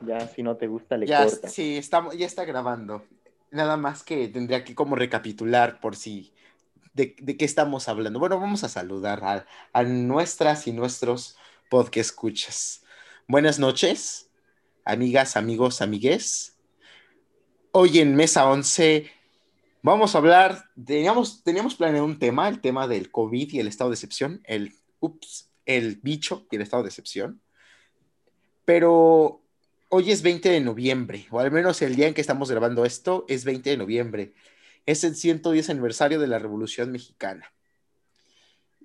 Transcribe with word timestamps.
Ya 0.00 0.26
si 0.28 0.42
no 0.42 0.56
te 0.56 0.66
gusta, 0.66 0.96
le 0.96 1.06
Ya, 1.06 1.24
cortas. 1.24 1.52
sí, 1.52 1.76
estamos, 1.76 2.16
ya 2.16 2.26
está 2.26 2.44
grabando. 2.44 3.04
Nada 3.50 3.76
más 3.76 4.02
que 4.02 4.28
tendría 4.28 4.64
que 4.64 4.74
como 4.74 4.96
recapitular 4.96 5.80
por 5.80 5.96
si 5.96 6.32
de, 6.94 7.16
de 7.20 7.36
qué 7.36 7.44
estamos 7.44 7.88
hablando. 7.88 8.18
Bueno, 8.18 8.38
vamos 8.40 8.64
a 8.64 8.68
saludar 8.68 9.22
a, 9.24 9.46
a 9.72 9.82
nuestras 9.82 10.66
y 10.66 10.72
nuestros 10.72 11.36
podcast 11.68 12.10
escuchas. 12.10 12.84
Buenas 13.28 13.58
noches, 13.58 14.30
amigas, 14.84 15.36
amigos, 15.36 15.82
amigues. 15.82 16.56
Hoy 17.72 17.98
en 18.00 18.16
Mesa 18.16 18.48
11 18.50 19.10
vamos 19.82 20.14
a 20.14 20.18
hablar, 20.18 20.64
teníamos, 20.84 21.42
teníamos 21.44 21.74
planeado 21.74 22.04
un 22.04 22.18
tema, 22.18 22.48
el 22.48 22.60
tema 22.60 22.88
del 22.88 23.10
COVID 23.10 23.52
y 23.52 23.60
el 23.60 23.68
estado 23.68 23.90
de 23.90 23.94
excepción, 23.94 24.40
el, 24.44 24.74
ups, 24.98 25.50
el 25.66 25.96
bicho 25.96 26.46
y 26.50 26.56
el 26.56 26.62
estado 26.62 26.82
de 26.82 26.88
excepción. 26.88 27.40
Pero 28.64 29.42
hoy 29.90 30.10
es 30.12 30.22
20 30.22 30.48
de 30.48 30.60
noviembre, 30.60 31.26
o 31.30 31.40
al 31.40 31.50
menos 31.50 31.82
el 31.82 31.96
día 31.96 32.06
en 32.06 32.14
que 32.14 32.20
estamos 32.20 32.50
grabando 32.50 32.84
esto 32.84 33.26
es 33.28 33.44
20 33.44 33.70
de 33.70 33.76
noviembre. 33.76 34.32
Es 34.86 35.04
el 35.04 35.14
110 35.14 35.68
aniversario 35.68 36.18
de 36.18 36.26
la 36.26 36.38
Revolución 36.38 36.90
Mexicana. 36.90 37.52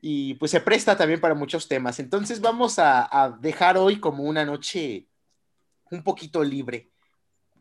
Y 0.02 0.34
pues 0.36 0.52
se 0.52 0.62
presta 0.62 0.98
también 0.98 1.22
para 1.22 1.36
muchos 1.36 1.68
temas. 1.68 2.00
Entonces 2.00 2.42
vamos 2.42 2.76
a, 2.80 3.38
dejar 3.40 3.78
hoy 3.78 4.00
como 4.00 4.24
una 4.24 4.46
noche 4.46 5.08
un 5.90 6.04
poquito 6.04 6.44
libre. 6.44 6.92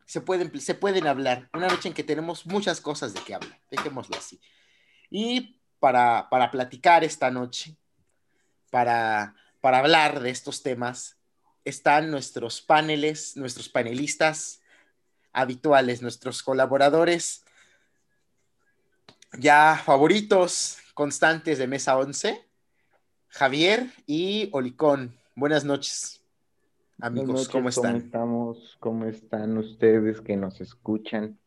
Se 0.06 0.20
pueden, 0.20 0.60
se 0.60 0.74
pueden 0.74 1.06
hablar. 1.06 1.48
Una 1.54 1.68
noche 1.68 1.88
en 1.88 1.94
que 1.94 2.02
tenemos 2.02 2.46
muchas 2.46 2.80
cosas 2.80 3.14
de 3.14 3.20
qué 3.20 3.34
hablar. 3.34 3.60
Dejémoslo 3.70 4.16
así. 4.16 4.40
Y 5.10 5.60
para, 5.78 6.28
para 6.30 6.50
platicar 6.50 7.04
esta 7.04 7.30
noche, 7.30 7.76
para, 8.70 9.36
para 9.60 9.78
hablar 9.78 10.20
de 10.20 10.30
estos 10.30 10.62
temas, 10.62 11.18
están 11.64 12.10
nuestros 12.10 12.60
paneles, 12.60 13.36
nuestros 13.36 13.68
panelistas 13.68 14.60
habituales, 15.32 16.02
nuestros 16.02 16.42
colaboradores 16.42 17.44
ya 19.38 19.80
favoritos, 19.84 20.78
constantes 20.94 21.58
de 21.58 21.66
Mesa 21.66 21.98
11, 21.98 22.40
Javier 23.28 23.86
y 24.06 24.48
Olicón. 24.52 25.14
Buenas 25.34 25.64
noches, 25.64 26.22
amigos, 27.00 27.26
Buenas 27.26 27.40
noches, 27.40 27.52
¿cómo 27.52 27.68
están? 27.68 27.96
estamos? 27.96 28.76
¿Cómo 28.78 29.06
están 29.06 29.58
ustedes 29.58 30.20
que 30.20 30.36
nos 30.36 30.60
escuchan? 30.60 31.38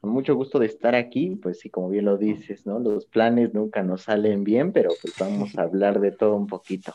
Con 0.00 0.10
mucho 0.10 0.34
gusto 0.34 0.58
de 0.58 0.66
estar 0.66 0.94
aquí, 0.94 1.36
pues 1.36 1.60
sí, 1.60 1.70
como 1.70 1.88
bien 1.88 2.04
lo 2.04 2.16
dices, 2.16 2.66
¿no? 2.66 2.78
Los 2.78 3.06
planes 3.06 3.54
nunca 3.54 3.82
nos 3.82 4.02
salen 4.02 4.44
bien, 4.44 4.72
pero 4.72 4.90
pues 5.00 5.14
vamos 5.18 5.56
a 5.56 5.62
hablar 5.62 6.00
de 6.00 6.12
todo 6.12 6.36
un 6.36 6.46
poquito. 6.46 6.94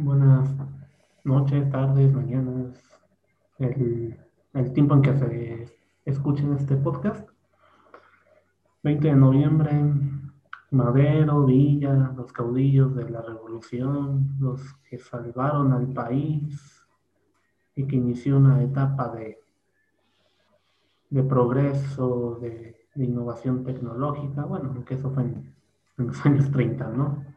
Buenas 0.00 0.48
noches, 1.24 1.68
tardes, 1.70 2.12
mañanas, 2.12 2.80
el, 3.58 4.16
el 4.54 4.72
tiempo 4.72 4.94
en 4.94 5.02
que 5.02 5.12
se 5.12 5.76
escuchen 6.04 6.52
este 6.52 6.76
podcast. 6.76 7.28
20 8.84 9.08
de 9.08 9.16
noviembre, 9.16 9.72
Madero, 10.70 11.44
Villa, 11.44 12.12
los 12.16 12.32
caudillos 12.32 12.94
de 12.94 13.10
la 13.10 13.22
revolución, 13.22 14.36
los 14.38 14.62
que 14.88 15.00
salvaron 15.00 15.72
al 15.72 15.88
país 15.88 16.86
y 17.74 17.84
que 17.84 17.96
inició 17.96 18.36
una 18.36 18.62
etapa 18.62 19.08
de, 19.08 19.40
de 21.10 21.24
progreso, 21.24 22.38
de, 22.40 22.86
de 22.94 23.04
innovación 23.04 23.64
tecnológica. 23.64 24.44
Bueno, 24.44 24.70
aunque 24.76 24.94
eso 24.94 25.10
fue 25.10 25.24
en, 25.24 25.56
en 25.98 26.06
los 26.06 26.24
años 26.24 26.52
30, 26.52 26.88
¿no? 26.90 27.27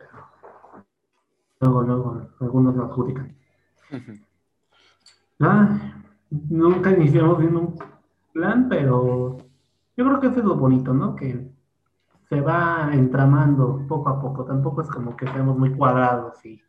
Luego, 1.61 1.81
luego, 1.83 2.27
algunos 2.39 2.75
lo 2.75 2.85
adjudican. 2.85 3.35
Ah, 5.39 6.01
nunca 6.49 6.91
iniciamos 6.91 7.37
viendo 7.37 7.59
un 7.59 7.79
plan, 8.33 8.67
pero 8.67 9.37
yo 9.95 10.05
creo 10.05 10.19
que 10.19 10.27
eso 10.27 10.39
es 10.39 10.45
lo 10.45 10.55
bonito, 10.55 10.93
¿no? 10.93 11.15
Que 11.15 11.47
se 12.29 12.41
va 12.41 12.89
entramando 12.93 13.85
poco 13.87 14.09
a 14.09 14.19
poco. 14.19 14.43
Tampoco 14.43 14.81
es 14.81 14.89
como 14.89 15.15
que 15.15 15.27
seamos 15.27 15.57
muy 15.57 15.71
cuadrados 15.75 16.43
y 16.45 16.61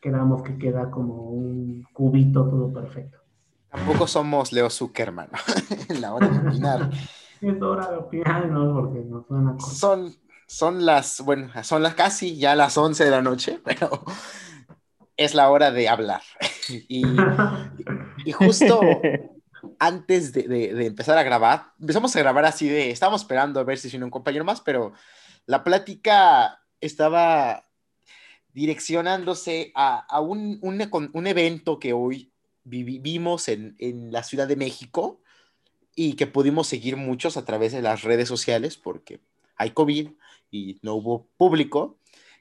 queramos 0.00 0.42
que 0.42 0.56
queda 0.58 0.90
como 0.90 1.30
un 1.30 1.84
cubito 1.92 2.48
todo 2.48 2.72
perfecto. 2.72 3.18
Tampoco 3.68 4.06
somos 4.06 4.52
Leo 4.52 4.70
Zuckerman 4.70 5.28
¿no? 5.32 5.98
la 6.00 6.14
hora 6.14 6.28
de 6.28 6.48
opinar. 6.48 6.90
Es 7.40 7.62
hora 7.62 7.90
de 7.90 7.96
opinar, 7.96 8.50
¿no? 8.50 8.74
Porque 8.74 9.00
nos 9.00 9.26
suena 9.26 9.58
Son, 9.60 10.12
son 10.50 10.84
las, 10.84 11.20
bueno, 11.20 11.52
son 11.62 11.84
las 11.84 11.94
casi 11.94 12.36
ya 12.36 12.56
las 12.56 12.76
11 12.76 13.04
de 13.04 13.10
la 13.12 13.22
noche, 13.22 13.60
pero 13.64 14.04
es 15.16 15.34
la 15.34 15.48
hora 15.48 15.70
de 15.70 15.88
hablar. 15.88 16.22
Y, 16.88 17.02
y 18.24 18.30
justo 18.30 18.80
antes 19.80 20.32
de, 20.32 20.44
de, 20.44 20.72
de, 20.72 20.86
empezar 20.86 21.18
a 21.18 21.24
grabar, 21.24 21.72
empezamos 21.80 22.14
a 22.14 22.20
grabar 22.20 22.44
así 22.44 22.68
de, 22.68 22.92
estábamos 22.92 23.22
esperando 23.22 23.58
a 23.58 23.64
ver 23.64 23.76
si 23.76 23.88
viene 23.88 24.04
un 24.04 24.10
compañero 24.12 24.44
más, 24.44 24.60
pero 24.60 24.92
la 25.46 25.64
plática 25.64 26.60
estaba 26.80 27.64
direccionándose 28.52 29.72
a, 29.74 29.98
a 29.98 30.20
un, 30.20 30.60
un, 30.62 31.10
un, 31.12 31.26
evento 31.26 31.80
que 31.80 31.92
hoy 31.92 32.32
vivimos 32.62 33.48
en, 33.48 33.74
en 33.80 34.12
la 34.12 34.22
Ciudad 34.22 34.46
de 34.46 34.54
México 34.54 35.20
y 35.96 36.12
que 36.12 36.28
pudimos 36.28 36.68
seguir 36.68 36.96
muchos 36.96 37.36
a 37.36 37.44
través 37.44 37.72
de 37.72 37.82
las 37.82 38.02
redes 38.02 38.28
sociales 38.28 38.76
porque 38.76 39.20
hay 39.56 39.70
COVID 39.70 40.10
y 40.50 40.78
no 40.82 40.94
hubo 40.94 41.28
público, 41.36 41.98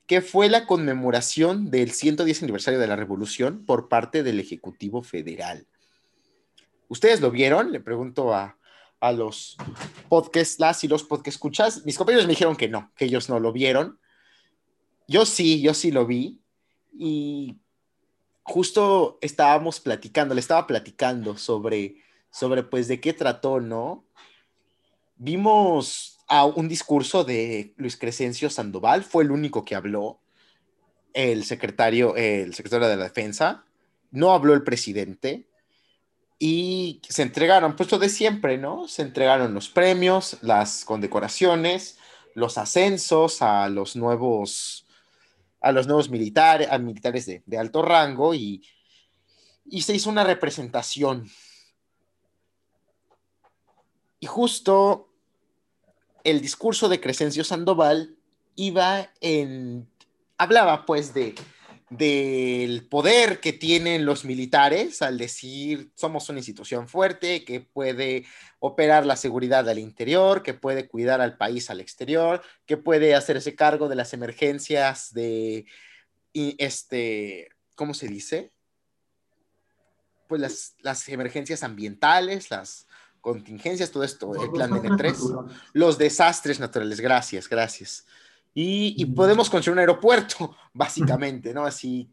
que 0.07 0.21
fue 0.21 0.49
la 0.49 0.65
conmemoración 0.65 1.69
del 1.69 1.91
110 1.91 2.43
aniversario 2.43 2.79
de 2.79 2.87
la 2.87 2.95
Revolución 2.95 3.65
por 3.65 3.89
parte 3.89 4.23
del 4.23 4.39
Ejecutivo 4.39 5.03
Federal. 5.03 5.67
¿Ustedes 6.87 7.21
lo 7.21 7.29
vieron? 7.29 7.71
Le 7.71 7.79
pregunto 7.79 8.33
a, 8.33 8.57
a 8.99 9.11
los 9.11 9.55
podcast, 10.09 10.59
las 10.59 10.83
y 10.83 10.87
los 10.87 11.03
podcast 11.03 11.27
escuchas. 11.35 11.85
Mis 11.85 11.97
compañeros 11.97 12.25
me 12.25 12.33
dijeron 12.33 12.55
que 12.55 12.67
no, 12.67 12.91
que 12.95 13.05
ellos 13.05 13.29
no 13.29 13.39
lo 13.39 13.51
vieron. 13.51 13.99
Yo 15.07 15.25
sí, 15.25 15.61
yo 15.61 15.73
sí 15.73 15.91
lo 15.91 16.05
vi. 16.05 16.41
Y 16.91 17.57
justo 18.43 19.19
estábamos 19.21 19.79
platicando, 19.79 20.33
le 20.33 20.41
estaba 20.41 20.65
platicando 20.65 21.37
sobre, 21.37 21.97
sobre 22.31 22.63
pues 22.63 22.87
de 22.87 22.99
qué 22.99 23.13
trató, 23.13 23.59
¿no? 23.59 24.05
Vimos 25.15 26.18
a 26.29 26.45
un 26.45 26.67
discurso 26.67 27.23
de 27.23 27.73
Luis 27.77 27.97
Crescencio 27.97 28.49
Sandoval, 28.49 29.03
fue 29.03 29.23
el 29.23 29.31
único 29.31 29.65
que 29.65 29.75
habló, 29.75 30.21
el 31.13 31.43
secretario, 31.43 32.15
el 32.15 32.53
secretario 32.53 32.87
de 32.87 32.97
la 32.97 33.03
Defensa, 33.03 33.65
no 34.11 34.31
habló 34.31 34.53
el 34.53 34.63
presidente, 34.63 35.49
y 36.41 37.01
se 37.09 37.23
entregaron, 37.23 37.75
pues 37.75 37.91
lo 37.91 37.99
de 37.99 38.07
siempre, 38.07 38.57
¿no? 38.57 38.87
Se 38.87 39.01
entregaron 39.01 39.53
los 39.53 39.67
premios, 39.67 40.37
las 40.41 40.85
condecoraciones, 40.85 41.97
los 42.33 42.57
ascensos 42.57 43.41
a 43.41 43.67
los 43.67 43.97
nuevos, 43.97 44.87
a 45.59 45.73
los 45.73 45.85
nuevos 45.85 46.09
militares, 46.09 46.69
a 46.71 46.77
militares 46.77 47.25
de, 47.25 47.43
de 47.45 47.57
alto 47.57 47.81
rango 47.81 48.33
y, 48.33 48.63
y 49.65 49.81
se 49.81 49.93
hizo 49.93 50.09
una 50.09 50.23
representación. 50.23 51.29
Y 54.21 54.27
justo 54.27 55.08
el 56.23 56.41
discurso 56.41 56.89
de 56.89 56.99
Crescencio 56.99 57.43
Sandoval 57.43 58.15
iba 58.55 59.11
en, 59.21 59.87
hablaba 60.37 60.85
pues 60.85 61.13
de, 61.13 61.35
del 61.89 62.85
poder 62.87 63.39
que 63.39 63.53
tienen 63.53 64.05
los 64.05 64.23
militares 64.25 65.01
al 65.01 65.17
decir 65.17 65.91
somos 65.95 66.29
una 66.29 66.39
institución 66.39 66.87
fuerte 66.87 67.43
que 67.43 67.61
puede 67.61 68.25
operar 68.59 69.05
la 69.05 69.15
seguridad 69.15 69.67
al 69.67 69.79
interior, 69.79 70.43
que 70.43 70.53
puede 70.53 70.87
cuidar 70.87 71.21
al 71.21 71.37
país 71.37 71.69
al 71.69 71.79
exterior, 71.79 72.43
que 72.65 72.77
puede 72.77 73.15
hacerse 73.15 73.55
cargo 73.55 73.87
de 73.87 73.95
las 73.95 74.13
emergencias 74.13 75.13
de 75.13 75.65
este, 76.33 77.49
¿cómo 77.75 77.93
se 77.93 78.07
dice? 78.07 78.51
Pues 80.27 80.41
las, 80.41 80.75
las 80.81 81.09
emergencias 81.09 81.63
ambientales, 81.63 82.51
las 82.51 82.87
contingencias, 83.21 83.91
todo 83.91 84.03
esto, 84.03 84.33
el 84.41 84.51
plan 84.51 84.71
de 84.71 84.89
N3, 84.89 85.51
los 85.73 85.97
desastres 85.97 86.59
naturales, 86.59 86.99
gracias, 86.99 87.47
gracias. 87.47 88.05
Y, 88.53 88.95
y, 88.97 89.05
podemos 89.05 89.49
construir 89.49 89.73
un 89.73 89.79
aeropuerto, 89.79 90.55
básicamente, 90.73 91.53
¿no? 91.53 91.65
Así. 91.65 92.11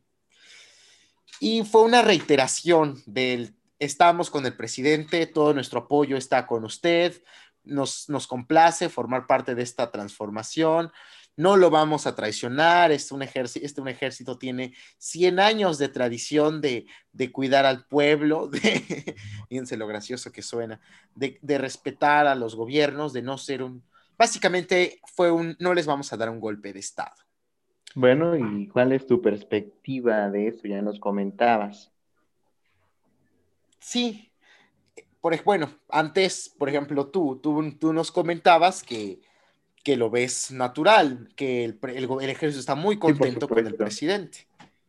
Y 1.40 1.64
fue 1.64 1.82
una 1.82 2.02
reiteración 2.02 3.02
del, 3.06 3.54
estamos 3.78 4.30
con 4.30 4.46
el 4.46 4.56
presidente, 4.56 5.26
todo 5.26 5.54
nuestro 5.54 5.80
apoyo 5.80 6.16
está 6.16 6.46
con 6.46 6.64
usted, 6.64 7.22
nos, 7.64 8.08
nos 8.08 8.26
complace 8.26 8.88
formar 8.88 9.26
parte 9.26 9.54
de 9.54 9.62
esta 9.62 9.90
transformación, 9.90 10.92
no 11.36 11.56
lo 11.56 11.70
vamos 11.70 12.06
a 12.06 12.14
traicionar, 12.14 12.90
este 12.92 13.14
un 13.14 13.22
ejército, 13.22 13.64
este 13.64 13.80
un 13.80 13.88
ejército 13.88 14.38
tiene 14.38 14.72
100 14.98 15.38
años 15.38 15.78
de 15.78 15.88
tradición 15.88 16.60
de, 16.60 16.86
de 17.12 17.30
cuidar 17.30 17.66
al 17.66 17.86
pueblo, 17.86 18.48
de, 18.52 19.14
fíjense 19.48 19.76
lo 19.76 19.86
gracioso 19.86 20.32
que 20.32 20.42
suena, 20.42 20.80
de, 21.14 21.38
de 21.42 21.58
respetar 21.58 22.26
a 22.26 22.34
los 22.34 22.56
gobiernos, 22.56 23.12
de 23.12 23.22
no 23.22 23.38
ser 23.38 23.62
un, 23.62 23.84
básicamente 24.16 25.00
fue 25.14 25.30
un, 25.30 25.56
no 25.60 25.74
les 25.74 25.86
vamos 25.86 26.12
a 26.12 26.16
dar 26.16 26.30
un 26.30 26.40
golpe 26.40 26.72
de 26.72 26.80
Estado. 26.80 27.16
Bueno, 27.94 28.36
¿y 28.36 28.68
cuál 28.68 28.92
es 28.92 29.06
tu 29.06 29.22
perspectiva 29.22 30.28
de 30.28 30.48
eso? 30.48 30.66
Ya 30.68 30.82
nos 30.82 31.00
comentabas. 31.00 31.90
Sí, 33.78 34.30
por, 35.20 35.42
bueno, 35.44 35.70
antes, 35.88 36.54
por 36.58 36.68
ejemplo, 36.68 37.08
tú, 37.08 37.40
tú, 37.42 37.72
tú 37.78 37.92
nos 37.92 38.12
comentabas 38.12 38.82
que, 38.82 39.20
que 39.86 39.96
lo 39.96 40.10
ves 40.10 40.50
natural, 40.50 41.28
que 41.36 41.64
el, 41.64 41.78
el 41.94 42.08
el 42.20 42.30
ejército 42.30 42.58
está 42.58 42.74
muy 42.74 42.98
contento 42.98 43.46
con 43.46 43.64
el 43.64 43.76
presidente. 43.76 44.48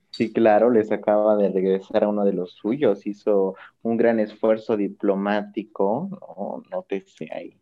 Sí, 0.10 0.34
claro, 0.34 0.72
les 0.72 0.92
acaba 0.92 1.38
de 1.38 1.50
regresar 1.50 2.04
a 2.04 2.08
uno 2.08 2.26
de 2.26 2.34
los 2.34 2.54
suyos, 2.54 3.06
hizo 3.06 3.54
un 3.84 3.96
gran 3.96 4.20
esfuerzo 4.20 4.76
diplomático, 4.76 6.10
¿no? 6.10 6.64
Nótese 6.72 7.30
ahí, 7.32 7.56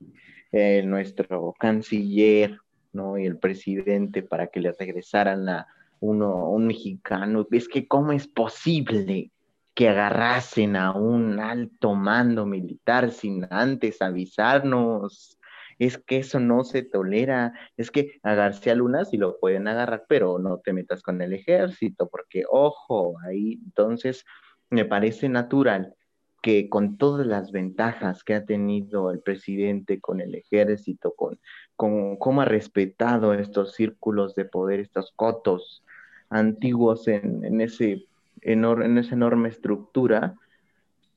eh, 0.53 0.81
nuestro 0.85 1.53
canciller, 1.59 2.57
¿no? 2.93 3.17
Y 3.17 3.25
el 3.25 3.37
presidente 3.37 4.23
para 4.23 4.47
que 4.47 4.61
le 4.61 4.71
regresaran 4.71 5.49
a 5.49 5.67
uno, 5.99 6.49
un 6.49 6.67
mexicano. 6.67 7.45
Es 7.51 7.67
que, 7.67 7.85
¿cómo 7.85 8.13
es 8.13 8.29
posible 8.29 9.31
que 9.73 9.89
agarrasen 9.89 10.77
a 10.77 10.93
un 10.93 11.41
alto 11.41 11.95
mando 11.95 12.45
militar 12.45 13.11
sin 13.11 13.45
antes 13.49 14.01
avisarnos? 14.01 15.37
Es 15.79 15.97
que 15.97 16.17
eso 16.17 16.39
no 16.39 16.63
se 16.63 16.83
tolera. 16.83 17.53
Es 17.77 17.91
que 17.91 18.19
a 18.23 18.33
García 18.35 18.75
Luna 18.75 19.05
sí 19.05 19.17
lo 19.17 19.39
pueden 19.39 19.67
agarrar, 19.67 20.05
pero 20.07 20.39
no 20.39 20.59
te 20.59 20.73
metas 20.73 21.01
con 21.01 21.21
el 21.21 21.33
ejército, 21.33 22.07
porque 22.09 22.43
ojo, 22.49 23.15
ahí 23.25 23.59
entonces 23.65 24.25
me 24.69 24.85
parece 24.85 25.29
natural 25.29 25.93
que 26.41 26.69
con 26.69 26.97
todas 26.97 27.25
las 27.25 27.51
ventajas 27.51 28.23
que 28.23 28.35
ha 28.35 28.45
tenido 28.45 29.09
el 29.11 29.19
presidente 29.19 29.99
con 29.99 30.21
el 30.21 30.35
ejército, 30.35 31.13
con, 31.15 31.39
con 31.75 32.17
cómo 32.17 32.41
ha 32.41 32.45
respetado 32.45 33.33
estos 33.33 33.73
círculos 33.73 34.35
de 34.35 34.45
poder, 34.45 34.79
estos 34.79 35.11
cotos 35.15 35.83
antiguos 36.29 37.07
en, 37.07 37.43
en 37.43 37.61
ese 37.61 38.05
en 38.41 38.97
esa 38.97 39.15
enorme 39.15 39.49
estructura, 39.49 40.35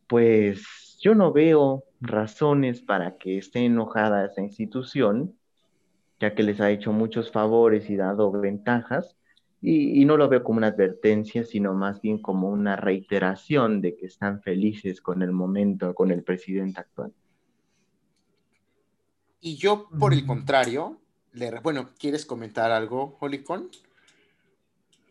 pues 0.07 0.88
yo 0.99 1.15
no 1.15 1.33
veo 1.33 1.85
razones 2.01 2.83
para 2.83 3.17
que 3.17 3.39
esté 3.39 3.65
enojada 3.65 4.27
esa 4.27 4.43
institución, 4.43 5.35
ya 6.21 6.35
que 6.35 6.43
les 6.43 6.61
ha 6.61 6.71
hecho 6.71 6.93
muchos 6.93 7.31
favores 7.31 7.89
y 7.91 7.97
dado 7.97 8.31
ventajas, 8.33 9.17
y, 9.61 10.01
y 10.01 10.05
no 10.05 10.17
lo 10.17 10.29
veo 10.29 10.45
como 10.45 10.59
una 10.59 10.69
advertencia, 10.69 11.45
sino 11.45 11.75
más 11.75 12.01
bien 12.01 12.21
como 12.23 12.49
una 12.49 12.77
reiteración 12.77 13.81
de 13.81 13.97
que 13.97 14.07
están 14.07 14.41
felices 14.43 15.01
con 15.01 15.23
el 15.23 15.33
momento, 15.33 15.95
con 15.95 16.11
el 16.11 16.23
presidente 16.23 16.81
actual. 16.81 17.13
Y 19.41 19.57
yo, 19.57 19.89
por 19.99 20.13
el 20.13 20.25
Mm. 20.25 20.27
contrario, 20.27 20.99
le, 21.33 21.61
bueno, 21.61 21.91
¿quieres 21.99 22.27
comentar 22.27 22.71
algo, 22.71 23.17
Holicon? 23.21 23.69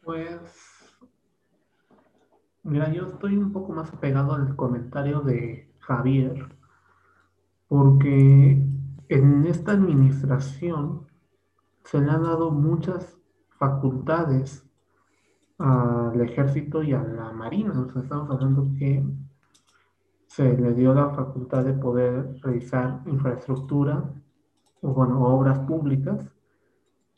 Pues, 0.04 0.40
mira, 2.64 2.92
yo 2.94 3.10
estoy 3.14 3.38
un 3.38 3.52
poco 3.52 3.72
más 3.74 3.94
apegado 3.94 4.34
al 4.34 4.56
comentario 4.56 5.22
de 5.22 5.67
Javier, 5.88 6.50
porque 7.70 8.62
en 9.08 9.46
esta 9.46 9.72
administración 9.72 11.08
se 11.86 12.02
le 12.02 12.12
han 12.12 12.24
dado 12.24 12.52
muchas 12.52 13.18
facultades 13.58 14.70
al 15.58 16.20
ejército 16.20 16.84
y 16.84 16.94
a 16.94 17.02
la 17.02 17.32
marina. 17.32 17.80
O 17.80 17.90
sea, 17.90 18.02
estamos 18.02 18.30
hablando 18.30 18.68
que 18.78 19.04
se 20.28 20.58
le 20.58 20.74
dio 20.74 20.94
la 20.94 21.10
facultad 21.12 21.64
de 21.64 21.74
poder 21.74 22.36
realizar 22.44 23.02
infraestructura, 23.06 24.14
o 24.82 24.94
bueno, 24.94 25.24
obras 25.24 25.60
públicas, 25.60 26.30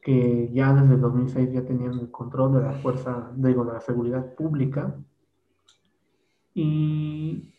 que 0.02 0.52
ya 0.54 0.74
desde 0.74 0.94
el 0.94 1.02
2006 1.02 1.52
ya 1.52 1.66
tenían 1.66 2.00
el 2.00 2.12
control 2.12 2.54
de 2.54 2.62
la 2.62 2.74
fuerza, 2.74 3.32
digo, 3.36 3.66
de 3.66 3.74
la 3.74 3.82
seguridad 3.82 4.36
pública. 4.36 4.96
Y 6.54 7.59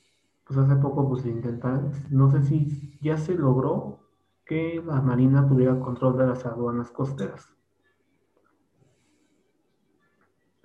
pues 0.50 0.67
hace 0.67 0.75
poco 0.82 1.08
pues 1.08 1.25
intentaron, 1.26 1.93
no 2.11 2.29
sé 2.29 2.43
si 2.43 2.99
ya 3.00 3.17
se 3.17 3.37
logró 3.37 4.00
que 4.44 4.82
la 4.85 5.00
Marina 5.00 5.47
tuviera 5.47 5.79
control 5.79 6.19
de 6.19 6.26
las 6.26 6.44
aduanas 6.44 6.91
costeras. 6.91 7.55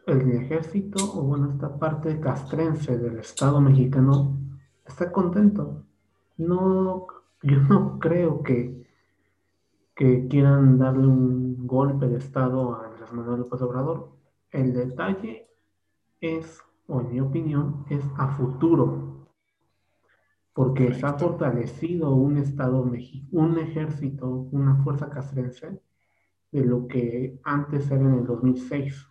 El 0.08 0.32
ejército, 0.32 0.98
o 1.14 1.22
bueno, 1.22 1.52
esta 1.52 1.78
parte 1.78 2.20
castrense 2.20 2.98
del 2.98 3.20
Estado 3.20 3.62
mexicano 3.62 4.40
está 4.88 5.12
contento. 5.12 5.84
No, 6.38 7.06
yo 7.44 7.60
no 7.70 8.00
creo 8.00 8.42
que, 8.42 8.88
que 9.94 10.28
quieran 10.28 10.80
darle 10.80 11.06
un 11.06 11.68
golpe 11.68 12.08
de 12.08 12.18
Estado 12.18 12.74
a 12.74 12.88
Andrés 12.88 13.14
Manuel 13.14 13.42
López 13.42 13.62
Obrador. 13.62 14.10
El 14.50 14.74
detalle 14.74 15.48
es, 16.22 16.60
o 16.88 17.02
en 17.02 17.12
mi 17.12 17.20
opinión, 17.20 17.86
es 17.92 18.04
a 18.18 18.30
futuro, 18.30 19.15
porque 20.56 20.94
se 20.94 21.06
ha 21.06 21.16
fortalecido 21.16 22.16
un 22.16 22.38
Estado, 22.38 22.82
un 22.82 23.60
ejército, 23.60 24.48
una 24.54 24.78
fuerza 24.86 25.10
castrense 25.10 25.82
de 26.50 26.64
lo 26.64 26.88
que 26.88 27.42
antes 27.44 27.92
era 27.92 28.00
en 28.00 28.14
el 28.20 28.26
2006. 28.26 29.06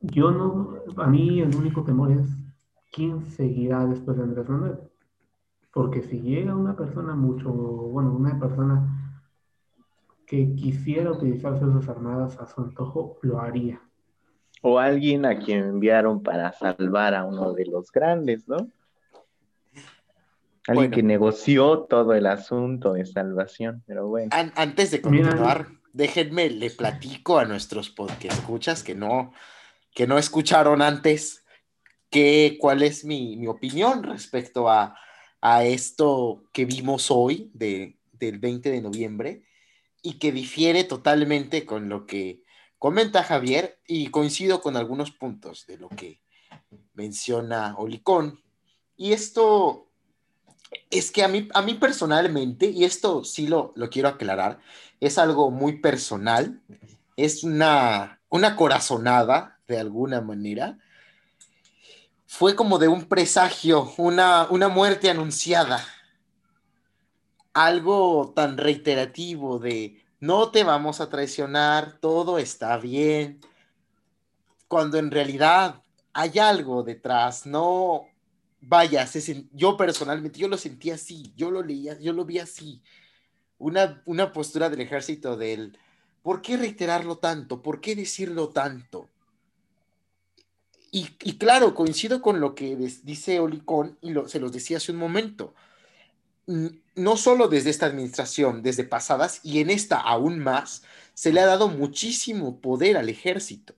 Yo 0.00 0.30
no, 0.30 0.74
a 0.98 1.06
mí 1.06 1.40
el 1.40 1.56
único 1.56 1.82
temor 1.82 2.10
es 2.12 2.28
quién 2.92 3.24
seguirá 3.30 3.86
después 3.86 4.18
de 4.18 4.24
Andrés 4.24 4.50
Manuel. 4.50 4.78
Porque 5.72 6.02
si 6.02 6.20
llega 6.20 6.54
una 6.54 6.76
persona 6.76 7.14
mucho, 7.14 7.50
bueno, 7.50 8.12
una 8.12 8.38
persona 8.38 9.16
que 10.26 10.54
quisiera 10.56 11.12
utilizar 11.12 11.58
sus 11.58 11.88
armadas 11.88 12.38
a 12.38 12.46
su 12.46 12.60
antojo, 12.60 13.16
lo 13.22 13.40
haría. 13.40 13.80
O 14.60 14.78
alguien 14.78 15.24
a 15.24 15.38
quien 15.38 15.64
enviaron 15.64 16.22
para 16.22 16.52
salvar 16.52 17.14
a 17.14 17.24
uno 17.24 17.54
de 17.54 17.64
los 17.64 17.90
grandes, 17.90 18.46
¿no? 18.46 18.68
Alguien 20.66 20.90
Bueno. 20.90 20.94
que 20.96 21.02
negoció 21.02 21.80
todo 21.88 22.12
el 22.14 22.26
asunto 22.26 22.92
de 22.92 23.06
salvación, 23.06 23.82
pero 23.86 24.06
bueno. 24.08 24.28
An- 24.32 24.52
antes 24.56 24.90
de 24.90 25.00
Mira, 25.08 25.24
continuar, 25.30 25.68
déjenme, 25.92 26.50
le 26.50 26.70
platico 26.70 27.38
a 27.38 27.44
nuestros 27.46 27.90
podcast 27.90 28.38
escuchas 28.38 28.82
que 28.82 28.94
no, 28.94 29.32
que 29.94 30.06
no 30.06 30.18
escucharon 30.18 30.82
antes 30.82 31.44
que, 32.10 32.58
cuál 32.60 32.82
es 32.82 33.04
mi, 33.04 33.36
mi 33.36 33.46
opinión 33.46 34.02
respecto 34.02 34.68
a, 34.68 34.96
a 35.40 35.64
esto 35.64 36.44
que 36.52 36.64
vimos 36.66 37.10
hoy 37.10 37.50
de, 37.54 37.98
del 38.12 38.38
20 38.38 38.70
de 38.70 38.82
noviembre 38.82 39.44
y 40.02 40.18
que 40.18 40.30
difiere 40.32 40.84
totalmente 40.84 41.64
con 41.64 41.88
lo 41.88 42.06
que 42.06 42.42
comenta 42.78 43.22
Javier 43.22 43.78
y 43.86 44.08
coincido 44.08 44.60
con 44.60 44.76
algunos 44.76 45.10
puntos 45.10 45.66
de 45.66 45.78
lo 45.78 45.88
que 45.88 46.20
menciona 46.94 47.74
Olicón. 47.78 48.40
Y 48.96 49.12
esto 49.12 49.89
es 50.90 51.10
que 51.10 51.24
a 51.24 51.28
mí, 51.28 51.48
a 51.54 51.62
mí 51.62 51.74
personalmente, 51.74 52.66
y 52.66 52.84
esto 52.84 53.24
sí 53.24 53.46
lo, 53.46 53.72
lo 53.76 53.90
quiero 53.90 54.08
aclarar, 54.08 54.58
es 55.00 55.18
algo 55.18 55.50
muy 55.50 55.80
personal, 55.80 56.60
es 57.16 57.44
una, 57.44 58.20
una 58.28 58.56
corazonada 58.56 59.58
de 59.66 59.78
alguna 59.78 60.20
manera. 60.20 60.78
Fue 62.26 62.54
como 62.54 62.78
de 62.78 62.88
un 62.88 63.06
presagio, 63.06 63.92
una, 63.96 64.46
una 64.50 64.68
muerte 64.68 65.10
anunciada. 65.10 65.84
Algo 67.52 68.32
tan 68.34 68.56
reiterativo 68.56 69.58
de 69.58 70.04
no 70.20 70.50
te 70.50 70.64
vamos 70.64 71.00
a 71.00 71.08
traicionar, 71.08 71.98
todo 71.98 72.38
está 72.38 72.76
bien, 72.76 73.40
cuando 74.68 74.98
en 74.98 75.10
realidad 75.10 75.82
hay 76.12 76.38
algo 76.38 76.82
detrás, 76.82 77.46
no, 77.46 78.09
vaya, 78.60 79.08
yo 79.52 79.76
personalmente, 79.76 80.38
yo 80.38 80.48
lo 80.48 80.58
sentí 80.58 80.90
así, 80.90 81.32
yo 81.36 81.50
lo 81.50 81.62
leía, 81.62 81.98
yo 81.98 82.12
lo 82.12 82.24
vi 82.24 82.38
así, 82.38 82.82
una, 83.58 84.02
una 84.06 84.32
postura 84.32 84.70
del 84.70 84.80
ejército 84.80 85.36
del, 85.36 85.78
¿por 86.22 86.42
qué 86.42 86.56
reiterarlo 86.56 87.18
tanto? 87.18 87.62
¿Por 87.62 87.80
qué 87.80 87.96
decirlo 87.96 88.48
tanto? 88.50 89.08
Y, 90.92 91.04
claro, 91.38 91.74
coincido 91.74 92.20
con 92.20 92.40
lo 92.40 92.56
que 92.56 92.74
dice 92.76 93.38
Olicón 93.38 93.96
y 94.00 94.12
se 94.26 94.40
los 94.40 94.50
decía 94.50 94.78
hace 94.78 94.90
un 94.90 94.98
momento. 94.98 95.54
No 96.96 97.16
solo 97.16 97.46
desde 97.46 97.70
esta 97.70 97.86
administración, 97.86 98.62
desde 98.62 98.82
pasadas 98.82 99.40
y 99.44 99.60
en 99.60 99.70
esta 99.70 100.00
aún 100.00 100.40
más, 100.40 100.82
se 101.14 101.32
le 101.32 101.40
ha 101.40 101.46
dado 101.46 101.68
muchísimo 101.68 102.60
poder 102.60 102.96
al 102.96 103.08
ejército. 103.08 103.76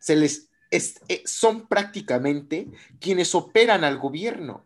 Se 0.00 0.16
les 0.16 0.49
es- 0.70 1.00
eh, 1.08 1.22
son 1.26 1.66
prácticamente 1.66 2.68
quienes 3.00 3.34
operan 3.34 3.84
al 3.84 3.98
gobierno 3.98 4.64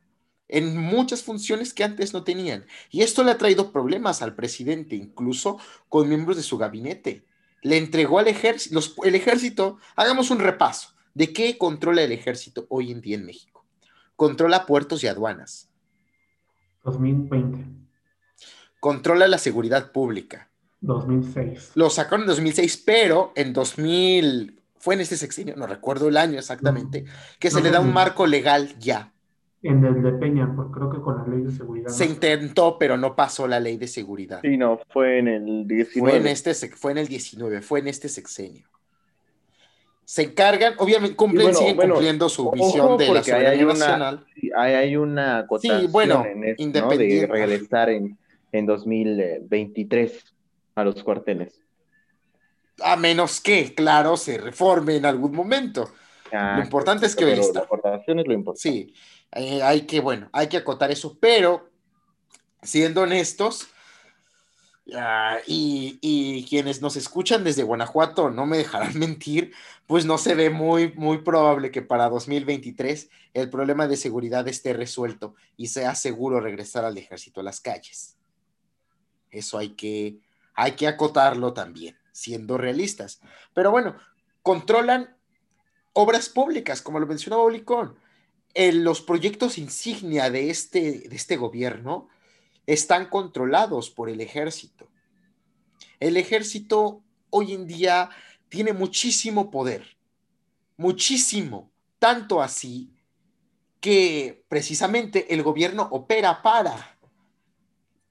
en 0.49 0.76
muchas 0.76 1.23
funciones 1.23 1.73
que 1.73 1.84
antes 1.84 2.12
no 2.12 2.23
tenían. 2.23 2.66
Y 2.90 3.02
esto 3.02 3.25
le 3.25 3.30
ha 3.30 3.38
traído 3.38 3.73
problemas 3.73 4.20
al 4.23 4.34
presidente, 4.34 4.94
incluso 4.94 5.58
con 5.88 6.08
miembros 6.08 6.37
de 6.37 6.42
su 6.42 6.58
gabinete. 6.58 7.25
Le 7.62 7.78
entregó 7.78 8.18
al 8.18 8.28
ejército, 8.28 8.75
los- 8.75 8.94
el 9.04 9.14
ejército, 9.14 9.78
hagamos 9.96 10.30
un 10.30 10.38
repaso 10.40 10.90
de 11.14 11.32
qué 11.32 11.56
controla 11.56 12.02
el 12.02 12.12
ejército 12.12 12.66
hoy 12.68 12.90
en 12.90 13.00
día 13.00 13.16
en 13.16 13.25
México. 13.25 13.64
Controla 14.16 14.66
puertos 14.66 15.02
y 15.02 15.06
aduanas, 15.06 15.70
2020. 16.84 17.64
controla 18.80 19.26
la 19.26 19.38
seguridad 19.38 19.92
pública, 19.92 20.50
2006. 20.82 21.70
Lo 21.75 21.88
sacaron 21.88 22.23
en 22.23 22.26
2006, 22.26 22.76
pero 22.76 23.32
en 23.34 23.54
2000, 23.54 24.61
fue 24.85 24.97
en 24.97 25.00
este 25.00 25.17
sexenio, 25.17 25.57
no 25.57 25.67
recuerdo 25.67 26.09
el 26.09 26.19
año 26.19 26.38
exactamente, 26.38 27.07
que 27.38 27.50
se 27.50 27.57
No 27.57 27.62
le 27.62 27.71
da 27.71 27.81
un 27.81 27.95
marco 27.95 28.26
legal 28.26 28.79
ya. 28.79 29.14
En 29.62 29.83
el 29.83 30.03
de 30.03 30.12
Peña, 30.12 30.53
porque 30.55 30.73
creo 30.75 30.91
que 30.91 31.00
con 31.00 31.17
la 31.17 31.26
ley 31.26 31.43
de 31.43 31.53
seguridad. 31.53 31.88
Se 31.88 32.05
intentó, 32.05 32.76
pero 32.79 32.99
no 32.99 33.17
pasó 33.17 33.49
la 33.49 33.61
ley 33.61 33.79
de 33.79 33.88
seguridad. 33.88 34.41
Sí, 34.43 34.59
no, 34.59 34.79
fue 34.91 35.21
en 35.21 35.29
el 35.29 35.67
19. 35.67 36.11
Fue 36.11 36.21
en, 36.21 36.26
este, 36.26 36.53
fue 36.76 36.93
en 36.93 36.99
el 36.99 37.09
19, 37.09 37.62
fue 37.62 37.81
en 37.81 37.88
este 37.88 38.11
sexenio. 38.11 38.69
Se 40.05 40.21
encargan, 40.21 40.75
obviamente 40.76 41.17
cumplen, 41.17 41.45
bueno, 41.47 41.59
siguen 41.59 41.76
bueno, 41.76 41.95
cumpliendo 41.95 42.29
su 42.29 42.47
ojo, 42.49 42.57
misión 42.57 42.99
de 42.99 43.09
la 43.09 43.21
ahí 43.21 43.47
hay 43.47 43.64
una- 43.64 43.73
nacional. 43.73 44.26
Sí, 44.35 44.50
hay, 44.55 44.75
hay 44.75 44.97
una 44.97 45.38
acotación 45.38 45.91
bueno, 45.91 46.26
en 46.26 46.45
esto, 46.45 46.62
¿no? 46.62 46.67
independiente. 46.67 47.26
De 47.26 47.33
regresar 47.33 47.88
en, 47.88 48.19
en 48.53 48.67
2023 48.67 50.35
a 50.75 50.85
los 50.85 51.03
cuarteles. 51.03 51.63
A 52.83 52.97
menos 52.97 53.40
que, 53.40 53.75
claro, 53.75 54.16
se 54.16 54.38
reforme 54.38 54.97
en 54.97 55.07
algún 55.07 55.33
momento. 55.33 55.93
Ah, 56.33 56.57
Lo 56.59 56.64
importante 56.64 57.07
es 57.07 57.14
que 57.14 57.25
pero 57.25 57.40
está. 57.40 57.61
la 57.61 57.64
aportación 57.66 58.19
es 58.19 58.26
lo 58.26 58.33
importante. 58.33 58.61
Sí, 58.61 58.95
eh, 59.33 59.62
hay 59.62 59.83
que, 59.83 60.00
bueno, 60.00 60.28
hay 60.33 60.49
que 60.49 60.57
acotar 60.57 60.90
eso, 60.90 61.16
pero 61.21 61.71
siendo 62.62 63.02
honestos, 63.02 63.69
ah, 64.97 65.38
y, 65.47 65.99
y 66.00 66.45
quienes 66.47 66.83
nos 66.83 66.97
escuchan 66.97 67.45
desde 67.45 67.62
Guanajuato 67.62 68.31
no 68.31 68.47
me 68.47 68.57
dejarán 68.59 68.99
mentir, 68.99 69.52
pues 69.87 70.07
no 70.07 70.19
se 70.19 70.35
ve 70.35 70.50
muy, 70.50 70.93
muy 70.95 71.19
probable 71.19 71.71
que 71.71 71.83
para 71.83 72.09
2023 72.09 73.11
el 73.35 73.50
problema 73.50 73.87
de 73.87 73.97
seguridad 73.97 74.49
esté 74.49 74.73
resuelto 74.73 75.35
y 75.57 75.69
sea 75.69 75.95
seguro 75.95 76.40
regresar 76.40 76.85
al 76.85 76.97
ejército 76.97 77.40
a 77.40 77.45
las 77.45 77.61
calles. 77.61 78.16
Eso 79.31 79.59
hay 79.59 79.71
que, 79.71 80.19
hay 80.54 80.73
que 80.73 80.87
acotarlo 80.87 81.52
también, 81.52 81.97
siendo 82.14 82.56
realistas. 82.56 83.21
Pero 83.52 83.73
bueno, 83.73 83.97
controlan 84.40 85.16
obras 85.92 86.28
públicas, 86.28 86.80
como 86.80 87.00
lo 87.00 87.06
mencionaba 87.06 87.42
Olicón. 87.42 87.99
Los 88.54 89.02
proyectos 89.02 89.59
insignia 89.59 90.30
de 90.30 90.49
este, 90.49 91.09
de 91.09 91.16
este 91.16 91.37
gobierno 91.37 92.09
están 92.66 93.11
controlados 93.11 93.90
por 93.90 94.09
el 94.09 94.21
ejército. 94.21 94.88
El 95.99 96.16
ejército 96.16 97.02
hoy 97.30 97.52
en 97.52 97.66
día 97.66 98.11
tiene 98.49 98.73
muchísimo 98.73 99.50
poder, 99.50 99.97
muchísimo, 100.76 101.73
tanto 101.99 102.40
así 102.40 102.92
que 103.80 104.44
precisamente 104.49 105.35
el 105.35 105.42
gobierno 105.42 105.88
opera 105.90 106.42
para 106.42 106.94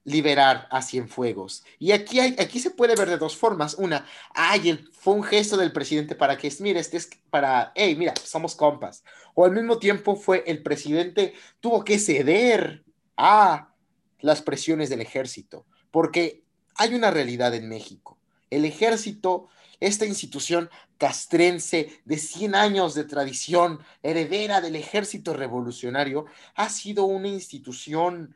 liberar 0.04 0.68
a 0.70 0.82
Cienfuegos. 0.82 1.64
Y 1.78 1.92
aquí, 1.92 2.20
aquí 2.20 2.60
se 2.60 2.70
puede 2.70 2.94
ver 2.94 3.08
de 3.08 3.16
dos 3.16 3.36
formas. 3.36 3.74
Una, 3.74 4.06
ay, 4.34 4.86
fue 4.92 5.14
un 5.14 5.22
gesto 5.22 5.56
del 5.56 5.72
presidente 5.72 6.14
para 6.14 6.36
que, 6.36 6.52
mira, 6.60 6.78
este 6.78 6.98
es 6.98 7.08
para, 7.30 7.72
hey, 7.74 7.96
mira, 7.96 8.14
somos 8.22 8.54
compas. 8.54 9.02
O 9.34 9.44
al 9.44 9.52
mismo 9.52 9.78
tiempo 9.78 10.14
fue 10.14 10.44
el 10.46 10.62
presidente 10.62 11.34
tuvo 11.60 11.84
que 11.84 11.98
ceder 11.98 12.84
a 13.16 13.74
las 14.20 14.42
presiones 14.42 14.88
del 14.90 15.00
ejército, 15.00 15.66
porque 15.90 16.44
hay 16.76 16.94
una 16.94 17.10
realidad 17.10 17.54
en 17.54 17.68
México. 17.68 18.18
El 18.50 18.64
ejército, 18.64 19.48
esta 19.80 20.06
institución 20.06 20.70
castrense 20.98 22.00
de 22.04 22.18
100 22.18 22.54
años 22.54 22.94
de 22.94 23.04
tradición, 23.04 23.80
heredera 24.02 24.60
del 24.60 24.76
ejército 24.76 25.34
revolucionario, 25.34 26.26
ha 26.54 26.68
sido 26.68 27.04
una 27.04 27.28
institución 27.28 28.34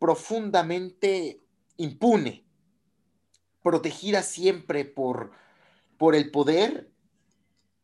profundamente 0.00 1.40
impune, 1.76 2.44
protegida 3.62 4.22
siempre 4.22 4.84
por, 4.84 5.30
por 5.96 6.16
el 6.16 6.32
poder 6.32 6.90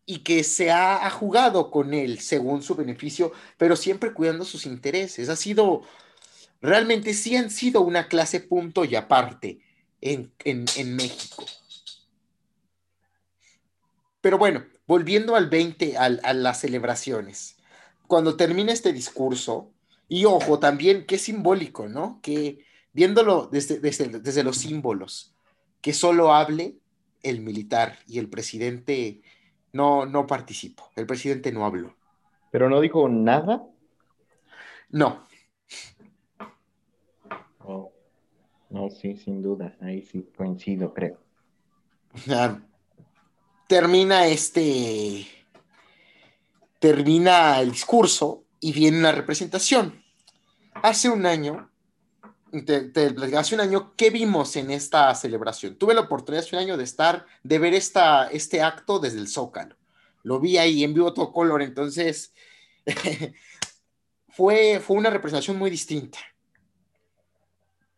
y 0.06 0.20
que 0.20 0.42
se 0.42 0.70
ha, 0.70 1.08
jugado 1.11 1.70
con 1.70 1.92
él 1.92 2.18
según 2.20 2.62
su 2.62 2.75
beneficio, 2.75 3.32
pero 3.58 3.76
siempre 3.76 4.14
cuidando 4.14 4.44
sus 4.44 4.64
intereses. 4.64 5.28
Ha 5.28 5.37
sido, 5.37 5.82
realmente 6.61 7.12
sí 7.12 7.37
han 7.37 7.50
sido 7.50 7.82
una 7.82 8.08
clase 8.08 8.40
punto 8.40 8.85
y 8.85 8.96
aparte 8.96 9.61
en, 10.00 10.32
en, 10.44 10.64
en 10.76 10.96
México. 10.96 11.44
Pero 14.23 14.38
bueno, 14.38 14.64
volviendo 14.87 15.37
al 15.37 15.50
20, 15.50 15.99
al, 15.99 16.20
a 16.25 16.32
las 16.32 16.61
celebraciones, 16.61 17.56
cuando 18.06 18.37
termina 18.37 18.73
este 18.73 18.92
discurso, 18.92 19.73
y 20.08 20.25
ojo, 20.25 20.58
también 20.58 21.04
qué 21.06 21.18
simbólico, 21.18 21.88
¿no? 21.88 22.20
Que 22.22 22.64
viéndolo 22.92 23.46
desde, 23.46 23.80
desde, 23.80 24.20
desde, 24.20 24.44
los 24.44 24.58
símbolos, 24.58 25.34
que 25.80 25.92
solo 25.92 26.32
hable 26.32 26.78
el 27.22 27.40
militar 27.40 27.98
y 28.06 28.18
el 28.18 28.28
presidente 28.28 29.22
no, 29.72 30.06
no 30.06 30.26
participó, 30.26 30.90
el 30.96 31.06
presidente 31.06 31.52
no 31.52 31.66
habló. 31.66 31.96
¿Pero 32.50 32.70
no 32.70 32.80
dijo 32.80 33.08
nada? 33.08 33.66
No. 34.88 35.26
Oh. 37.64 37.92
No, 38.70 38.90
sí, 38.90 39.16
sin 39.16 39.42
duda, 39.42 39.76
ahí 39.80 40.02
sí 40.02 40.28
coincido, 40.36 40.92
creo. 40.92 41.18
Ah, 42.30 42.58
termina 43.68 44.26
este, 44.26 45.26
termina 46.78 47.60
el 47.60 47.72
discurso 47.72 48.45
y 48.60 48.72
viene 48.72 48.98
una 48.98 49.12
representación. 49.12 50.02
Hace 50.75 51.08
un 51.08 51.26
año, 51.26 51.70
te, 52.64 52.92
hace 53.36 53.54
un 53.54 53.60
año, 53.60 53.94
¿qué 53.96 54.10
vimos 54.10 54.56
en 54.56 54.70
esta 54.70 55.14
celebración? 55.14 55.76
Tuve 55.76 55.94
la 55.94 56.02
oportunidad 56.02 56.44
hace 56.44 56.56
un 56.56 56.62
año 56.62 56.76
de 56.76 56.84
estar, 56.84 57.26
de 57.42 57.58
ver 57.58 57.75
esta, 57.75 58.28
este 58.28 58.62
acto 58.62 58.98
desde 58.98 59.18
el 59.18 59.28
Zócalo. 59.28 59.76
Lo 60.22 60.40
vi 60.40 60.58
ahí 60.58 60.84
en 60.84 60.94
vivo 60.94 61.12
todo 61.12 61.32
color, 61.32 61.62
entonces 61.62 62.32
fue, 64.28 64.80
fue 64.80 64.96
una 64.96 65.10
representación 65.10 65.58
muy 65.58 65.70
distinta. 65.70 66.18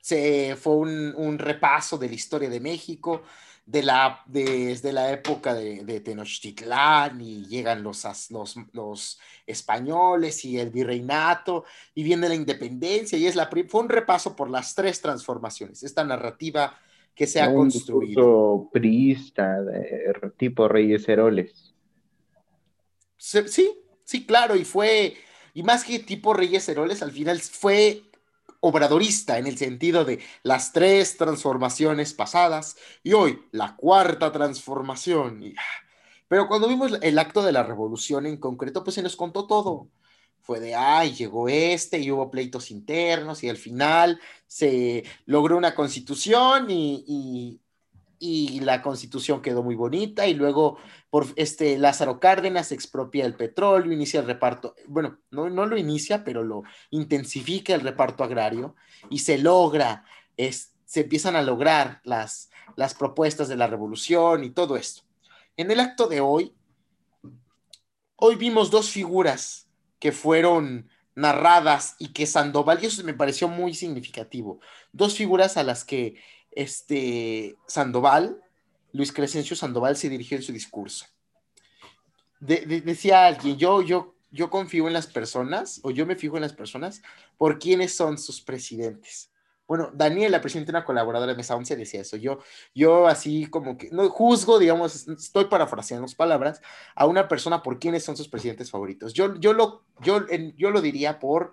Se, 0.00 0.57
fue 0.57 0.75
un, 0.77 1.15
un, 1.17 1.38
repaso 1.38 1.99
de 1.99 2.09
la 2.09 2.15
historia 2.15 2.49
de 2.49 2.61
México, 2.61 3.23
de 3.69 3.83
la, 3.83 4.23
desde 4.25 4.95
la 4.95 5.13
época 5.13 5.53
de, 5.53 5.85
de 5.85 6.01
Tenochtitlán 6.01 7.21
y 7.21 7.45
llegan 7.45 7.83
los, 7.83 8.03
los, 8.31 8.57
los, 8.73 9.21
españoles 9.47 10.43
y 10.47 10.59
el 10.59 10.71
virreinato 10.71 11.65
y 11.95 12.03
viene 12.03 12.31
la 12.31 12.35
independencia 12.35 13.19
y 13.19 13.27
es 13.27 13.37
la 13.37 13.51
fue 13.69 13.83
un 13.83 13.91
repaso 13.91 14.35
por 14.35 14.49
las 14.49 14.75
tres 14.75 15.03
transformaciones, 15.03 15.83
esta 15.83 16.03
narrativa 16.03 16.79
que 17.15 17.27
se 17.27 17.43
ha 17.43 17.51
un 17.51 17.57
construido. 17.57 18.71
priista, 18.73 19.61
de, 19.61 20.15
tipo 20.39 20.67
Reyes 20.67 21.07
Heroles. 21.07 21.75
Sí, 23.19 23.71
sí, 24.03 24.25
claro, 24.25 24.57
y 24.57 24.65
fue, 24.65 25.15
y 25.53 25.63
más 25.63 25.85
que 25.85 25.99
tipo 25.99 26.33
Reyes 26.33 26.67
Heroles, 26.71 27.03
al 27.03 27.11
final 27.11 27.39
fue 27.41 28.03
obradorista 28.61 29.38
en 29.38 29.47
el 29.47 29.57
sentido 29.57 30.05
de 30.05 30.21
las 30.43 30.73
tres 30.73 31.17
transformaciones 31.17 32.15
pasadas 32.15 32.77
y 33.03 33.12
hoy 33.12 33.41
la 33.53 33.77
cuarta 33.77 34.33
transformación. 34.33 35.43
Y, 35.43 35.55
pero 36.29 36.49
cuando 36.49 36.69
vimos 36.69 36.93
el 37.03 37.19
acto 37.19 37.43
de 37.43 37.53
la 37.53 37.62
revolución 37.62 38.27
en 38.27 38.37
concreto, 38.37 38.85
pues 38.85 38.95
se 38.95 39.03
nos 39.03 39.17
contó 39.17 39.47
todo. 39.47 39.88
Fue 40.41 40.61
de, 40.61 40.75
ay, 40.75 41.12
llegó 41.15 41.49
este 41.49 41.99
y 41.99 42.11
hubo 42.11 42.31
pleitos 42.31 42.71
internos 42.71 43.43
y 43.45 43.49
al 43.49 43.57
final 43.59 44.21
se 44.47 45.05
logró 45.27 45.57
una 45.57 45.75
constitución 45.75 46.71
y, 46.71 47.05
y, 47.07 47.61
y 48.19 48.61
la 48.61 48.83
constitución 48.83 49.43
quedó 49.43 49.62
muy 49.62 49.75
bonita 49.75 50.27
y 50.27 50.35
luego 50.35 50.79
por 51.11 51.27
este 51.37 51.79
Lázaro 51.79 52.21
Cárdenas 52.21 52.73
expropia 52.73 53.25
el 53.25 53.35
petróleo, 53.35 53.93
inicia 53.93 54.21
el 54.21 54.27
reparto, 54.27 54.75
bueno, 54.87 55.19
no, 55.31 55.49
no 55.49 55.67
lo 55.67 55.79
inicia, 55.79 56.23
pero 56.23 56.45
lo 56.45 56.65
intensifica 56.91 57.75
el 57.75 57.81
reparto 57.81 58.25
agrario 58.25 58.75
y 59.09 59.21
se 59.21 59.38
logra, 59.38 60.05
es, 60.37 60.75
se 60.85 61.00
empiezan 61.00 61.35
a 61.37 61.43
lograr 61.43 62.00
las, 62.05 62.50
las 62.77 62.95
propuestas 62.95 63.49
de 63.49 63.57
la 63.57 63.67
revolución 63.67 64.45
y 64.45 64.50
todo 64.50 64.77
esto. 64.77 65.03
En 65.57 65.71
el 65.71 65.81
acto 65.81 66.09
de 66.09 66.21
hoy, 66.21 66.55
hoy 68.17 68.37
vimos 68.37 68.71
dos 68.71 68.91
figuras 68.91 69.69
que 69.99 70.12
fueron 70.12 70.91
narradas 71.15 71.97
y 71.99 72.12
que 72.12 72.27
Sandoval, 72.27 72.79
y 72.83 72.87
eso 72.87 73.03
me 73.03 73.15
pareció 73.15 73.49
muy 73.49 73.75
significativo, 73.75 74.61
dos 74.93 75.17
figuras 75.17 75.57
a 75.57 75.65
las 75.65 75.85
que 75.85 76.21
este 76.53 77.57
Sandoval, 77.67 78.41
Luis 78.99 79.12
Crescencio 79.12 79.55
Sandoval 79.55 79.97
se 79.97 80.09
dirigió 80.09 80.37
en 80.37 80.43
su 80.43 80.52
discurso. 80.52 81.07
De, 82.40 82.67
de, 82.67 82.81
decía 82.81 83.26
alguien, 83.26 83.57
yo, 83.57 83.81
yo, 83.81 84.17
yo 84.33 84.50
confío 84.50 84.88
en 84.88 84.93
las 84.93 85.07
personas, 85.07 85.78
o 85.85 85.93
yo 85.93 86.05
me 86.05 86.17
fijo 86.17 86.35
en 86.35 86.43
las 86.43 86.52
personas, 86.52 87.00
por 87.37 87.61
quiénes 87.61 87.95
son 87.95 88.19
sus 88.19 88.40
presidentes. 88.40 89.31
Bueno, 89.69 89.93
Daniel, 89.95 90.33
la 90.33 90.40
presidenta 90.40 90.73
de 90.73 90.78
una 90.78 90.85
colaboradora 90.85 91.31
de 91.31 91.37
Mesa 91.37 91.55
11, 91.55 91.76
decía 91.76 92.00
eso. 92.00 92.17
Yo, 92.17 92.40
yo 92.75 93.07
así 93.07 93.47
como 93.47 93.78
que, 93.78 93.88
no 93.93 94.09
juzgo, 94.09 94.59
digamos, 94.59 95.07
estoy 95.07 95.45
parafraseando 95.45 96.02
las 96.02 96.17
palabras, 96.17 96.61
a 96.97 97.07
una 97.07 97.28
persona 97.28 97.62
por 97.62 97.78
quiénes 97.78 98.02
son 98.02 98.17
sus 98.17 98.26
presidentes 98.26 98.69
favoritos. 98.69 99.12
Yo, 99.12 99.37
yo, 99.37 99.52
lo, 99.52 99.85
yo, 100.00 100.26
yo 100.57 100.71
lo 100.73 100.81
diría 100.81 101.21
por 101.21 101.52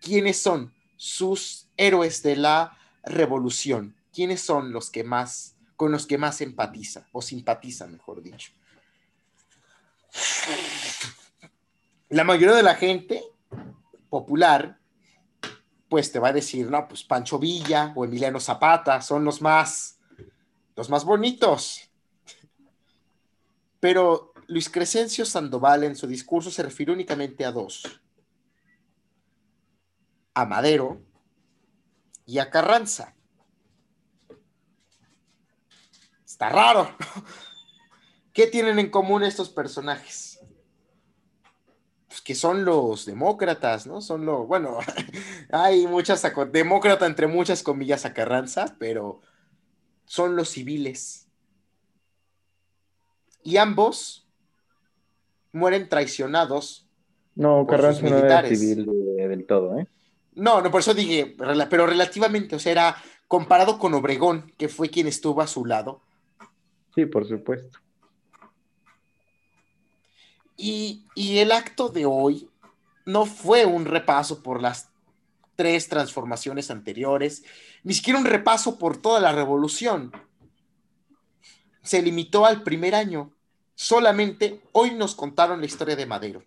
quiénes 0.00 0.40
son 0.40 0.72
sus 0.96 1.68
héroes 1.76 2.22
de 2.22 2.36
la 2.36 2.78
revolución 3.04 3.94
¿quiénes 4.18 4.40
son 4.40 4.72
los 4.72 4.90
que 4.90 5.04
más, 5.04 5.54
con 5.78 5.92
los 5.92 6.08
que 6.08 6.18
más 6.18 6.40
empatiza, 6.40 7.06
o 7.12 7.22
simpatiza, 7.22 7.86
mejor 7.86 8.20
dicho? 8.20 8.50
La 12.08 12.24
mayoría 12.24 12.56
de 12.56 12.64
la 12.64 12.74
gente 12.74 13.22
popular, 14.10 14.80
pues 15.88 16.10
te 16.10 16.18
va 16.18 16.30
a 16.30 16.32
decir, 16.32 16.68
no, 16.68 16.88
pues 16.88 17.04
Pancho 17.04 17.38
Villa 17.38 17.92
o 17.94 18.04
Emiliano 18.04 18.40
Zapata 18.40 19.00
son 19.00 19.24
los 19.24 19.40
más, 19.40 20.00
los 20.74 20.90
más 20.90 21.04
bonitos. 21.04 21.88
Pero 23.78 24.32
Luis 24.48 24.68
Crescencio 24.68 25.24
Sandoval 25.24 25.84
en 25.84 25.94
su 25.94 26.08
discurso 26.08 26.50
se 26.50 26.64
refiere 26.64 26.90
únicamente 26.90 27.44
a 27.44 27.52
dos, 27.52 28.00
a 30.34 30.44
Madero 30.44 31.00
y 32.26 32.40
a 32.40 32.50
Carranza. 32.50 33.14
Está 36.38 36.50
raro. 36.50 36.88
¿Qué 38.32 38.46
tienen 38.46 38.78
en 38.78 38.90
común 38.90 39.24
estos 39.24 39.48
personajes? 39.48 40.38
Pues 42.06 42.20
que 42.20 42.36
son 42.36 42.64
los 42.64 43.06
demócratas, 43.06 43.88
¿no? 43.88 44.00
Son 44.00 44.24
los, 44.24 44.46
bueno, 44.46 44.78
hay 45.50 45.88
muchas, 45.88 46.24
demócrata 46.52 47.06
entre 47.06 47.26
muchas 47.26 47.64
comillas 47.64 48.04
a 48.04 48.14
Carranza, 48.14 48.76
pero 48.78 49.20
son 50.04 50.36
los 50.36 50.50
civiles. 50.50 51.26
Y 53.42 53.56
ambos 53.56 54.28
mueren 55.50 55.88
traicionados. 55.88 56.86
No, 57.34 57.66
Carranza 57.66 58.02
no 58.02 58.16
era 58.16 58.46
civil 58.46 58.86
del 59.16 59.44
todo, 59.44 59.76
¿eh? 59.76 59.88
No, 60.36 60.60
no, 60.60 60.70
por 60.70 60.82
eso 60.82 60.94
dije, 60.94 61.34
pero 61.68 61.88
relativamente, 61.88 62.54
o 62.54 62.60
sea, 62.60 62.70
era 62.70 62.96
comparado 63.26 63.80
con 63.80 63.92
Obregón, 63.94 64.52
que 64.56 64.68
fue 64.68 64.88
quien 64.88 65.08
estuvo 65.08 65.42
a 65.42 65.48
su 65.48 65.64
lado. 65.64 66.02
Sí, 66.98 67.06
por 67.06 67.24
supuesto. 67.28 67.78
Y, 70.56 71.04
y 71.14 71.38
el 71.38 71.52
acto 71.52 71.90
de 71.90 72.06
hoy 72.06 72.50
no 73.06 73.24
fue 73.24 73.66
un 73.66 73.84
repaso 73.84 74.42
por 74.42 74.60
las 74.60 74.90
tres 75.54 75.88
transformaciones 75.88 76.72
anteriores, 76.72 77.44
ni 77.84 77.94
siquiera 77.94 78.18
un 78.18 78.24
repaso 78.24 78.80
por 78.80 78.96
toda 78.96 79.20
la 79.20 79.30
revolución. 79.30 80.10
Se 81.82 82.02
limitó 82.02 82.44
al 82.44 82.64
primer 82.64 82.96
año. 82.96 83.32
Solamente 83.76 84.60
hoy 84.72 84.90
nos 84.90 85.14
contaron 85.14 85.60
la 85.60 85.66
historia 85.66 85.94
de 85.94 86.06
Madero. 86.06 86.42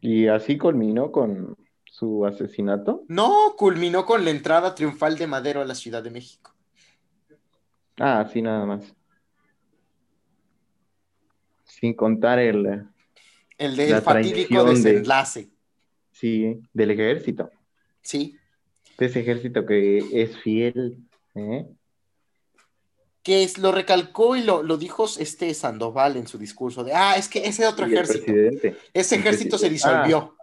¿Y 0.00 0.26
así 0.28 0.56
culminó 0.56 1.12
con 1.12 1.54
su 1.84 2.24
asesinato? 2.24 3.04
No, 3.08 3.56
culminó 3.58 4.06
con 4.06 4.24
la 4.24 4.30
entrada 4.30 4.74
triunfal 4.74 5.18
de 5.18 5.26
Madero 5.26 5.60
a 5.60 5.66
la 5.66 5.74
Ciudad 5.74 6.02
de 6.02 6.10
México. 6.10 6.51
Ah, 8.04 8.28
sí, 8.32 8.42
nada 8.42 8.66
más. 8.66 8.92
Sin 11.62 11.94
contar 11.94 12.40
el... 12.40 12.84
El 13.56 13.76
del 13.76 14.02
fatídico 14.02 14.64
desenlace. 14.64 15.48
sí, 16.10 16.60
del 16.72 16.90
ejército. 16.90 17.48
Sí. 18.00 18.36
De 18.98 19.06
ese 19.06 19.20
ejército 19.20 19.64
que 19.64 19.98
es 20.20 20.36
fiel, 20.38 20.98
¿eh? 21.36 21.64
que 23.22 23.44
es, 23.44 23.58
lo 23.58 23.70
recalcó 23.70 24.34
y 24.34 24.42
lo, 24.42 24.64
dijo 24.76 25.06
este 25.20 25.54
Sandoval 25.54 26.16
en 26.16 26.26
su 26.26 26.38
discurso 26.38 26.82
de, 26.82 26.94
ah, 26.94 27.14
es 27.16 27.28
que 27.28 27.46
ese 27.46 27.68
otro 27.68 27.86
ejército, 27.86 28.32
ese 28.92 29.14
ejército 29.14 29.58
se 29.58 29.70
disolvió. 29.70 30.36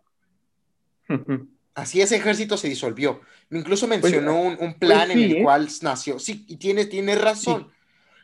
Ah. 1.10 1.20
Así 1.80 2.02
ese 2.02 2.18
ejército 2.18 2.58
se 2.58 2.68
disolvió. 2.68 3.22
Incluso 3.52 3.88
mencionó 3.88 4.42
un, 4.42 4.58
pues 4.58 4.76
plan 4.76 5.12
en 5.12 5.20
el 5.20 5.38
¿eh? 5.38 5.44
cual 5.44 5.68
nació. 5.82 6.20
Sí, 6.20 6.46
y 6.48 6.58
tiene, 6.58 6.86
tiene 6.86 7.16
razón. 7.16 7.68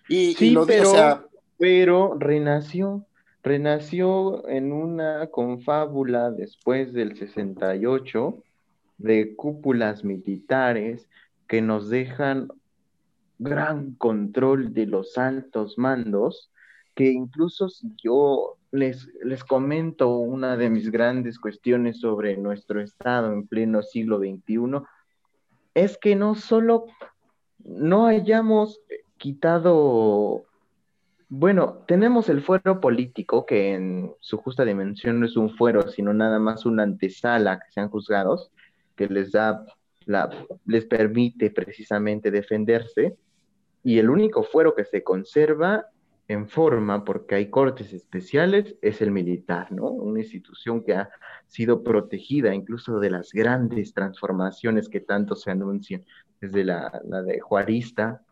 Y, 0.07 0.51
lo 0.51 0.65
pero, 0.65 1.29
pero 1.57 2.15
renació, 2.19 3.05
renació 3.41 4.47
en 4.47 4.71
una 4.71 5.27
confábula 5.27 6.31
después 6.31 6.93
del 6.93 7.17
68 7.17 8.43
de 8.97 9.35
cúpulas 9.35 10.03
militares 10.03 11.07
que 11.47 11.61
nos 11.61 11.89
dejan 11.89 12.49
gran 13.39 13.93
control 13.95 14.73
de 14.73 14.85
los 14.85 15.17
altos 15.17 15.77
mandos, 15.77 16.51
que 16.93 17.11
incluso 17.11 17.69
si 17.69 17.91
yo 18.01 18.57
les, 18.75 19.09
les 19.23 19.43
comento 19.43 20.17
una 20.17 20.57
de 20.57 20.69
mis 20.69 20.91
grandes 20.91 21.39
cuestiones 21.39 21.99
sobre 21.99 22.37
nuestro 22.37 22.81
Estado 22.81 23.31
en 23.31 23.47
pleno 23.47 23.81
siglo 23.81 24.19
XXI, 24.19 24.83
es 25.73 25.97
que 25.97 26.15
no 26.15 26.35
solo 26.35 26.85
no 27.63 28.05
hayamos 28.05 28.81
quitado, 29.17 30.45
bueno, 31.29 31.83
tenemos 31.87 32.29
el 32.29 32.41
fuero 32.41 32.79
político, 32.79 33.45
que 33.45 33.73
en 33.73 34.13
su 34.19 34.37
justa 34.37 34.65
dimensión 34.65 35.19
no 35.19 35.25
es 35.25 35.35
un 35.35 35.49
fuero, 35.49 35.89
sino 35.89 36.13
nada 36.13 36.39
más 36.39 36.65
una 36.65 36.83
antesala 36.83 37.59
que 37.59 37.71
sean 37.71 37.89
juzgados, 37.89 38.51
que 38.95 39.07
les 39.07 39.31
da, 39.31 39.65
la, 40.05 40.29
les 40.65 40.85
permite 40.85 41.49
precisamente 41.49 42.29
defenderse, 42.29 43.17
y 43.83 43.99
el 43.99 44.09
único 44.09 44.43
fuero 44.43 44.75
que 44.75 44.85
se 44.85 45.03
conserva 45.03 45.87
en 46.27 46.47
forma, 46.47 47.05
porque 47.05 47.35
hay 47.35 47.49
cortes 47.49 47.93
especiales, 47.93 48.75
es 48.81 49.01
el 49.01 49.11
militar, 49.11 49.71
¿no? 49.71 49.85
Una 49.89 50.19
institución 50.19 50.83
que 50.83 50.95
ha 50.95 51.09
sido 51.47 51.83
protegida 51.83 52.53
incluso 52.53 52.99
de 52.99 53.11
las 53.11 53.31
grandes 53.31 53.93
transformaciones 53.93 54.89
que 54.89 55.01
tanto 55.01 55.35
se 55.35 55.51
anuncian, 55.51 56.03
desde 56.41 56.63
la, 56.63 57.01
la 57.05 57.21
de 57.21 57.39
Juarista, 57.39 58.23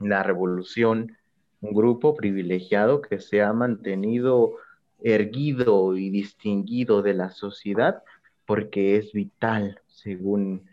la 0.00 0.22
revolución, 0.22 1.16
un 1.60 1.72
grupo 1.72 2.14
privilegiado 2.14 3.00
que 3.00 3.20
se 3.20 3.42
ha 3.42 3.52
mantenido 3.52 4.56
erguido 5.02 5.96
y 5.96 6.10
distinguido 6.10 7.02
de 7.02 7.14
la 7.14 7.30
sociedad 7.30 8.02
porque 8.46 8.96
es 8.96 9.12
vital 9.12 9.80
según 9.86 10.66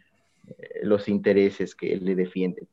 eh, 0.48 0.80
los 0.84 1.08
intereses 1.08 1.76
que 1.76 1.96
le 1.98 2.16
defienden. 2.16 2.68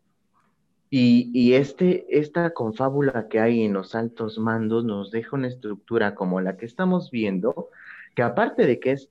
Y, 0.96 1.54
este, 1.54 2.06
esta 2.16 2.50
confábula 2.50 3.26
que 3.26 3.40
hay 3.40 3.64
en 3.64 3.72
los 3.72 3.96
altos 3.96 4.38
mandos 4.38 4.84
nos 4.84 5.10
deja 5.10 5.34
una 5.34 5.48
estructura 5.48 6.14
como 6.14 6.40
la 6.40 6.56
que 6.56 6.66
estamos 6.66 7.10
viendo, 7.10 7.68
que 8.14 8.22
aparte 8.22 8.64
de 8.64 8.78
que 8.78 8.92
es 8.92 9.10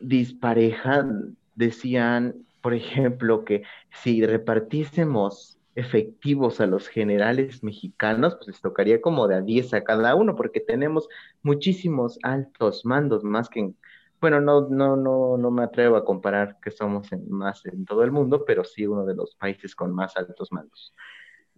dispareja, 0.00 1.06
decían, 1.54 2.44
por 2.60 2.74
ejemplo, 2.74 3.44
que 3.44 3.62
si 4.02 4.26
repartiésemos 4.26 5.58
efectivos 5.76 6.60
a 6.60 6.66
los 6.66 6.88
generales 6.88 7.62
mexicanos, 7.62 8.34
pues 8.34 8.48
les 8.48 8.60
tocaría 8.60 9.00
como 9.00 9.28
de 9.28 9.36
a 9.36 9.42
10 9.42 9.74
a 9.74 9.84
cada 9.84 10.16
uno, 10.16 10.34
porque 10.34 10.58
tenemos 10.58 11.08
muchísimos 11.44 12.18
altos 12.24 12.84
mandos, 12.84 13.22
más 13.22 13.48
que 13.48 13.60
en, 13.60 13.76
bueno, 14.22 14.40
no, 14.40 14.68
no, 14.68 14.96
no, 14.96 15.36
no 15.36 15.50
me 15.50 15.64
atrevo 15.64 15.96
a 15.96 16.04
comparar 16.04 16.60
que 16.60 16.70
somos 16.70 17.08
más 17.28 17.66
en 17.66 17.84
todo 17.84 18.04
el 18.04 18.12
mundo, 18.12 18.44
pero 18.46 18.62
sí 18.62 18.86
uno 18.86 19.04
de 19.04 19.16
los 19.16 19.34
países 19.34 19.74
con 19.74 19.92
más 19.92 20.16
altos 20.16 20.52
mandos. 20.52 20.94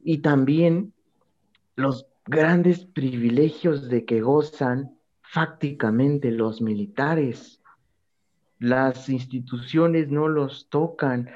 Y 0.02 0.18
también 0.18 0.94
los 1.76 2.06
grandes 2.24 2.86
privilegios 2.86 3.90
de 3.90 4.06
que 4.06 4.22
gozan 4.22 4.96
fácticamente 5.20 6.30
los 6.30 6.62
militares. 6.62 7.62
Las 8.58 9.10
instituciones 9.10 10.08
no 10.08 10.28
los 10.28 10.70
tocan, 10.70 11.28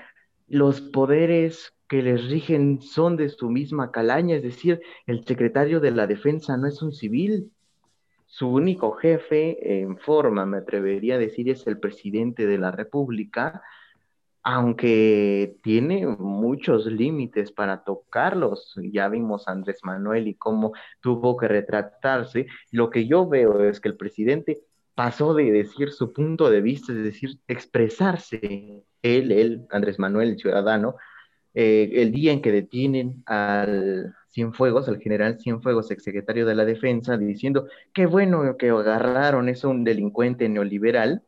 los 0.46 0.80
poderes 0.80 1.74
que 1.88 2.02
les 2.02 2.30
rigen 2.30 2.80
son 2.80 3.18
de 3.18 3.28
su 3.28 3.50
misma 3.50 3.90
calaña, 3.90 4.36
es 4.36 4.42
decir, 4.42 4.80
el 5.06 5.26
secretario 5.26 5.80
de 5.80 5.90
la 5.90 6.06
defensa 6.06 6.56
no 6.56 6.68
es 6.68 6.80
un 6.80 6.92
civil, 6.92 7.52
su 8.28 8.48
único 8.50 8.92
jefe 8.92 9.80
en 9.80 9.96
forma, 9.96 10.44
me 10.44 10.58
atrevería 10.58 11.14
a 11.14 11.18
decir, 11.18 11.48
es 11.48 11.66
el 11.66 11.80
presidente 11.80 12.46
de 12.46 12.58
la 12.58 12.70
República, 12.70 13.62
aunque 14.42 15.56
tiene 15.62 16.06
muchos 16.06 16.84
límites 16.86 17.50
para 17.50 17.84
tocarlos. 17.84 18.74
Ya 18.92 19.08
vimos 19.08 19.48
a 19.48 19.52
Andrés 19.52 19.80
Manuel 19.82 20.28
y 20.28 20.34
cómo 20.34 20.72
tuvo 21.00 21.38
que 21.38 21.48
retratarse. 21.48 22.46
Lo 22.70 22.90
que 22.90 23.06
yo 23.06 23.26
veo 23.26 23.64
es 23.64 23.80
que 23.80 23.88
el 23.88 23.96
presidente 23.96 24.60
pasó 24.94 25.32
de 25.32 25.50
decir 25.50 25.90
su 25.90 26.12
punto 26.12 26.50
de 26.50 26.60
vista, 26.60 26.92
es 26.92 27.02
decir, 27.02 27.38
expresarse, 27.48 28.84
él, 29.02 29.32
él, 29.32 29.66
Andrés 29.70 29.98
Manuel, 29.98 30.30
el 30.30 30.38
ciudadano, 30.38 30.96
eh, 31.54 31.90
el 31.94 32.12
día 32.12 32.32
en 32.32 32.42
que 32.42 32.52
detienen 32.52 33.22
al 33.26 34.14
Cienfuegos, 34.30 34.88
al 34.88 34.98
general 34.98 35.38
Cienfuegos, 35.38 35.90
exsecretario 35.90 36.46
de 36.46 36.54
la 36.54 36.64
Defensa, 36.64 37.16
diciendo, 37.16 37.66
qué 37.92 38.06
bueno 38.06 38.56
que 38.56 38.68
agarraron, 38.68 39.48
es 39.48 39.64
un 39.64 39.84
delincuente 39.84 40.48
neoliberal, 40.48 41.22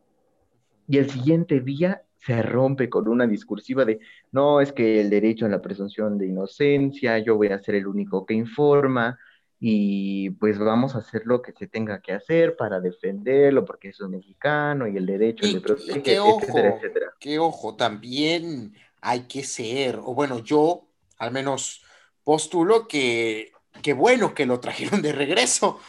y 0.86 0.98
el 0.98 1.08
siguiente 1.08 1.60
día 1.60 2.02
se 2.18 2.42
rompe 2.42 2.90
con 2.90 3.08
una 3.08 3.26
discursiva 3.26 3.84
de, 3.84 4.00
no, 4.32 4.60
es 4.60 4.72
que 4.72 5.00
el 5.00 5.08
derecho 5.08 5.46
a 5.46 5.48
la 5.48 5.62
presunción 5.62 6.18
de 6.18 6.26
inocencia, 6.26 7.18
yo 7.18 7.36
voy 7.36 7.48
a 7.48 7.58
ser 7.58 7.76
el 7.76 7.86
único 7.86 8.26
que 8.26 8.34
informa, 8.34 9.18
y 9.62 10.30
pues 10.30 10.58
vamos 10.58 10.94
a 10.94 10.98
hacer 10.98 11.22
lo 11.26 11.42
que 11.42 11.52
se 11.52 11.66
tenga 11.66 12.00
que 12.00 12.12
hacer 12.12 12.56
para 12.56 12.80
defenderlo, 12.80 13.64
porque 13.64 13.90
es 13.90 14.00
un 14.00 14.12
mexicano 14.12 14.88
y 14.88 14.96
el 14.96 15.04
derecho 15.04 15.46
le 15.46 15.60
protege, 15.60 16.16
etcétera, 16.16 16.76
etcétera. 16.76 17.12
Que 17.20 17.38
ojo, 17.38 17.76
también 17.76 18.72
hay 19.00 19.22
que 19.22 19.44
ser, 19.44 19.96
o 19.96 20.14
bueno, 20.14 20.38
yo 20.40 20.88
al 21.18 21.32
menos 21.32 21.82
postulo 22.24 22.86
que, 22.88 23.52
que 23.82 23.92
bueno 23.92 24.34
que 24.34 24.46
lo 24.46 24.60
trajeron 24.60 25.02
de 25.02 25.12
regreso. 25.12 25.80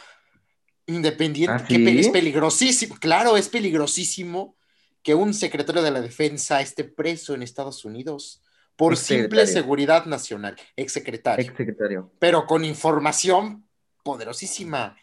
Independiente, 0.86 1.52
¿Ah, 1.62 1.66
que 1.66 1.76
sí? 1.76 1.98
es 2.00 2.08
peligrosísimo, 2.08 2.96
claro, 2.96 3.36
es 3.36 3.48
peligrosísimo 3.48 4.56
que 5.02 5.14
un 5.14 5.32
secretario 5.32 5.82
de 5.82 5.90
la 5.90 6.00
defensa 6.00 6.60
esté 6.60 6.84
preso 6.84 7.34
en 7.34 7.42
Estados 7.42 7.84
Unidos 7.84 8.42
por 8.76 8.96
simple 8.96 9.46
seguridad 9.46 10.06
nacional, 10.06 10.56
exsecretario, 10.76 11.44
Exsecretario. 11.50 12.10
pero 12.18 12.46
con 12.46 12.64
información 12.64 13.68
poderosísima. 14.02 14.96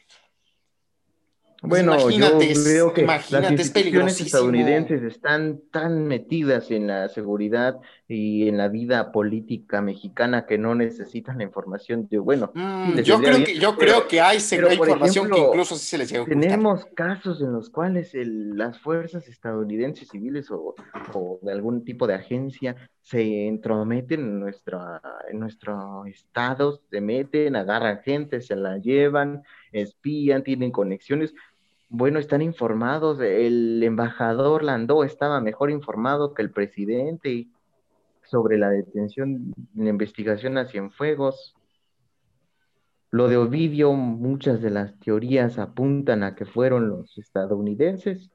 Bueno, 1.62 1.94
imagínate, 1.94 2.46
yo 2.48 2.52
es- 2.54 2.64
creo 2.64 2.94
que 2.94 3.06
las 3.06 3.30
es 3.30 3.32
instituciones 3.34 3.72
peligrosísimo. 3.74 4.26
estadounidenses 4.28 5.04
están 5.04 5.60
tan 5.72 6.06
metidas 6.08 6.72
en 6.72 6.88
la 6.88 7.10
seguridad 7.10 7.78
y 8.08 8.48
en 8.48 8.58
la 8.58 8.70
vida 8.70 9.12
política 9.12 9.82
mexicana 9.82 10.46
que 10.46 10.58
no 10.58 10.74
necesitan 10.74 11.38
la 11.40 11.44
información 11.44 12.08
de, 12.10 12.18
bueno, 12.20 12.52
Mm, 12.56 13.00
yo 13.00 13.20
creo 13.20 13.32
bien, 13.36 13.44
que, 13.44 13.56
yo 13.60 13.76
pero- 13.78 13.92
creo 13.94 14.08
que 14.08 14.22
hay, 14.22 14.38
pero, 14.50 14.68
hay 14.70 14.76
información 14.78 15.26
que 15.26 15.32
ejemplo, 15.34 15.48
incluso 15.54 15.76
sí 15.76 15.86
se 15.86 15.98
les 15.98 16.14
ocultar. 16.14 16.40
Tenemos 16.42 16.86
casos 16.96 17.42
en 17.42 17.52
los 17.52 17.70
cuales 17.70 18.16
el- 18.16 18.58
las 18.58 18.80
fuerzas 18.80 19.28
estadounidenses 19.28 20.08
civiles 20.08 20.50
o, 20.52 20.76
o 21.14 21.40
de 21.42 21.52
algún 21.52 21.84
tipo 21.84 22.08
de 22.08 22.14
agencia 22.16 22.76
se 23.02 23.48
entrometen 23.48 24.20
en, 24.22 24.40
nuestra, 24.40 25.02
en 25.32 25.40
nuestro 25.40 26.06
estado, 26.06 26.80
se 26.90 27.02
meten, 27.02 27.56
agarran 27.56 28.02
gente, 28.04 28.40
se 28.40 28.56
la 28.56 28.78
llevan, 28.78 29.42
espían, 29.72 30.44
tienen 30.44 30.72
conexiones. 30.72 31.34
Bueno, 31.90 32.20
están 32.20 32.44
informados. 32.44 33.20
El 33.20 33.82
embajador 33.84 34.64
Landó 34.64 35.04
estaba 35.04 35.42
mejor 35.42 35.72
informado 35.72 36.36
que 36.36 36.44
el 36.44 36.52
presidente 36.52 37.48
sobre 38.24 38.60
la 38.60 38.70
detención, 38.70 39.54
la 39.74 39.90
investigación 39.90 40.58
a 40.60 40.66
Cienfuegos. 40.68 41.56
Lo 43.10 43.28
de 43.28 43.38
Ovidio, 43.38 43.92
muchas 43.94 44.62
de 44.62 44.70
las 44.70 45.00
teorías 45.00 45.58
apuntan 45.58 46.22
a 46.22 46.36
que 46.36 46.46
fueron 46.46 46.90
los 46.90 47.18
estadounidenses. 47.18 48.30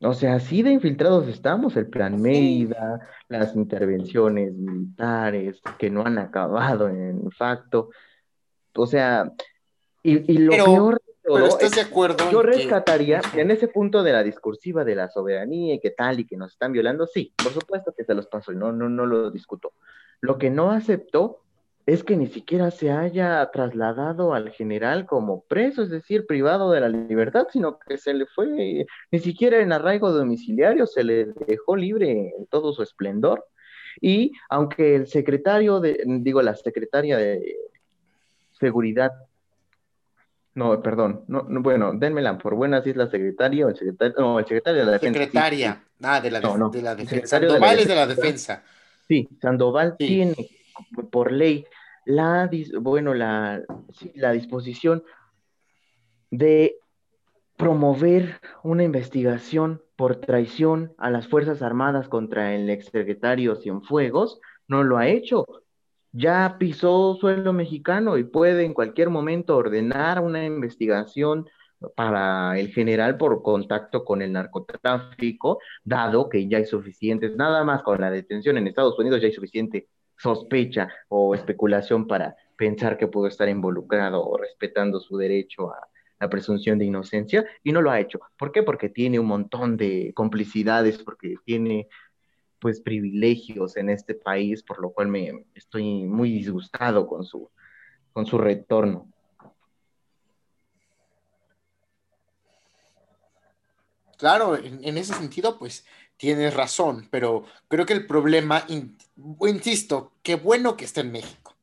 O 0.00 0.14
sea, 0.14 0.34
así 0.34 0.64
de 0.64 0.72
infiltrados 0.72 1.28
estamos, 1.28 1.76
el 1.76 1.86
plan 1.86 2.20
Mérida, 2.20 3.08
las 3.28 3.54
intervenciones 3.54 4.52
militares 4.52 5.62
que 5.78 5.90
no 5.90 6.04
han 6.04 6.18
acabado 6.18 6.88
en 6.88 7.30
facto. 7.30 7.90
O 8.74 8.84
sea, 8.84 9.30
y, 10.02 10.32
y 10.32 10.38
lo 10.38 10.50
Pero- 10.50 10.64
peor 10.64 11.02
todo 11.24 11.34
Pero 11.36 11.46
estás 11.46 11.70
es- 11.70 11.76
de 11.76 11.80
acuerdo. 11.82 12.30
yo 12.30 12.40
en 12.40 12.50
que- 12.50 12.56
rescataría 12.56 13.20
en 13.36 13.50
ese 13.50 13.68
punto 13.68 14.02
de 14.02 14.12
la 14.12 14.22
discursiva 14.22 14.84
de 14.84 14.94
la 14.94 15.08
soberanía 15.08 15.74
y 15.74 15.80
qué 15.80 15.90
tal 15.90 16.20
y 16.20 16.26
que 16.26 16.36
nos 16.36 16.52
están 16.52 16.72
violando, 16.72 17.06
sí, 17.06 17.32
por 17.42 17.52
supuesto 17.52 17.94
que 17.96 18.04
se 18.04 18.14
los 18.14 18.26
paso 18.26 18.52
y 18.52 18.56
no, 18.56 18.72
no, 18.72 18.88
no 18.88 19.06
lo 19.06 19.30
discuto. 19.30 19.72
Lo 20.20 20.38
que 20.38 20.50
no 20.50 20.70
aceptó 20.70 21.38
es 21.84 22.04
que 22.04 22.16
ni 22.16 22.28
siquiera 22.28 22.70
se 22.70 22.92
haya 22.92 23.44
trasladado 23.52 24.34
al 24.34 24.50
general 24.50 25.04
como 25.04 25.42
preso, 25.42 25.82
es 25.82 25.90
decir, 25.90 26.26
privado 26.26 26.70
de 26.70 26.80
la 26.80 26.88
libertad, 26.88 27.48
sino 27.50 27.78
que 27.80 27.98
se 27.98 28.14
le 28.14 28.26
fue, 28.26 28.86
ni 29.10 29.18
siquiera 29.18 29.58
en 29.58 29.72
arraigo 29.72 30.12
domiciliario, 30.12 30.86
se 30.86 31.02
le 31.02 31.26
dejó 31.48 31.74
libre 31.74 32.34
en 32.38 32.46
todo 32.46 32.72
su 32.72 32.84
esplendor. 32.84 33.44
Y 34.00 34.30
aunque 34.48 34.94
el 34.94 35.06
secretario 35.08 35.80
de, 35.80 36.02
digo, 36.06 36.40
la 36.40 36.54
secretaria 36.54 37.16
de 37.18 37.56
Seguridad 38.52 39.10
no, 40.54 40.80
perdón. 40.82 41.24
No, 41.28 41.42
no, 41.48 41.62
bueno, 41.62 41.92
dénmela 41.94 42.36
por 42.38 42.54
buenas 42.54 42.84
si 42.84 42.90
es 42.90 42.96
la 42.96 43.08
secretaria 43.10 43.66
o 43.66 43.68
el 43.70 43.76
secretario. 43.76 44.14
No, 44.18 44.38
el 44.38 44.44
secretario 44.44 44.80
de 44.80 44.86
la 44.86 44.92
defensa. 44.92 45.18
sí, 45.18 45.24
Secretaria. 45.24 45.84
Ah, 46.02 46.20
de 46.20 46.30
la, 46.30 46.40
No, 46.40 46.68
de 46.70 46.82
la 46.82 46.94
defensa. 46.94 47.14
Secretario 47.38 47.48
de 47.48 47.54
la 47.54 47.66
Sandoval 47.66 47.78
es 47.78 47.88
de 47.88 47.94
la 47.94 48.06
defensa. 48.06 48.62
Sí, 49.08 49.28
Sandoval 49.40 49.96
Sí. 49.98 50.06
tiene 50.06 50.34
por 51.10 51.32
ley 51.32 51.64
la, 52.04 52.50
bueno, 52.80 53.14
la, 53.14 53.62
la 54.14 54.32
disposición 54.32 55.02
de 56.30 56.76
promover 57.56 58.40
una 58.62 58.82
investigación 58.82 59.82
por 59.96 60.16
traición 60.16 60.92
a 60.98 61.10
las 61.10 61.28
Fuerzas 61.28 61.62
Armadas 61.62 62.08
contra 62.08 62.54
el 62.54 62.70
exsecretario 62.70 63.56
Cienfuegos. 63.56 64.40
No 64.66 64.82
lo 64.82 64.98
ha 64.98 65.06
hecho. 65.08 65.44
Ya 66.12 66.56
pisó 66.58 67.16
suelo 67.20 67.52
mexicano 67.52 68.18
y 68.18 68.24
puede 68.24 68.64
en 68.64 68.74
cualquier 68.74 69.08
momento 69.08 69.56
ordenar 69.56 70.20
una 70.20 70.44
investigación 70.44 71.48
para 71.96 72.58
el 72.58 72.68
general 72.68 73.16
por 73.16 73.42
contacto 73.42 74.04
con 74.04 74.22
el 74.22 74.32
narcotráfico, 74.32 75.58
dado 75.84 76.28
que 76.28 76.48
ya 76.48 76.58
hay 76.58 76.66
suficientes, 76.66 77.34
nada 77.36 77.64
más 77.64 77.82
con 77.82 78.00
la 78.00 78.10
detención 78.10 78.58
en 78.58 78.66
Estados 78.66 78.98
Unidos 78.98 79.20
ya 79.20 79.26
hay 79.26 79.32
suficiente 79.32 79.88
sospecha 80.16 80.88
o 81.08 81.34
especulación 81.34 82.06
para 82.06 82.36
pensar 82.56 82.96
que 82.96 83.08
pudo 83.08 83.26
estar 83.26 83.48
involucrado 83.48 84.24
o 84.24 84.36
respetando 84.36 85.00
su 85.00 85.16
derecho 85.16 85.72
a 85.72 85.88
la 86.20 86.30
presunción 86.30 86.78
de 86.78 86.84
inocencia 86.84 87.44
y 87.64 87.72
no 87.72 87.82
lo 87.82 87.90
ha 87.90 87.98
hecho. 87.98 88.20
¿Por 88.38 88.52
qué? 88.52 88.62
Porque 88.62 88.88
tiene 88.88 89.18
un 89.18 89.26
montón 89.26 89.76
de 89.76 90.12
complicidades, 90.14 91.02
porque 91.02 91.34
tiene 91.44 91.88
pues 92.62 92.80
privilegios 92.80 93.76
en 93.76 93.90
este 93.90 94.14
país, 94.14 94.62
por 94.62 94.80
lo 94.80 94.92
cual 94.92 95.08
me 95.08 95.44
estoy 95.54 96.04
muy 96.04 96.30
disgustado 96.30 97.08
con 97.08 97.24
su, 97.24 97.50
con 98.12 98.24
su 98.24 98.38
retorno. 98.38 99.08
Claro, 104.16 104.56
en, 104.56 104.78
en 104.84 104.96
ese 104.96 105.12
sentido, 105.14 105.58
pues 105.58 105.84
tienes 106.16 106.54
razón, 106.54 107.08
pero 107.10 107.44
creo 107.66 107.84
que 107.84 107.94
el 107.94 108.06
problema, 108.06 108.64
in- 108.68 108.96
insisto, 109.40 110.12
qué 110.22 110.36
bueno 110.36 110.76
que 110.76 110.84
esté 110.84 111.00
en 111.00 111.10
México. 111.10 111.56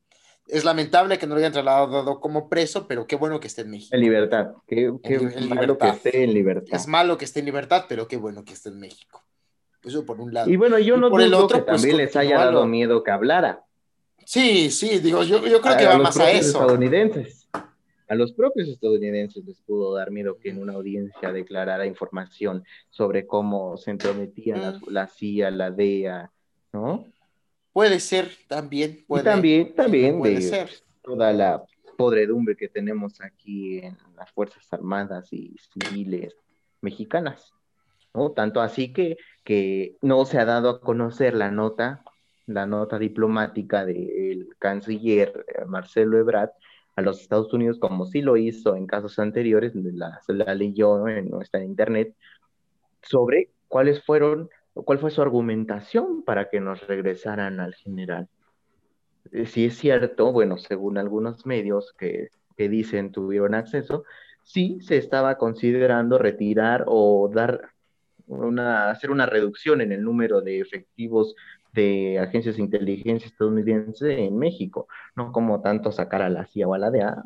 Es 0.46 0.64
lamentable 0.64 1.16
que 1.18 1.26
no 1.26 1.34
lo 1.34 1.38
hayan 1.38 1.52
trasladado 1.52 2.20
como 2.20 2.50
preso, 2.50 2.86
pero 2.86 3.06
qué 3.06 3.16
bueno 3.16 3.40
que 3.40 3.46
esté 3.46 3.62
en 3.62 3.70
México. 3.70 3.94
En 3.94 4.02
libertad, 4.02 4.48
qué, 4.66 4.92
qué 5.02 5.14
En 5.14 5.28
li- 5.28 5.34
en 5.34 5.48
malo 5.48 5.62
libertad. 5.62 5.78
que 5.78 5.96
esté 5.96 6.24
en 6.24 6.34
libertad. 6.34 6.74
Es 6.78 6.86
malo 6.86 7.16
que 7.16 7.24
esté 7.24 7.40
en 7.40 7.46
libertad, 7.46 7.86
pero 7.88 8.06
qué 8.06 8.18
bueno 8.18 8.44
que 8.44 8.52
esté 8.52 8.68
en 8.68 8.80
México. 8.80 9.22
Eso 9.84 10.04
por 10.04 10.20
un 10.20 10.32
lado. 10.34 10.50
Y 10.50 10.56
bueno, 10.56 10.78
yo 10.78 10.96
Y 10.96 11.00
no 11.00 11.10
por 11.10 11.22
el 11.22 11.32
otro, 11.34 11.58
que 11.58 11.62
pues, 11.64 11.80
también 11.80 11.96
les 11.98 12.14
haya 12.16 12.38
dado 12.38 12.66
miedo 12.66 13.02
que 13.02 13.10
hablara. 13.10 13.64
Sí, 14.24 14.70
sí, 14.70 14.98
digo, 14.98 15.22
yo, 15.22 15.44
yo 15.46 15.60
creo 15.60 15.76
que 15.76 15.84
a 15.84 15.88
va 15.88 15.94
los 15.94 16.02
más 16.02 16.18
a 16.18 16.30
eso. 16.30 16.58
estadounidenses. 16.60 17.48
A 18.08 18.14
los 18.16 18.32
propios 18.32 18.68
estadounidenses 18.68 19.44
les 19.44 19.60
pudo 19.60 19.94
dar 19.94 20.10
miedo 20.10 20.36
que 20.38 20.50
en 20.50 20.60
una 20.60 20.72
audiencia 20.74 21.32
declarara 21.32 21.86
información 21.86 22.64
sobre 22.90 23.26
cómo 23.26 23.76
se 23.76 23.92
entrometía 23.92 24.56
la, 24.56 24.72
Mm. 24.72 24.80
la 24.88 25.06
CIA, 25.06 25.50
la 25.52 25.70
DEA, 25.70 26.30
¿no? 26.72 27.06
Puede 27.72 28.00
ser 28.00 28.30
también. 28.48 29.04
Puede, 29.06 29.22
y 29.22 29.24
también, 29.24 29.74
también 29.74 30.18
puede 30.18 30.34
de 30.34 30.42
ser. 30.42 30.70
toda 31.02 31.32
la 31.32 31.64
podredumbre 31.96 32.56
que 32.56 32.68
tenemos 32.68 33.20
aquí 33.20 33.78
en 33.78 33.96
las 34.16 34.30
Fuerzas 34.32 34.66
Armadas 34.72 35.32
y 35.32 35.54
civiles 35.72 36.34
mexicanas, 36.80 37.52
Tanto 38.34 38.60
así 38.60 38.92
que, 38.92 39.16
que 39.44 39.96
no 40.02 40.24
se 40.24 40.38
ha 40.38 40.44
dado 40.44 40.70
a 40.70 40.80
conocer 40.80 41.34
la 41.34 41.50
nota, 41.50 42.02
la 42.46 42.66
nota 42.66 42.98
diplomática 42.98 43.84
del 43.84 44.48
canciller 44.58 45.44
eh, 45.48 45.64
Marcelo 45.66 46.18
Ebrard 46.18 46.50
a 46.96 47.02
los 47.02 47.20
Estados 47.20 47.52
Unidos, 47.52 47.78
como 47.78 48.06
sí 48.06 48.20
lo 48.22 48.36
hizo 48.36 48.74
en 48.76 48.86
casos 48.86 49.18
anteriores, 49.18 49.74
la, 49.74 50.20
la 50.28 50.54
leyó 50.54 51.06
en 51.08 51.30
nuestra 51.30 51.62
internet, 51.64 52.14
sobre 53.02 53.52
cuáles 53.68 54.04
fueron, 54.04 54.50
cuál 54.74 54.98
fue 54.98 55.10
su 55.10 55.22
argumentación 55.22 56.24
para 56.24 56.48
que 56.50 56.60
nos 56.60 56.86
regresaran 56.86 57.60
al 57.60 57.74
general. 57.74 58.28
Eh, 59.32 59.46
Si 59.46 59.66
es 59.66 59.76
cierto, 59.78 60.32
bueno, 60.32 60.58
según 60.58 60.98
algunos 60.98 61.46
medios 61.46 61.92
que, 61.98 62.28
que 62.56 62.68
dicen 62.68 63.12
tuvieron 63.12 63.54
acceso, 63.54 64.04
sí 64.42 64.80
se 64.82 64.96
estaba 64.98 65.36
considerando 65.38 66.18
retirar 66.18 66.84
o 66.86 67.30
dar 67.32 67.70
una, 68.30 68.90
hacer 68.90 69.10
una 69.10 69.26
reducción 69.26 69.80
en 69.80 69.92
el 69.92 70.02
número 70.02 70.40
de 70.40 70.60
efectivos 70.60 71.34
de 71.72 72.18
agencias 72.18 72.56
de 72.56 72.62
inteligencia 72.62 73.28
estadounidense 73.28 74.24
en 74.24 74.38
México, 74.38 74.88
no 75.14 75.32
como 75.32 75.60
tanto 75.60 75.92
sacar 75.92 76.22
a 76.22 76.30
la 76.30 76.46
CIA 76.46 76.68
o 76.68 76.74
a 76.74 76.78
la 76.78 76.90
DEA, 76.90 77.22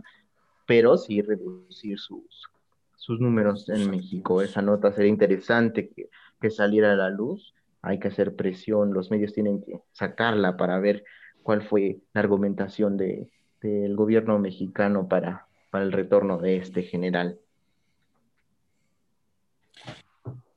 pero 0.66 0.96
sí 0.96 1.22
reducir 1.22 1.98
sus, 1.98 2.48
sus 2.96 3.20
números 3.20 3.68
en 3.68 3.90
México. 3.90 4.42
Esa 4.42 4.62
nota 4.62 4.92
sería 4.92 5.10
interesante 5.10 5.88
que, 5.88 6.08
que 6.40 6.50
saliera 6.50 6.92
a 6.92 6.96
la 6.96 7.10
luz. 7.10 7.54
Hay 7.82 7.98
que 7.98 8.08
hacer 8.08 8.34
presión, 8.34 8.92
los 8.92 9.10
medios 9.10 9.32
tienen 9.32 9.62
que 9.62 9.80
sacarla 9.92 10.56
para 10.56 10.78
ver 10.78 11.04
cuál 11.42 11.62
fue 11.62 11.98
la 12.12 12.22
argumentación 12.22 12.96
de, 12.96 13.28
del 13.60 13.96
gobierno 13.96 14.38
mexicano 14.38 15.08
para, 15.08 15.46
para 15.70 15.84
el 15.84 15.92
retorno 15.92 16.38
de 16.38 16.56
este 16.56 16.82
general. 16.82 17.38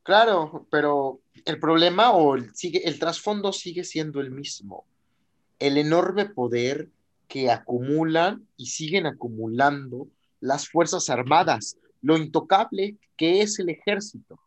Claro, 0.08 0.66
pero 0.72 1.20
el 1.44 1.60
problema 1.60 2.12
o 2.12 2.36
el, 2.36 2.56
sigue, 2.56 2.88
el 2.88 2.98
trasfondo 2.98 3.52
sigue 3.52 3.84
siendo 3.84 4.22
el 4.22 4.32
mismo. 4.32 4.86
El 5.60 5.78
enorme 5.78 6.28
poder 6.30 6.88
que 7.28 7.52
acumulan 7.52 8.48
y 8.56 8.68
siguen 8.68 9.06
acumulando 9.06 10.08
las 10.40 10.70
Fuerzas 10.70 11.10
Armadas, 11.10 11.78
lo 12.02 12.16
intocable 12.16 12.96
que 13.18 13.42
es 13.42 13.60
el 13.60 13.68
ejército 13.68 14.40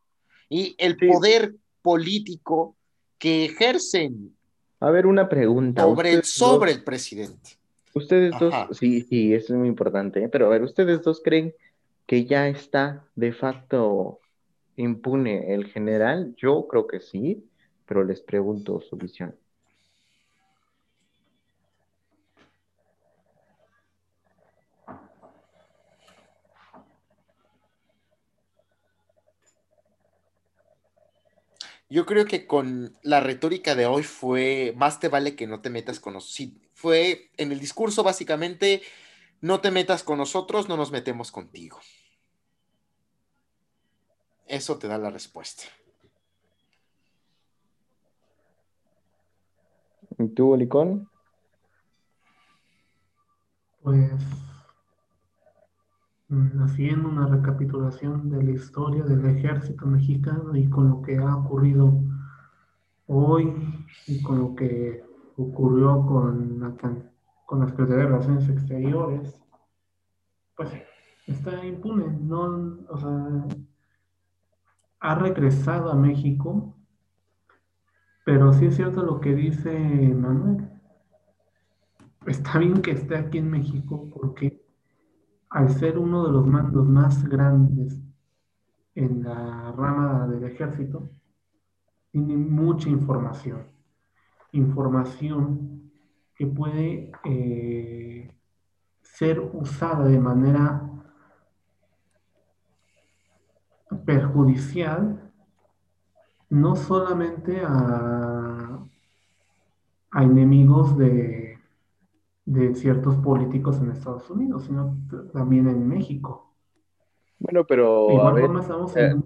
y 0.49 0.75
el 0.79 0.97
Sí. 0.99 1.09
poder 1.09 1.55
político 1.83 2.75
que 3.19 3.45
ejercen 3.45 4.35
A 4.81 4.89
ver, 4.91 5.05
una 5.07 5.29
pregunta. 5.29 5.83
sobre, 5.83 6.09
Ustedes 6.15 6.31
sobre 6.31 6.71
dos- 6.71 6.79
el 6.79 6.85
presidente. 6.85 7.51
Ustedes 7.93 8.35
dos, 8.41 8.55
sí, 8.79 9.03
sí, 9.03 9.35
eso 9.35 9.53
es 9.53 9.59
muy 9.59 9.69
importante, 9.69 10.25
¿eh? 10.25 10.29
Pero 10.31 10.47
a 10.47 10.49
ver, 10.49 10.63
¿ustedes 10.63 11.03
dos 11.03 11.21
creen 11.23 11.53
que 12.07 12.25
ya 12.25 12.49
está 12.49 13.05
de 13.15 13.33
facto 13.35 14.20
impune 14.83 15.55
el 15.55 15.67
general? 15.69 16.35
Yo 16.37 16.67
creo 16.69 16.87
que 16.87 17.01
sí, 17.01 17.49
pero 17.87 18.05
les 18.05 18.21
pregunto 18.23 18.81
su 18.81 18.97
visión. 18.97 19.37
Yo 31.89 32.07
creo 32.07 32.25
que 32.27 32.47
con 32.47 32.97
la 33.03 33.21
retórica 33.21 33.75
de 33.75 33.87
hoy 33.87 34.03
fue 34.03 34.73
más 34.77 35.01
te 35.01 35.09
vale 35.09 35.37
que 35.37 35.47
no 35.47 35.61
te 35.61 35.71
metas 35.71 36.01
con 36.01 36.15
nosotros. 36.15 36.35
Sí, 36.35 36.61
fue 36.75 37.31
en 37.37 37.53
el 37.53 37.61
discurso 37.61 38.03
básicamente, 38.03 38.83
no 39.41 39.61
te 39.61 39.71
metas 39.71 40.05
con 40.05 40.19
nosotros, 40.19 40.69
no 40.69 40.77
nos 40.77 40.93
metemos 40.93 41.33
contigo. 41.33 41.81
Eso 44.51 44.77
te 44.79 44.89
da 44.89 44.99
la 44.99 45.11
respuesta. 45.11 45.63
¿Y 50.19 50.27
tú, 50.31 50.51
Olicón? 50.51 51.09
Pues 53.81 54.11
mm, 56.31 56.63
haciendo 56.65 57.09
una 57.11 57.29
recapitulación 57.29 58.29
de 58.29 58.43
la 58.43 58.51
historia 58.51 59.05
del 59.05 59.25
ejército 59.25 59.87
mexicano 59.87 60.57
y 60.57 60.69
con 60.69 60.91
lo 60.91 61.03
que 61.03 61.17
ha 61.19 61.37
ocurrido 61.37 62.03
hoy 63.07 63.55
y 64.09 64.21
con 64.21 64.41
lo 64.41 64.57
que 64.57 65.05
ocurrió 65.37 66.05
con, 66.05 66.59
la 66.59 66.75
con 67.47 67.61
la 67.61 67.69
Secretaría 67.69 68.03
de 68.03 68.11
Relaciones 68.11 68.49
Exteriores, 68.49 69.41
pues 70.57 70.73
está 71.29 71.65
impune, 71.65 72.19
no, 72.21 72.79
o 72.89 72.99
sea, 72.99 73.47
ha 75.01 75.15
regresado 75.15 75.91
a 75.91 75.95
México, 75.95 76.77
pero 78.25 78.53
sí 78.53 78.67
es 78.67 78.77
cierto 78.77 79.03
lo 79.03 79.21
que 79.21 79.35
dice 79.35 79.73
Manuel 79.73 80.69
está 82.27 82.59
bien 82.59 82.83
que 82.83 82.93
esté 82.93 83.17
aquí 83.17 83.39
en 83.39 83.51
México 83.51 84.09
porque 84.13 84.63
al 85.49 85.71
ser 85.71 85.99
uno 85.99 86.27
de 86.27 86.33
los 86.33 86.47
mandos 86.47 86.87
más 86.87 87.25
grandes 87.29 88.01
en 88.95 89.23
la 89.23 89.73
rama 89.73 90.27
del 90.29 90.45
ejército, 90.45 91.11
tiene 92.11 92.37
mucha 92.37 92.89
información. 92.89 93.67
Información 94.53 95.91
que 96.35 96.47
puede 96.47 97.13
eh, 97.25 98.33
ser 99.01 99.41
usada 99.53 100.05
de 100.07 100.19
manera 100.19 100.90
perjudicial 104.05 105.33
no 106.49 106.75
solamente 106.75 107.63
a, 107.65 108.79
a 110.11 110.25
enemigos 110.25 110.99
de, 110.99 111.59
de 112.45 112.75
ciertos 112.75 113.17
políticos 113.17 113.79
en 113.79 113.91
Estados 113.91 114.29
Unidos, 114.31 114.65
sino 114.65 114.97
también 115.33 115.69
en 115.69 115.89
México. 115.89 116.53
Bueno, 117.39 117.61
De 117.61 117.65
pero 117.65 118.11
a 118.11 118.13
igual 118.13 118.35
ver, 118.35 118.45
forma 118.45 118.61
estamos 118.61 118.97
eh, 118.97 119.07
en 119.07 119.25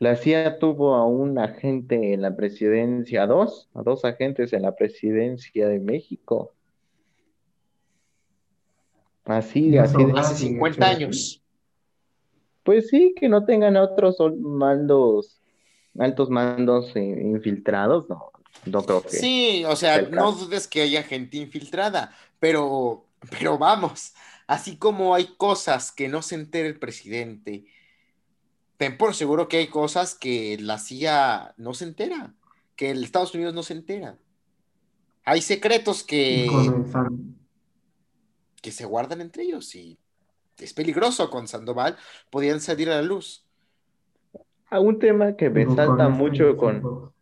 la 0.00 0.16
CIA 0.16 0.58
tuvo 0.58 0.94
a 0.94 1.04
un 1.04 1.38
agente 1.38 2.14
en 2.14 2.22
la 2.22 2.34
presidencia, 2.34 3.24
a 3.24 3.26
dos, 3.26 3.68
a 3.74 3.82
dos 3.82 4.06
agentes 4.06 4.54
en 4.54 4.62
la 4.62 4.74
presidencia 4.74 5.68
de 5.68 5.78
México. 5.78 6.54
Así, 9.26 9.76
así 9.76 10.02
de-. 10.02 10.18
Hace 10.18 10.34
sí, 10.36 10.48
50 10.48 10.86
sí. 10.86 10.94
años. 10.94 11.39
Pues 12.62 12.88
sí, 12.88 13.14
que 13.18 13.28
no 13.28 13.44
tengan 13.44 13.76
otros 13.76 14.16
mandos, 14.38 15.40
altos 15.98 16.28
mandos 16.30 16.94
eh, 16.94 17.22
infiltrados, 17.24 18.08
no, 18.08 18.30
no 18.66 18.82
creo 18.84 19.02
que. 19.02 19.16
Sí, 19.16 19.64
o 19.66 19.76
sea, 19.76 20.02
no 20.02 20.32
dudes 20.32 20.68
que 20.68 20.82
haya 20.82 21.02
gente 21.02 21.38
infiltrada, 21.38 22.14
pero, 22.38 23.06
pero 23.30 23.56
vamos, 23.58 24.14
así 24.46 24.76
como 24.76 25.14
hay 25.14 25.26
cosas 25.36 25.92
que 25.92 26.08
no 26.08 26.22
se 26.22 26.34
entera 26.34 26.68
el 26.68 26.78
presidente, 26.78 27.64
ten 28.76 28.96
por 28.96 29.14
seguro 29.14 29.48
que 29.48 29.58
hay 29.58 29.68
cosas 29.68 30.14
que 30.14 30.58
la 30.60 30.78
CIA 30.78 31.54
no 31.56 31.74
se 31.74 31.84
entera, 31.84 32.34
que 32.76 32.90
el 32.90 33.04
Estados 33.04 33.34
Unidos 33.34 33.54
no 33.54 33.62
se 33.62 33.74
entera. 33.74 34.18
Hay 35.24 35.42
secretos 35.42 36.02
que, 36.02 36.48
que 38.60 38.72
se 38.72 38.84
guardan 38.86 39.20
entre 39.20 39.44
ellos 39.44 39.74
y 39.74 39.98
es 40.64 40.74
peligroso 40.74 41.30
con 41.30 41.48
Sandoval, 41.48 41.96
podían 42.30 42.60
salir 42.60 42.90
a 42.90 42.96
la 42.96 43.02
luz. 43.02 43.44
Ah, 44.68 44.80
un 44.80 44.98
tema 44.98 45.36
que 45.36 45.50
me 45.50 45.64
salta 45.66 46.04
con 46.04 46.12
mucho 46.12 46.56
con, 46.56 47.12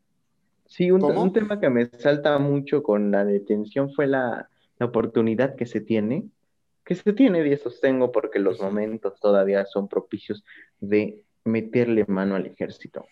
sí, 0.67 0.91
un, 0.91 1.03
un 1.03 1.33
tema 1.33 1.59
que 1.59 1.71
me 1.71 1.87
salta 1.87 2.39
mucho 2.39 2.83
con 2.83 3.11
la 3.11 3.25
detención 3.25 3.93
fue 3.93 4.07
la, 4.07 4.49
la 4.79 4.87
oportunidad 4.87 5.57
que 5.57 5.67
se 5.67 5.81
tiene, 5.81 6.29
que 6.85 6.95
se 6.95 7.13
tiene 7.13 7.47
y 7.47 7.53
eso 7.53 7.71
tengo 7.81 8.13
porque 8.13 8.39
los 8.39 8.61
momentos 8.61 9.19
todavía 9.21 9.65
son 9.67 9.89
propicios 9.89 10.45
de 10.81 11.21
meterle 11.45 12.05
mano 12.07 12.35
al 12.35 12.47
ejército. 12.47 13.07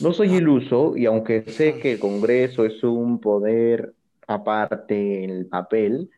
No 0.00 0.12
soy 0.12 0.34
iluso 0.34 0.96
y 0.96 1.06
aunque 1.06 1.42
sé 1.42 1.78
que 1.78 1.92
el 1.92 1.98
Congreso 2.00 2.64
es 2.64 2.82
un 2.82 3.20
poder 3.20 3.94
aparte 4.26 5.24
en 5.24 5.30
el 5.30 5.46
papel, 5.46 6.10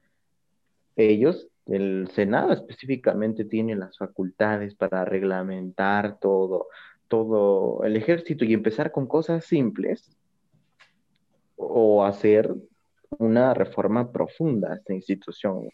ellos, 0.96 1.48
el 1.66 2.08
Senado 2.12 2.52
específicamente, 2.52 3.44
tiene 3.44 3.76
las 3.76 3.98
facultades 3.98 4.74
para 4.74 5.04
reglamentar 5.04 6.18
todo, 6.18 6.68
todo 7.08 7.82
el 7.84 7.96
ejército 7.96 8.44
y 8.44 8.52
empezar 8.54 8.92
con 8.92 9.06
cosas 9.06 9.44
simples 9.44 10.16
o 11.56 12.04
hacer 12.04 12.54
una 13.18 13.54
reforma 13.54 14.12
profunda 14.12 14.72
a 14.72 14.76
esta 14.76 14.92
institución 14.94 15.68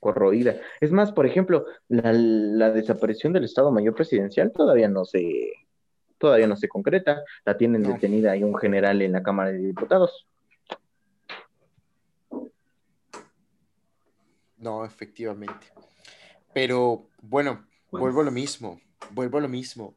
corroída. 0.00 0.56
Es 0.80 0.92
más, 0.92 1.12
por 1.12 1.26
ejemplo, 1.26 1.66
la, 1.88 2.12
la 2.12 2.70
desaparición 2.70 3.32
del 3.32 3.44
Estado 3.44 3.70
Mayor 3.70 3.94
Presidencial 3.94 4.52
todavía 4.52 4.88
no 4.88 5.04
se, 5.04 5.52
todavía 6.18 6.46
no 6.46 6.56
se 6.56 6.68
concreta. 6.68 7.22
La 7.44 7.56
tienen 7.56 7.82
No. 7.82 7.92
detenida 7.92 8.32
ahí 8.32 8.42
un 8.44 8.56
general 8.56 9.02
en 9.02 9.12
la 9.12 9.22
Cámara 9.22 9.50
de 9.50 9.58
Diputados. 9.58 10.26
No, 14.58 14.84
efectivamente. 14.84 15.66
Pero 16.52 17.08
bueno, 17.22 17.66
vuelvo 17.90 18.20
a 18.20 18.24
lo 18.24 18.30
mismo, 18.30 18.80
vuelvo 19.10 19.38
a 19.38 19.40
lo 19.40 19.48
mismo. 19.48 19.96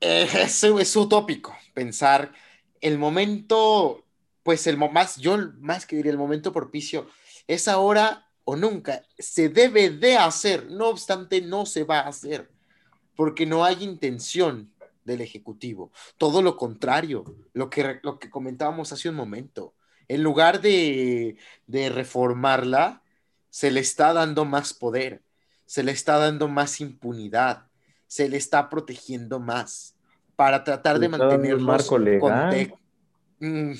Eh, 0.00 0.28
es, 0.34 0.62
es 0.62 0.96
utópico 0.96 1.56
pensar 1.74 2.32
el 2.80 2.98
momento, 2.98 4.04
pues 4.42 4.66
el 4.66 4.76
más, 4.76 5.16
yo 5.16 5.36
más 5.58 5.86
que 5.86 5.96
diría 5.96 6.12
el 6.12 6.18
momento 6.18 6.52
propicio, 6.52 7.08
es 7.46 7.68
ahora 7.68 8.28
o 8.44 8.56
nunca. 8.56 9.04
Se 9.18 9.48
debe 9.48 9.90
de 9.90 10.16
hacer, 10.16 10.70
no 10.70 10.88
obstante, 10.88 11.40
no 11.40 11.66
se 11.66 11.84
va 11.84 12.00
a 12.00 12.08
hacer, 12.08 12.50
porque 13.16 13.46
no 13.46 13.64
hay 13.64 13.82
intención 13.82 14.72
del 15.04 15.20
Ejecutivo. 15.20 15.90
Todo 16.16 16.42
lo 16.42 16.56
contrario, 16.56 17.24
lo 17.52 17.70
que, 17.70 18.00
lo 18.02 18.18
que 18.18 18.30
comentábamos 18.30 18.92
hace 18.92 19.08
un 19.08 19.16
momento. 19.16 19.74
En 20.06 20.22
lugar 20.22 20.60
de, 20.60 21.36
de 21.66 21.88
reformarla, 21.90 23.02
se 23.50 23.70
le 23.70 23.80
está 23.80 24.12
dando 24.12 24.44
más 24.44 24.74
poder, 24.74 25.22
se 25.66 25.82
le 25.82 25.92
está 25.92 26.18
dando 26.18 26.48
más 26.48 26.80
impunidad, 26.80 27.66
se 28.06 28.28
le 28.28 28.36
está 28.36 28.68
protegiendo 28.68 29.40
más 29.40 29.94
para 30.36 30.64
tratar 30.64 30.98
de 30.98 31.08
dando 31.08 31.28
un 31.56 31.62
marco 31.64 31.98
legal. 31.98 32.72
Mm, 33.40 33.72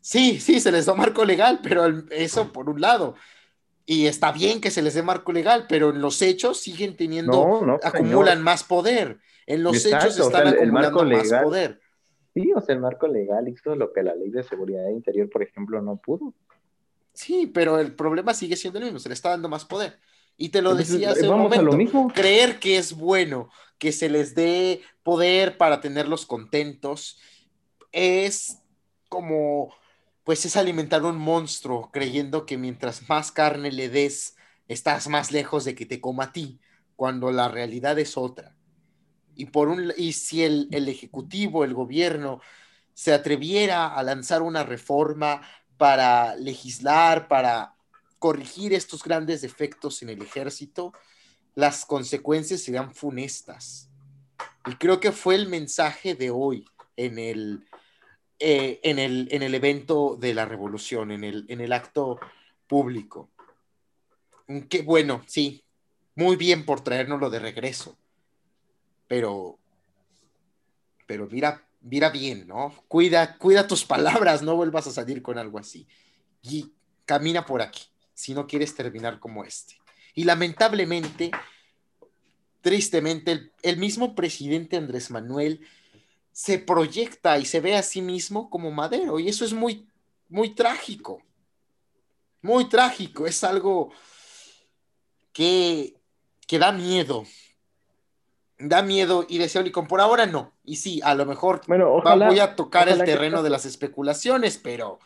sí, 0.00 0.40
sí, 0.40 0.60
se 0.60 0.72
les 0.72 0.86
da 0.86 0.94
marco 0.94 1.24
legal, 1.24 1.60
pero 1.62 1.86
eso 2.10 2.52
por 2.52 2.68
un 2.68 2.80
lado. 2.80 3.14
Y 3.84 4.06
está 4.06 4.32
bien 4.32 4.60
que 4.60 4.70
se 4.70 4.82
les 4.82 4.94
dé 4.94 5.02
marco 5.02 5.32
legal, 5.32 5.66
pero 5.68 5.90
en 5.90 6.00
los 6.00 6.20
hechos 6.22 6.58
siguen 6.60 6.96
teniendo, 6.96 7.32
No, 7.46 7.64
no, 7.64 7.78
acumulan 7.82 8.34
señor. 8.38 8.44
más 8.44 8.64
poder. 8.64 9.18
En 9.46 9.62
los 9.62 9.76
Exacto, 9.84 10.06
hechos 10.08 10.26
o 10.26 10.30
sea, 10.30 10.38
están 10.40 10.54
el- 10.54 10.60
el 10.64 10.72
marco 10.72 10.88
acumulando 11.00 11.16
más 11.18 11.26
legal- 11.26 11.44
poder. 11.44 11.80
Sí, 12.34 12.52
o 12.54 12.60
sea, 12.60 12.74
el 12.74 12.80
marco 12.80 13.06
legal 13.06 13.48
hizo 13.48 13.76
lo 13.76 13.92
que 13.92 14.02
la 14.02 14.14
ley 14.16 14.30
de 14.30 14.42
seguridad 14.42 14.88
interior, 14.90 15.30
por 15.30 15.42
ejemplo, 15.42 15.80
no 15.80 15.96
pudo. 15.96 16.34
Sí, 17.16 17.46
pero 17.46 17.80
el 17.80 17.94
problema 17.94 18.34
sigue 18.34 18.56
siendo 18.56 18.78
el 18.78 18.84
mismo, 18.86 18.98
se 19.00 19.08
le 19.08 19.14
está 19.14 19.30
dando 19.30 19.48
más 19.48 19.64
poder. 19.64 20.00
Y 20.36 20.50
te 20.50 20.60
lo 20.60 20.72
Entonces, 20.72 20.88
decía 20.90 21.12
hace 21.12 21.30
un 21.30 21.38
vamos 21.38 21.56
a 21.56 21.62
lo 21.62 21.72
momento, 21.72 21.76
mismo. 21.76 22.12
creer 22.12 22.60
que 22.60 22.76
es 22.78 22.92
bueno 22.94 23.50
que 23.78 23.92
se 23.92 24.10
les 24.10 24.34
dé 24.34 24.82
poder 25.02 25.56
para 25.56 25.80
tenerlos 25.80 26.26
contentos 26.26 27.18
es 27.92 28.62
como, 29.08 29.74
pues 30.24 30.44
es 30.44 30.56
alimentar 30.56 31.04
un 31.04 31.16
monstruo 31.16 31.90
creyendo 31.92 32.46
que 32.46 32.58
mientras 32.58 33.08
más 33.08 33.32
carne 33.32 33.72
le 33.72 33.88
des, 33.88 34.36
estás 34.68 35.08
más 35.08 35.32
lejos 35.32 35.64
de 35.64 35.74
que 35.74 35.86
te 35.86 36.00
coma 36.00 36.24
a 36.24 36.32
ti, 36.32 36.60
cuando 36.96 37.30
la 37.32 37.48
realidad 37.48 37.98
es 37.98 38.16
otra. 38.18 38.56
Y, 39.34 39.46
por 39.46 39.68
un, 39.68 39.92
y 39.96 40.12
si 40.14 40.42
el, 40.44 40.68
el 40.72 40.88
Ejecutivo, 40.88 41.64
el 41.64 41.74
gobierno, 41.74 42.40
se 42.94 43.12
atreviera 43.12 43.86
a 43.88 44.02
lanzar 44.02 44.42
una 44.42 44.64
reforma 44.64 45.42
para 45.76 46.36
legislar, 46.36 47.28
para 47.28 47.74
corregir 48.18 48.72
estos 48.72 49.02
grandes 49.02 49.42
defectos 49.42 50.02
en 50.02 50.10
el 50.10 50.22
ejército, 50.22 50.92
las 51.54 51.84
consecuencias 51.84 52.62
serían 52.62 52.94
funestas. 52.94 53.90
Y 54.66 54.74
creo 54.76 55.00
que 55.00 55.12
fue 55.12 55.34
el 55.34 55.48
mensaje 55.48 56.14
de 56.14 56.30
hoy 56.30 56.66
en 56.96 57.18
el, 57.18 57.66
eh, 58.38 58.80
en 58.82 58.98
el, 58.98 59.28
en 59.30 59.42
el 59.42 59.54
evento 59.54 60.16
de 60.18 60.34
la 60.34 60.44
revolución, 60.44 61.10
en 61.10 61.24
el, 61.24 61.44
en 61.48 61.60
el 61.60 61.72
acto 61.72 62.18
público. 62.66 63.30
Qué 64.68 64.82
bueno, 64.82 65.22
sí, 65.26 65.64
muy 66.14 66.36
bien 66.36 66.64
por 66.64 66.82
traérnoslo 66.82 67.30
de 67.30 67.38
regreso. 67.38 67.96
Pero, 69.08 69.58
pero 71.06 71.28
mira, 71.30 71.65
mira 71.86 72.10
bien, 72.10 72.46
¿no? 72.46 72.74
Cuida, 72.88 73.38
cuida 73.38 73.66
tus 73.66 73.84
palabras, 73.84 74.42
no 74.42 74.56
vuelvas 74.56 74.86
a 74.88 74.92
salir 74.92 75.22
con 75.22 75.38
algo 75.38 75.58
así. 75.58 75.86
Y 76.42 76.72
camina 77.04 77.46
por 77.46 77.62
aquí, 77.62 77.84
si 78.12 78.34
no 78.34 78.46
quieres 78.46 78.74
terminar 78.74 79.20
como 79.20 79.44
este. 79.44 79.76
Y 80.14 80.24
lamentablemente, 80.24 81.30
tristemente, 82.60 83.32
el, 83.32 83.52
el 83.62 83.76
mismo 83.76 84.14
presidente 84.14 84.76
Andrés 84.76 85.10
Manuel 85.10 85.60
se 86.32 86.58
proyecta 86.58 87.38
y 87.38 87.46
se 87.46 87.60
ve 87.60 87.76
a 87.76 87.82
sí 87.82 88.02
mismo 88.02 88.50
como 88.50 88.70
Madero, 88.70 89.18
y 89.18 89.28
eso 89.28 89.44
es 89.44 89.52
muy, 89.52 89.86
muy 90.28 90.54
trágico. 90.54 91.22
Muy 92.42 92.68
trágico, 92.68 93.26
es 93.26 93.42
algo 93.44 93.92
que, 95.32 95.96
que 96.46 96.58
da 96.58 96.72
miedo, 96.72 97.24
da 98.58 98.82
miedo 98.82 99.26
y 99.28 99.38
deseo 99.38 99.70
con 99.72 99.86
por 99.86 100.00
ahora 100.00 100.26
no. 100.26 100.52
Y 100.64 100.76
sí, 100.76 101.00
a 101.02 101.14
lo 101.14 101.26
mejor 101.26 101.60
bueno, 101.66 102.02
voy 102.02 102.38
a 102.38 102.56
tocar 102.56 102.88
el 102.88 103.04
terreno 103.04 103.42
de 103.42 103.50
las 103.50 103.66
especulaciones, 103.66 104.58
pero 104.58 104.98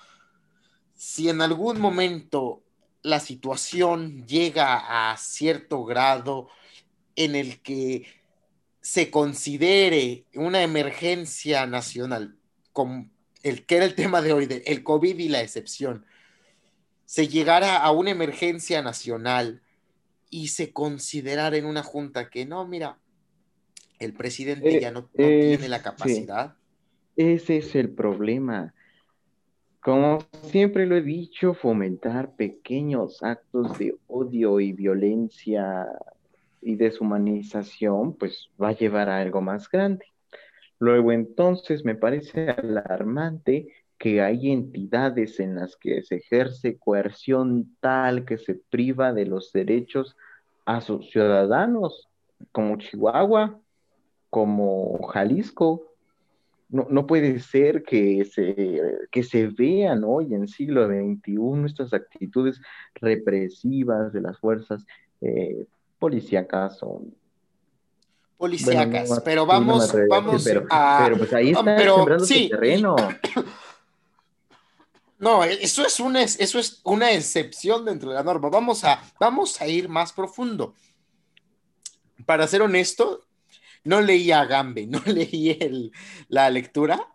si 0.94 1.28
en 1.28 1.40
algún 1.40 1.80
momento 1.80 2.62
la 3.02 3.20
situación 3.20 4.26
llega 4.26 5.12
a 5.12 5.16
cierto 5.16 5.84
grado 5.84 6.48
en 7.16 7.34
el 7.34 7.60
que 7.62 8.06
se 8.80 9.10
considere 9.10 10.24
una 10.34 10.62
emergencia 10.62 11.66
nacional, 11.66 12.36
como 12.72 13.10
el 13.42 13.66
que 13.66 13.76
era 13.76 13.84
el 13.84 13.94
tema 13.94 14.22
de 14.22 14.32
hoy, 14.32 14.46
de 14.46 14.62
el 14.66 14.82
COVID 14.82 15.18
y 15.18 15.28
la 15.28 15.40
excepción, 15.40 16.06
se 17.04 17.28
llegara 17.28 17.78
a 17.78 17.90
una 17.90 18.10
emergencia 18.10 18.82
nacional 18.82 19.62
y 20.30 20.48
se 20.48 20.72
considerara 20.72 21.56
en 21.56 21.66
una 21.66 21.82
junta 21.82 22.30
que 22.30 22.46
no, 22.46 22.66
mira, 22.66 22.99
el 24.00 24.14
presidente 24.14 24.76
Eh, 24.76 24.80
ya 24.80 24.90
no, 24.90 25.02
no 25.02 25.08
eh, 25.14 25.56
tiene 25.56 25.68
la 25.68 25.82
capacidad. 25.82 26.54
Ese 27.16 27.58
es 27.58 27.74
el 27.74 27.90
problema. 27.90 28.74
Como 29.80 30.18
siempre 30.44 30.86
lo 30.86 30.96
he 30.96 31.02
dicho, 31.02 31.54
fomentar 31.54 32.34
pequeños 32.34 33.22
actos 33.22 33.78
de 33.78 33.94
odio 34.08 34.60
y 34.60 34.72
violencia 34.72 35.86
y 36.60 36.76
deshumanización, 36.76 38.14
pues 38.14 38.50
va 38.60 38.68
a 38.68 38.76
llevar 38.76 39.08
a 39.08 39.20
algo 39.20 39.40
más 39.40 39.70
grande. 39.70 40.06
Luego 40.78 41.12
entonces 41.12 41.84
me 41.84 41.94
parece 41.94 42.50
alarmante 42.50 43.68
que 43.98 44.22
hay 44.22 44.50
entidades 44.50 45.40
en 45.40 45.56
las 45.56 45.76
que 45.76 46.02
se 46.02 46.16
ejerce 46.16 46.78
coerción 46.78 47.76
tal 47.80 48.24
que 48.24 48.38
se 48.38 48.54
priva 48.54 49.12
de 49.12 49.26
los 49.26 49.52
derechos 49.52 50.16
a 50.64 50.80
sus 50.80 51.10
ciudadanos, 51.10 52.08
como 52.52 52.78
Chihuahua, 52.78 53.60
como 54.30 55.02
Jalisco. 55.08 55.86
No, 56.68 56.86
no 56.88 57.06
puede 57.06 57.40
ser 57.40 57.82
que 57.82 58.24
se, 58.24 58.92
que 59.10 59.24
se 59.24 59.48
vean 59.48 60.04
hoy 60.04 60.34
en 60.34 60.46
siglo 60.46 60.86
XXI 60.86 61.66
estas 61.66 61.92
actitudes 61.92 62.60
represivas 62.94 64.12
de 64.12 64.20
las 64.20 64.38
fuerzas 64.38 64.86
eh, 65.20 65.66
policíacas 65.98 66.80
o 66.82 67.02
Policíacas, 68.40 69.06
bueno, 69.06 69.16
no, 69.16 69.22
pero 69.22 69.40
no 69.42 69.46
vamos, 69.46 69.92
vamos 70.08 70.44
pero, 70.44 70.66
a... 70.70 71.02
pero 71.04 71.18
pues 71.18 71.30
ahí 71.34 71.50
está 71.50 71.62
pero 71.62 71.96
sembrando 71.96 72.24
sí, 72.24 72.44
su 72.44 72.48
terreno. 72.48 72.96
No, 75.18 75.44
eso 75.44 75.84
es 75.84 76.00
una, 76.00 76.22
eso 76.22 76.58
es 76.58 76.80
una 76.82 77.12
excepción 77.12 77.84
dentro 77.84 78.08
de 78.08 78.14
la 78.14 78.22
norma. 78.22 78.48
Vamos 78.48 78.84
a, 78.84 79.02
vamos 79.20 79.60
a 79.60 79.68
ir 79.68 79.86
más 79.86 80.14
profundo. 80.14 80.74
Para 82.24 82.46
ser 82.46 82.62
honesto, 82.62 83.26
no 83.84 84.00
leí 84.00 84.30
a 84.32 84.44
Gambe, 84.44 84.86
no 84.88 85.00
leí 85.06 85.50
el, 85.60 85.92
la 86.28 86.50
lectura, 86.50 87.06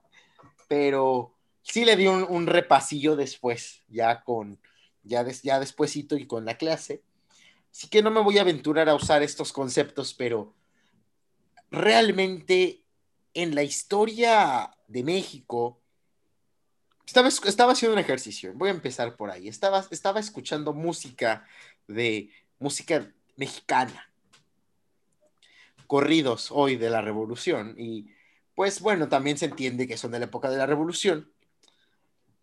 pero 0.68 1.36
sí 1.62 1.86
le 1.86 1.96
di 1.96 2.08
un, 2.08 2.24
un 2.24 2.48
repasillo 2.48 3.16
después, 3.16 3.84
ya 3.88 4.24
con, 4.24 4.60
ya, 5.04 5.24
des, 5.24 5.42
ya 5.42 5.62
y 5.62 6.28
con 6.28 6.46
la 6.46 6.58
clase. 6.58 7.04
Así 7.72 7.88
que 7.88 8.02
no 8.02 8.12
me 8.12 8.22
voy 8.22 8.38
a 8.38 8.42
aventurar 8.42 8.88
a 8.88 8.96
usar 8.96 9.22
estos 9.22 9.52
conceptos, 9.52 10.14
pero 10.14 10.54
realmente 11.72 12.84
en 13.34 13.54
la 13.54 13.64
historia 13.64 14.72
de 14.88 15.04
México, 15.04 15.82
estaba, 17.06 17.28
estaba 17.28 17.74
haciendo 17.74 17.94
un 17.94 18.00
ejercicio, 18.00 18.54
voy 18.56 18.70
a 18.70 18.74
empezar 18.74 19.16
por 19.16 19.30
ahí, 19.30 19.48
estaba, 19.48 19.86
estaba 19.92 20.20
escuchando 20.20 20.74
música 20.74 21.46
de 21.88 22.32
música 22.60 23.12
mexicana, 23.36 24.10
corridos 25.88 26.50
hoy 26.52 26.76
de 26.76 26.90
la 26.90 27.02
revolución, 27.02 27.76
y 27.78 28.08
pues 28.56 28.82
bueno, 28.82 29.10
también 29.10 29.38
se 29.38 29.46
entiende 29.46 29.88
que 29.88 29.98
son 29.98 30.12
de 30.12 30.20
la 30.20 30.26
época 30.26 30.50
de 30.50 30.58
la 30.58 30.66
revolución, 30.66 31.32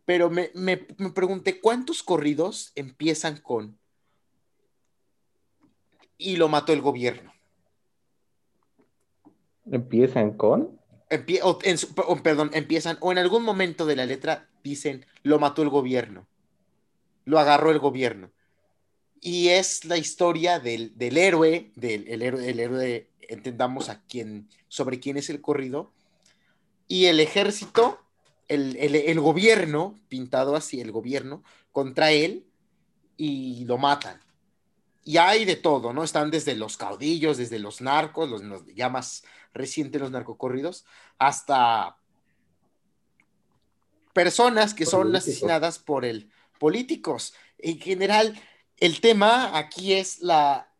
pero 0.05 0.31
me, 0.31 0.51
me, 0.55 0.87
me 0.99 1.11
pregunté, 1.11 1.61
¿cuántos 1.61 2.03
corridos 2.03 2.73
empiezan 2.75 3.39
con 3.39 3.79
y 6.19 6.37
lo 6.37 6.49
mató 6.49 6.73
el 6.73 6.81
gobierno? 6.81 7.33
¿Empiezan 9.71 10.33
con? 10.33 10.81
Empie 11.09 11.41
o 11.43 11.59
en 11.63 11.79
su, 11.79 11.89
o, 12.07 12.17
perdón, 12.17 12.51
empiezan, 12.55 12.97
o 13.01 13.13
en 13.13 13.19
algún 13.19 13.43
momento 13.43 13.87
de 13.87 13.97
la 13.97 14.07
letra 14.07 14.49
dicen, 14.65 15.07
lo 15.23 15.39
mató 15.39 15.63
el 15.63 15.69
gobierno, 15.69 16.27
lo 17.25 17.39
agarró 17.39 17.71
el 17.71 17.79
gobierno. 17.79 18.31
Y 19.21 19.49
es 19.49 19.85
la 19.85 19.99
historia 19.99 20.59
del, 20.59 20.97
del 20.97 21.17
héroe, 21.17 21.71
del 21.77 22.09
el 22.09 22.23
héroe, 22.23 22.49
el 22.49 22.61
héroe, 22.61 23.09
entendamos 23.33 23.89
a 23.89 24.03
quién, 24.03 24.49
sobre 24.69 25.01
quién 25.01 25.17
es 25.17 25.31
el 25.31 25.41
corrido, 25.41 25.93
y 26.89 27.07
el 27.07 27.21
ejército, 27.21 27.99
el, 28.49 28.77
el, 28.77 28.95
el 28.95 29.21
gobierno, 29.21 29.99
pintado 30.09 30.57
así, 30.57 30.81
el 30.81 30.93
gobierno, 30.93 31.43
contra 31.73 32.11
él, 32.11 32.47
y 33.17 33.65
lo 33.65 33.79
matan. 33.79 34.21
Y 35.05 35.17
hay 35.17 35.45
de 35.45 35.57
todo, 35.57 35.93
¿no? 35.93 36.05
Están 36.05 36.31
desde 36.31 36.55
los 36.55 36.77
caudillos, 36.77 37.37
desde 37.37 37.59
los 37.59 37.81
narcos, 37.81 38.29
los, 38.29 38.43
los 38.43 38.67
ya 38.75 38.89
más 38.89 39.25
recientes 39.53 40.01
los 40.01 40.11
narcocorridos, 40.11 40.85
hasta 41.19 41.97
personas 44.13 44.75
que 44.75 44.87
son 44.87 45.15
asesinadas 45.15 45.79
por 45.79 46.05
el 46.05 46.31
políticos. 46.59 47.35
En 47.59 47.81
general, 47.81 48.41
el 48.79 49.01
tema 49.01 49.57
aquí 49.57 49.95
es 49.95 50.21
la, 50.21 50.72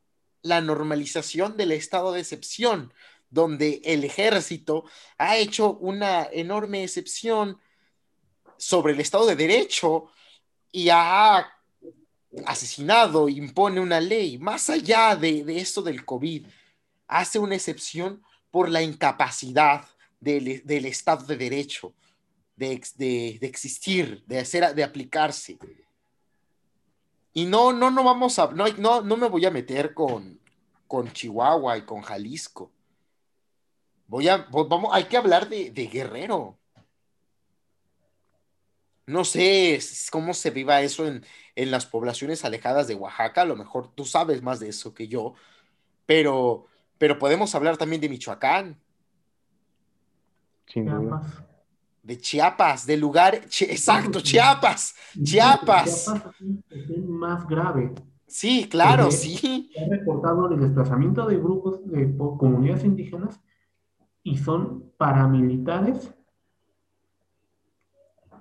la 0.43 0.61
normalización 0.61 1.57
del 1.57 1.73
estado 1.73 2.13
de 2.13 2.21
excepción, 2.21 2.93
donde 3.31 3.81
el 3.85 4.05
ejército 4.05 4.85
ha 5.19 5.37
hecho 5.37 5.75
una 5.75 6.25
enorme 6.31 6.85
excepción 6.85 7.59
sobre 8.57 8.93
el 8.93 9.01
estado 9.01 9.27
de 9.27 9.37
derecho 9.37 10.07
y 10.71 10.89
ha 10.91 11.47
asesinado, 12.47 13.29
impone 13.29 13.81
una 13.81 14.01
ley, 14.01 14.39
más 14.39 14.71
allá 14.71 15.17
de, 15.17 15.45
de 15.45 15.59
esto 15.59 15.83
del 15.83 16.05
COVID, 16.05 16.47
hace 17.07 17.39
una 17.39 17.55
excepción 17.55 18.23
por 18.51 18.69
la 18.69 18.83
incapacidad 18.83 19.87
del, 20.21 20.63
del 20.65 20.87
Estado 20.87 21.27
de 21.27 21.37
Derecho 21.37 21.95
de, 22.57 23.39
de, 23.41 23.47
existir, 23.47 24.23
de 24.27 24.39
hacer, 24.39 24.75
de 24.75 24.85
aplicarse. 24.85 25.59
Y 27.35 27.47
no, 27.47 27.73
no, 27.73 27.91
no 27.91 28.05
vamos 28.05 28.39
a, 28.39 28.51
no, 28.53 28.67
no, 28.79 29.01
no 29.01 29.17
me 29.17 29.29
voy 29.29 29.47
a 29.47 29.51
meter 29.51 29.95
con, 29.95 30.39
con 30.87 31.13
Chihuahua 31.13 31.79
y 31.79 31.83
con 31.83 32.03
Jalisco. 32.03 32.71
Voy 34.07 34.29
a, 34.29 34.47
vamos, 34.51 34.91
hay 34.93 35.05
que 35.05 35.17
hablar 35.17 35.49
de, 35.49 35.71
de 35.71 35.87
Guerrero. 35.87 36.59
No 39.07 39.25
sé 39.25 39.81
cómo 40.11 40.35
se 40.35 40.51
viva 40.51 40.83
eso 40.83 41.07
en, 41.07 41.25
en, 41.57 41.71
las 41.71 41.87
poblaciones 41.87 42.45
alejadas 42.45 42.87
de 42.87 42.95
Oaxaca, 42.95 43.43
a 43.43 43.47
lo 43.47 43.57
mejor 43.57 43.93
tú 43.95 44.05
sabes 44.05 44.43
más 44.43 44.61
de 44.61 44.69
eso 44.69 44.95
que 44.95 45.09
yo, 45.09 45.35
pero, 46.07 46.67
pero 46.99 47.19
podemos 47.19 47.55
hablar 47.55 47.77
también 47.77 48.01
de 48.01 48.09
Michoacán. 48.09 48.79
Sin 50.67 50.87
duda. 50.87 51.23
De 52.03 52.19
Chiapas, 52.19 52.85
de 52.87 52.97
lugar, 52.97 53.47
chi 53.49 53.65
exacto, 53.65 54.21
Chiapas, 54.21 54.95
Chiapas. 55.23 56.05
Chiapas 56.05 56.25
es 56.71 56.91
el 56.91 57.05
más 57.05 57.47
grave. 57.47 57.95
Sí, 58.27 58.67
claro, 58.69 59.11
sí. 59.11 59.71
Ha 59.79 59.89
reportado 59.91 60.51
el 60.51 60.59
desplazamiento 60.59 61.27
de 61.27 61.37
grupos 61.37 61.87
de 61.87 62.17
comunidades 62.17 62.85
indígenas 62.85 63.41
y 64.23 64.39
son 64.39 64.91
paramilitares. 64.97 66.13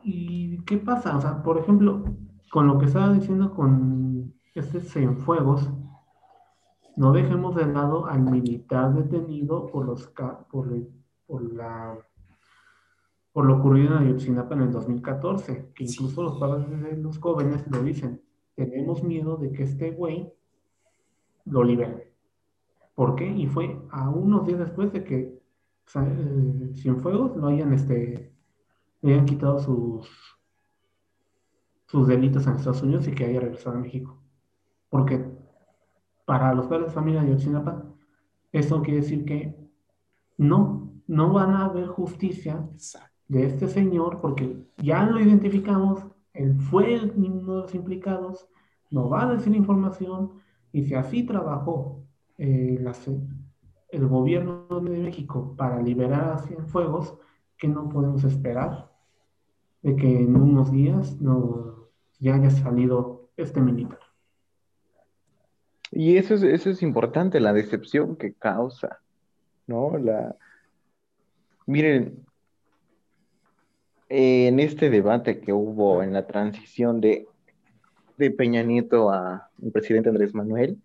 ¿Y 0.04 0.64
qué 0.64 0.78
pasa? 0.78 1.18
O 1.18 1.22
sea, 1.22 1.44
por 1.44 1.60
ejemplo, 1.60 2.06
con 2.50 2.68
lo 2.68 2.80
que 2.80 2.86
estaba 2.86 3.14
diciendo 3.14 3.54
con 3.54 4.34
este 4.56 4.80
Cienfuegos, 4.80 5.70
no 6.96 7.12
dejemos 7.12 7.56
de 7.56 7.66
lado 7.66 8.06
al 8.08 8.22
militar 8.22 8.94
detenido 8.94 9.68
por 9.68 9.86
los 9.86 10.12
por, 10.50 10.70
por 11.28 11.54
la 11.54 11.98
por 13.34 13.46
lo 13.46 13.58
ocurrido 13.58 13.96
en 13.98 14.04
Ayotzinapa 14.04 14.56
en 14.56 14.62
el 14.62 14.72
2014, 14.72 15.72
que 15.74 15.84
incluso 15.86 16.24
los 16.24 16.38
padres 16.38 16.70
de 16.70 16.98
los 16.98 17.18
jóvenes 17.18 17.66
lo 17.70 17.82
dicen, 17.82 18.22
tenemos 18.56 19.04
miedo 19.04 19.38
de 19.38 19.52
que 19.52 19.64
este 19.64 19.92
güey 19.92 20.34
lo 21.46 21.64
libere. 21.64 22.14
¿Por 22.94 23.16
qué? 23.16 23.28
Y 23.28 23.48
fue 23.48 23.82
a 23.92 24.10
unos 24.10 24.46
días 24.46 24.60
después 24.60 24.92
de 24.92 25.04
que 25.04 25.42
eh, 25.96 26.72
Cienfuegos 26.76 27.36
lo 27.38 27.48
hayan, 27.48 27.74
este, 27.74 28.34
le 29.02 29.14
hayan 29.14 29.26
quitado 29.26 29.60
sus, 29.60 30.10
sus 31.88 32.08
delitos 32.08 32.46
en 32.48 32.56
Estados 32.56 32.84
Unidos 32.84 33.08
y 33.08 33.12
que 33.14 33.26
haya 33.26 33.40
regresado 33.40 33.78
a 33.78 33.80
México. 33.80 34.22
Porque 34.90 35.26
para 36.26 36.54
los 36.54 36.68
padres 36.68 36.88
de 36.88 36.94
familia 36.94 37.22
de 37.22 37.28
Ayotzinapa, 37.28 37.86
eso 38.52 38.82
quiere 38.82 39.00
decir 39.00 39.24
que 39.24 39.56
no, 40.38 40.92
no 41.08 41.32
van 41.32 41.52
a 41.52 41.66
haber 41.66 41.88
justicia 41.88 42.68
de 43.32 43.46
este 43.46 43.70
señor 43.70 44.20
porque 44.20 44.58
ya 44.78 45.06
lo 45.06 45.18
identificamos, 45.18 46.04
él 46.34 46.54
fue 46.70 47.00
uno 47.16 47.56
de 47.56 47.62
los 47.62 47.74
implicados, 47.74 48.50
no 48.90 49.08
va 49.08 49.24
a 49.24 49.34
decir 49.34 49.56
información 49.56 50.34
y 50.74 50.84
si 50.84 50.96
así 50.96 51.24
trabajó 51.24 52.04
eh, 52.38 52.84
el 53.90 54.08
gobierno 54.08 54.68
de 54.82 55.00
México 55.00 55.56
para 55.58 55.82
liberar 55.82 56.34
a 56.34 56.38
Cienfuegos, 56.40 57.18
que 57.58 57.70
no 57.70 57.88
podemos 57.88 58.26
esperar 58.26 58.92
de 59.82 59.96
que 59.96 60.24
en 60.24 60.36
unos 60.36 60.70
días 60.70 61.22
no, 61.22 61.88
ya 62.20 62.36
haya 62.36 62.52
salido 62.52 63.30
este 63.38 63.62
militar. 63.62 64.00
Y 65.90 66.18
eso 66.18 66.34
es, 66.34 66.44
eso 66.44 66.70
es 66.70 66.82
importante, 66.84 67.40
la 67.40 67.54
decepción 67.54 68.18
que 68.18 68.34
causa, 68.34 69.00
¿no? 69.68 69.98
La... 69.98 70.36
Miren, 71.66 72.26
en 74.14 74.60
este 74.60 74.90
debate 74.90 75.40
que 75.40 75.54
hubo 75.54 76.04
en 76.04 76.12
la 76.12 76.28
transición 76.28 77.00
de, 77.00 77.28
de 78.18 78.30
Peña 78.30 78.62
Nieto 78.62 79.10
a 79.10 79.50
el 79.64 79.72
presidente 79.72 80.10
Andrés 80.10 80.34
Manuel, 80.34 80.78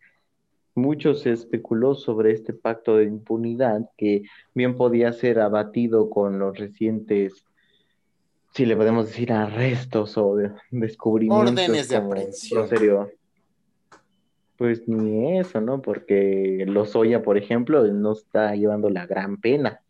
mucho 0.77 1.15
se 1.15 1.33
especuló 1.33 1.97
sobre 1.97 2.31
este 2.31 2.53
pacto 2.53 2.99
de 2.99 3.05
impunidad 3.05 3.91
que 3.97 4.23
bien 4.55 4.77
podía 4.77 5.13
ser 5.13 5.41
abatido 5.41 6.09
con 6.09 6.39
los 6.39 6.57
recientes, 6.57 7.45
si 8.55 8.65
le 8.65 8.77
podemos 8.77 9.07
decir, 9.07 9.33
arrestos 9.33 10.17
o 10.17 10.37
descubrimientos. 10.71 11.51
Órdenes 11.51 11.89
de 11.89 11.97
aprehensión. 11.97 12.69
Serio, 12.69 13.11
pues 14.57 14.87
ni 14.87 15.37
eso, 15.39 15.61
¿no? 15.61 15.83
Porque 15.83 16.65
Lozoya, 16.69 17.25
por 17.25 17.39
ejemplo, 17.39 17.85
no 17.89 18.13
está 18.13 18.55
llevando 18.55 18.89
la 18.89 19.05
gran 19.05 19.39
pena. 19.39 19.81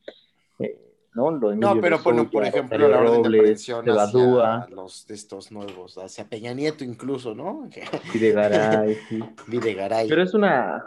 Eh, 0.58 0.78
¿no? 1.16 1.30
no, 1.30 1.80
pero 1.80 1.98
bueno, 2.00 2.28
por 2.30 2.44
ejemplo, 2.44 2.88
la 2.88 3.00
orden 3.00 3.22
de 3.22 3.38
aprehensión 3.38 3.88
hacia 3.88 4.66
los 4.68 5.06
de 5.06 5.14
estos 5.14 5.50
nuevos, 5.50 5.96
hacia 5.96 6.28
Peña 6.28 6.52
Nieto 6.52 6.84
incluso, 6.84 7.34
¿no? 7.34 7.70
Videgaray, 8.12 8.94
sí. 9.08 9.20
Videgaray. 9.46 10.08
Pero 10.08 10.22
es 10.22 10.34
una, 10.34 10.84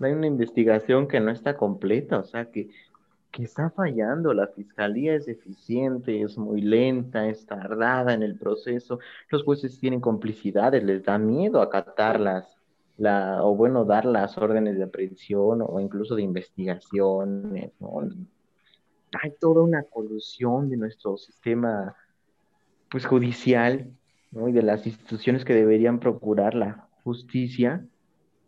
hay 0.00 0.12
una 0.12 0.26
investigación 0.26 1.06
que 1.06 1.20
no 1.20 1.30
está 1.30 1.54
completa, 1.58 2.18
o 2.18 2.24
sea, 2.24 2.46
que, 2.46 2.70
que 3.30 3.44
está 3.44 3.68
fallando, 3.68 4.32
la 4.32 4.46
fiscalía 4.46 5.14
es 5.14 5.26
deficiente, 5.26 6.22
es 6.22 6.38
muy 6.38 6.62
lenta, 6.62 7.28
es 7.28 7.44
tardada 7.44 8.14
en 8.14 8.22
el 8.22 8.38
proceso, 8.38 9.00
los 9.28 9.44
jueces 9.44 9.78
tienen 9.78 10.00
complicidades, 10.00 10.82
les 10.82 11.04
da 11.04 11.18
miedo 11.18 11.60
acatarlas. 11.60 12.54
La, 12.96 13.44
o 13.44 13.54
bueno, 13.54 13.84
dar 13.84 14.04
las 14.04 14.36
órdenes 14.38 14.76
de 14.76 14.82
aprehensión 14.82 15.62
o 15.64 15.78
incluso 15.78 16.16
de 16.16 16.22
investigación, 16.22 17.52
¿no? 17.78 18.08
Hay 19.22 19.32
toda 19.40 19.62
una 19.62 19.82
colusión 19.84 20.68
de 20.68 20.76
nuestro 20.76 21.16
sistema 21.16 21.96
pues 22.90 23.06
judicial 23.06 23.90
y 24.32 24.52
de 24.52 24.62
las 24.62 24.86
instituciones 24.86 25.44
que 25.44 25.54
deberían 25.54 26.00
procurar 26.00 26.54
la 26.54 26.88
justicia 27.04 27.84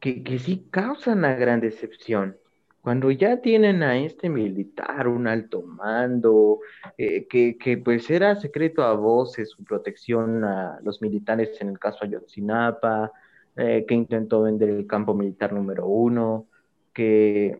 que, 0.00 0.22
que 0.22 0.38
sí 0.38 0.66
causan 0.70 1.18
una 1.18 1.34
gran 1.34 1.60
decepción. 1.60 2.36
Cuando 2.80 3.10
ya 3.10 3.42
tienen 3.42 3.82
a 3.82 3.98
este 3.98 4.30
militar, 4.30 5.06
un 5.06 5.26
alto 5.26 5.60
mando, 5.62 6.60
eh, 6.96 7.26
que, 7.28 7.58
que, 7.58 7.76
pues 7.76 8.08
era 8.08 8.36
secreto 8.36 8.82
a 8.82 8.94
voces 8.94 9.50
su 9.50 9.62
protección 9.64 10.44
a 10.44 10.78
los 10.82 11.02
militares 11.02 11.60
en 11.60 11.68
el 11.68 11.78
caso 11.78 11.98
Ayotzinapa, 12.04 13.12
eh, 13.56 13.84
que 13.86 13.94
intentó 13.94 14.42
vender 14.42 14.70
el 14.70 14.86
campo 14.86 15.12
militar 15.12 15.52
número 15.52 15.86
uno, 15.86 16.46
que 16.94 17.58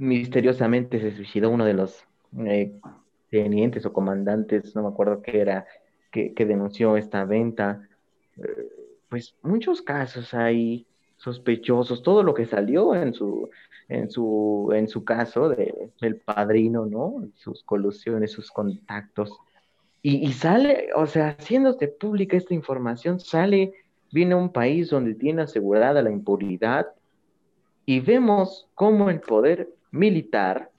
misteriosamente 0.00 0.98
se 0.98 1.14
suicidó 1.14 1.50
uno 1.50 1.66
de 1.66 1.74
los 1.74 2.04
eh, 2.46 2.72
tenientes 3.28 3.84
o 3.84 3.92
comandantes, 3.92 4.74
no 4.74 4.82
me 4.82 4.88
acuerdo 4.88 5.20
qué 5.20 5.40
era, 5.40 5.66
que, 6.10 6.32
denunció 6.34 6.96
esta 6.96 7.24
venta. 7.26 7.86
Eh, 8.38 8.68
pues 9.10 9.36
muchos 9.42 9.82
casos 9.82 10.32
hay 10.32 10.86
sospechosos, 11.18 12.02
todo 12.02 12.22
lo 12.22 12.32
que 12.32 12.46
salió 12.46 12.94
en 12.94 13.12
su, 13.12 13.50
en 13.88 14.10
su, 14.10 14.72
en 14.74 14.88
su 14.88 15.04
caso 15.04 15.50
de, 15.50 15.90
del 16.00 16.16
padrino, 16.16 16.86
¿no? 16.86 17.28
Sus 17.34 17.62
colusiones, 17.62 18.32
sus 18.32 18.50
contactos. 18.50 19.38
Y, 20.00 20.26
y 20.26 20.32
sale, 20.32 20.88
o 20.96 21.04
sea, 21.04 21.36
haciéndose 21.38 21.88
pública 21.88 22.38
esta 22.38 22.54
información, 22.54 23.20
sale, 23.20 23.74
viene 24.10 24.32
a 24.32 24.38
un 24.38 24.50
país 24.50 24.88
donde 24.88 25.14
tiene 25.14 25.42
asegurada 25.42 26.00
la 26.00 26.10
impunidad 26.10 26.86
y 27.84 28.00
vemos 28.00 28.66
cómo 28.74 29.10
el 29.10 29.20
poder 29.20 29.68
militar 29.90 30.70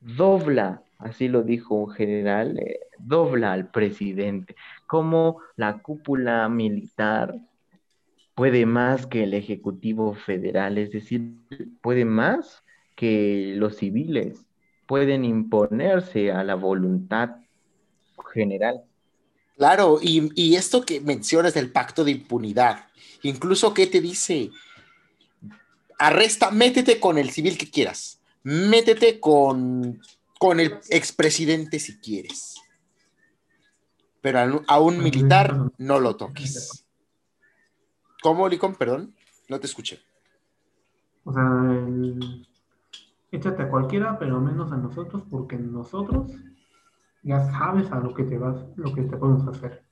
dobla, 0.00 0.82
así 0.98 1.28
lo 1.28 1.42
dijo 1.42 1.74
un 1.74 1.90
general, 1.90 2.58
eh, 2.58 2.80
dobla 2.98 3.52
al 3.52 3.70
presidente, 3.70 4.56
como 4.86 5.38
la 5.56 5.78
cúpula 5.78 6.48
militar 6.48 7.38
puede 8.34 8.66
más 8.66 9.06
que 9.06 9.24
el 9.24 9.34
Ejecutivo 9.34 10.14
Federal, 10.14 10.78
es 10.78 10.90
decir, 10.90 11.34
puede 11.80 12.04
más 12.04 12.64
que 12.96 13.54
los 13.56 13.76
civiles, 13.76 14.44
pueden 14.86 15.24
imponerse 15.24 16.32
a 16.32 16.42
la 16.44 16.54
voluntad 16.54 17.36
general. 18.32 18.82
Claro, 19.56 19.98
y, 20.00 20.30
y 20.34 20.56
esto 20.56 20.84
que 20.84 21.00
mencionas 21.00 21.54
del 21.54 21.70
pacto 21.70 22.04
de 22.04 22.12
impunidad, 22.12 22.86
incluso 23.22 23.74
¿qué 23.74 23.86
te 23.86 24.00
dice? 24.00 24.50
Arresta, 25.98 26.50
métete 26.50 26.98
con 26.98 27.18
el 27.18 27.30
civil 27.30 27.56
que 27.58 27.70
quieras, 27.70 28.21
métete 28.44 29.20
con, 29.20 30.00
con 30.38 30.60
el 30.60 30.78
expresidente 30.90 31.78
si 31.78 31.98
quieres. 31.98 32.54
Pero 34.20 34.62
a, 34.68 34.80
un 34.80 35.02
militar 35.02 35.72
no 35.78 35.98
lo 35.98 36.16
toques. 36.16 36.84
¿Cómo, 38.22 38.48
Licon? 38.48 38.76
Perdón, 38.76 39.14
no 39.48 39.58
te 39.58 39.66
escuché. 39.66 40.00
O 41.24 41.32
sea, 41.32 41.42
échate 43.32 43.62
a 43.62 43.68
cualquiera, 43.68 44.18
pero 44.18 44.40
menos 44.40 44.70
a 44.70 44.76
nosotros, 44.76 45.24
porque 45.28 45.56
nosotros 45.56 46.30
ya 47.22 47.50
sabes 47.50 47.90
a 47.90 47.98
lo 47.98 48.14
que 48.14 48.22
te 48.24 48.38
vas, 48.38 48.64
lo 48.76 48.94
que 48.94 49.02
te 49.02 49.16
podemos 49.16 49.46
hacer. 49.48 49.82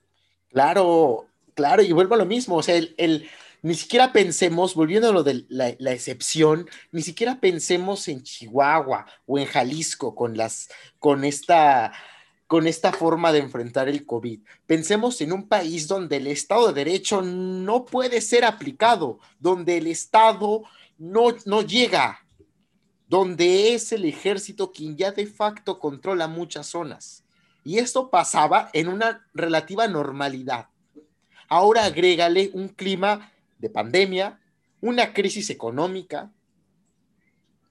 Claro, 0.51 1.27
claro, 1.55 1.83
y 1.83 1.93
vuelvo 1.93 2.15
a 2.15 2.19
lo 2.19 2.27
mismo. 2.27 2.57
O 2.57 2.63
sea, 2.63 2.77
el 2.77 3.29
ni 3.63 3.75
siquiera 3.75 4.13
pensemos, 4.13 4.75
volviendo 4.75 5.09
a 5.09 5.13
lo 5.13 5.23
de 5.23 5.45
la, 5.49 5.93
excepción, 5.93 6.69
ni 6.93 7.03
siquiera 7.03 7.41
pensemos 7.41 8.09
en 8.09 8.23
Chihuahua 8.23 9.07
o 9.27 9.39
en 9.39 9.47
Jalisco 9.47 10.15
con, 10.15 10.37
las, 10.37 10.69
con, 10.99 11.25
esta, 11.25 11.93
con 12.47 12.67
esta 12.67 12.93
forma 12.93 13.33
de 13.33 13.41
enfrentar 13.41 13.89
el 13.89 14.07
COVID. 14.07 14.41
Pensemos 14.67 15.21
en 15.21 15.33
un 15.33 15.47
país 15.47 15.89
donde 15.89 16.17
el 16.17 16.27
Estado 16.27 16.69
de 16.69 16.85
Derecho 16.85 17.21
no 17.23 17.85
puede 17.85 18.21
ser 18.21 18.45
aplicado, 18.45 19.19
donde 19.39 19.77
el 19.77 19.87
Estado 19.89 20.63
no, 20.97 21.29
no 21.45 21.63
llega, 21.63 22.25
donde 23.09 23.75
es 23.75 23.93
el 23.93 24.07
ejército 24.07 24.73
quien 24.73 24.97
ya 24.97 25.13
de 25.13 25.27
facto 25.27 25.79
controla 25.79 26.29
muchas 26.29 26.67
zonas. 26.67 27.25
Y 27.63 27.79
esto 27.79 28.09
pasaba 28.09 28.71
en 28.73 28.89
una 28.89 29.27
relativa 29.35 29.87
normalidad. 29.87 30.69
Ahora 31.49 31.85
agrégale 31.85 32.51
un 32.55 32.69
clima 32.69 33.33
de 33.61 33.71
pandemia, 33.71 34.41
una 34.81 35.13
crisis 35.13 35.51
económica, 35.51 36.33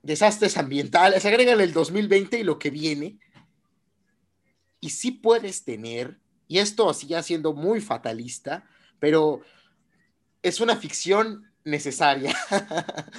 desastres 0.03 0.57
ambientales, 0.57 1.25
agrégale 1.25 1.63
el 1.63 1.73
2020 1.73 2.39
y 2.39 2.43
lo 2.43 2.59
que 2.59 2.69
viene, 2.69 3.19
y 4.79 4.91
sí 4.91 5.11
puedes 5.11 5.65
tener, 5.65 6.19
y 6.47 6.59
esto 6.59 6.93
sigue 6.93 7.21
siendo 7.23 7.53
muy 7.53 7.81
fatalista, 7.81 8.65
pero 8.99 9.41
es 10.41 10.59
una 10.61 10.75
ficción 10.77 11.51
necesaria. 11.63 12.35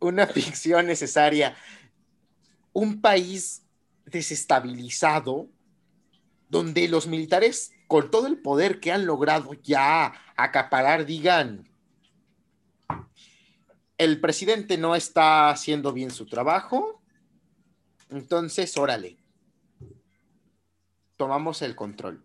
Una 0.00 0.26
ficción 0.26 0.86
necesaria. 0.86 1.56
Un 2.72 3.00
país 3.00 3.62
desestabilizado 4.04 5.48
donde 6.48 6.88
los 6.88 7.06
militares, 7.06 7.72
con 7.86 8.10
todo 8.10 8.26
el 8.26 8.38
poder 8.38 8.80
que 8.80 8.92
han 8.92 9.06
logrado 9.06 9.52
ya 9.54 10.12
acaparar, 10.36 11.06
digan, 11.06 11.68
el 13.98 14.20
presidente 14.20 14.76
no 14.76 14.94
está 14.94 15.50
haciendo 15.50 15.92
bien 15.92 16.10
su 16.10 16.26
trabajo, 16.26 17.02
entonces, 18.10 18.76
órale, 18.76 19.16
tomamos 21.16 21.62
el 21.62 21.74
control. 21.74 22.24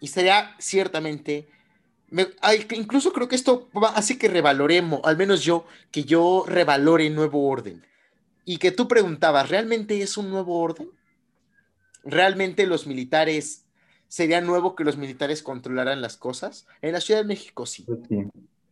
Y 0.00 0.08
sería 0.08 0.54
ciertamente, 0.58 1.48
incluso 2.76 3.12
creo 3.12 3.28
que 3.28 3.36
esto 3.36 3.68
hace 3.94 4.18
que 4.18 4.28
revaloremos, 4.28 5.00
al 5.04 5.16
menos 5.16 5.42
yo, 5.42 5.66
que 5.90 6.04
yo 6.04 6.44
revalore 6.46 7.08
nuevo 7.10 7.48
orden. 7.48 7.84
Y 8.44 8.58
que 8.58 8.70
tú 8.70 8.86
preguntabas, 8.86 9.48
¿realmente 9.48 10.00
es 10.00 10.16
un 10.16 10.30
nuevo 10.30 10.60
orden? 10.60 10.90
¿Realmente 12.04 12.66
los 12.66 12.86
militares, 12.86 13.65
sería 14.08 14.40
nuevo 14.40 14.74
que 14.74 14.84
los 14.84 14.96
militares 14.96 15.42
controlaran 15.42 16.00
las 16.00 16.16
cosas? 16.16 16.66
En 16.82 16.92
la 16.92 17.00
Ciudad 17.00 17.20
de 17.20 17.26
México 17.26 17.66
sí. 17.66 17.82
Pues 17.82 18.00
sí. 18.08 18.24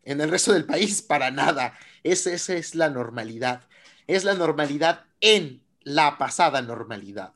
En 0.04 0.20
el 0.20 0.30
resto 0.30 0.52
del 0.52 0.64
país, 0.66 1.00
para 1.02 1.30
nada. 1.30 1.74
esa 2.02 2.54
es 2.54 2.74
la 2.74 2.90
normalidad. 2.90 3.62
Es 4.06 4.24
la 4.24 4.34
normalidad 4.34 5.04
en 5.20 5.62
la 5.82 6.18
pasada 6.18 6.60
normalidad. 6.62 7.32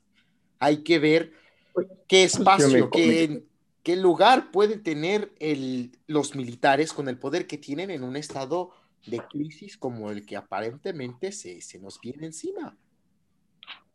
Hay 0.58 0.78
que 0.78 0.98
ver 0.98 1.32
qué 2.08 2.24
espacio, 2.24 2.90
qué, 2.90 3.44
qué 3.82 3.96
lugar 3.96 4.50
pueden 4.50 4.82
tener 4.82 5.32
el, 5.38 5.92
los 6.06 6.34
militares 6.34 6.92
con 6.92 7.08
el 7.08 7.16
poder 7.16 7.46
que 7.46 7.58
tienen 7.58 7.90
en 7.90 8.02
un 8.02 8.16
estado 8.16 8.70
de 9.06 9.20
crisis 9.20 9.76
como 9.76 10.10
el 10.10 10.26
que 10.26 10.36
aparentemente 10.36 11.32
se, 11.32 11.60
se 11.60 11.78
nos 11.78 12.00
viene 12.00 12.26
encima. 12.26 12.76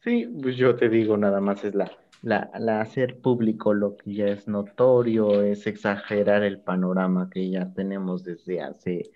Sí, 0.03 0.27
pues 0.41 0.57
yo 0.57 0.75
te 0.75 0.89
digo, 0.89 1.17
nada 1.17 1.39
más 1.39 1.63
es 1.63 1.75
la, 1.75 1.91
la, 2.23 2.49
la, 2.57 2.81
hacer 2.81 3.19
público 3.19 3.73
lo 3.73 3.97
que 3.97 4.15
ya 4.15 4.27
es 4.27 4.47
notorio, 4.47 5.43
es 5.43 5.67
exagerar 5.67 6.43
el 6.43 6.59
panorama 6.59 7.29
que 7.29 7.49
ya 7.49 7.71
tenemos 7.73 8.23
desde 8.23 8.61
hace 8.61 9.11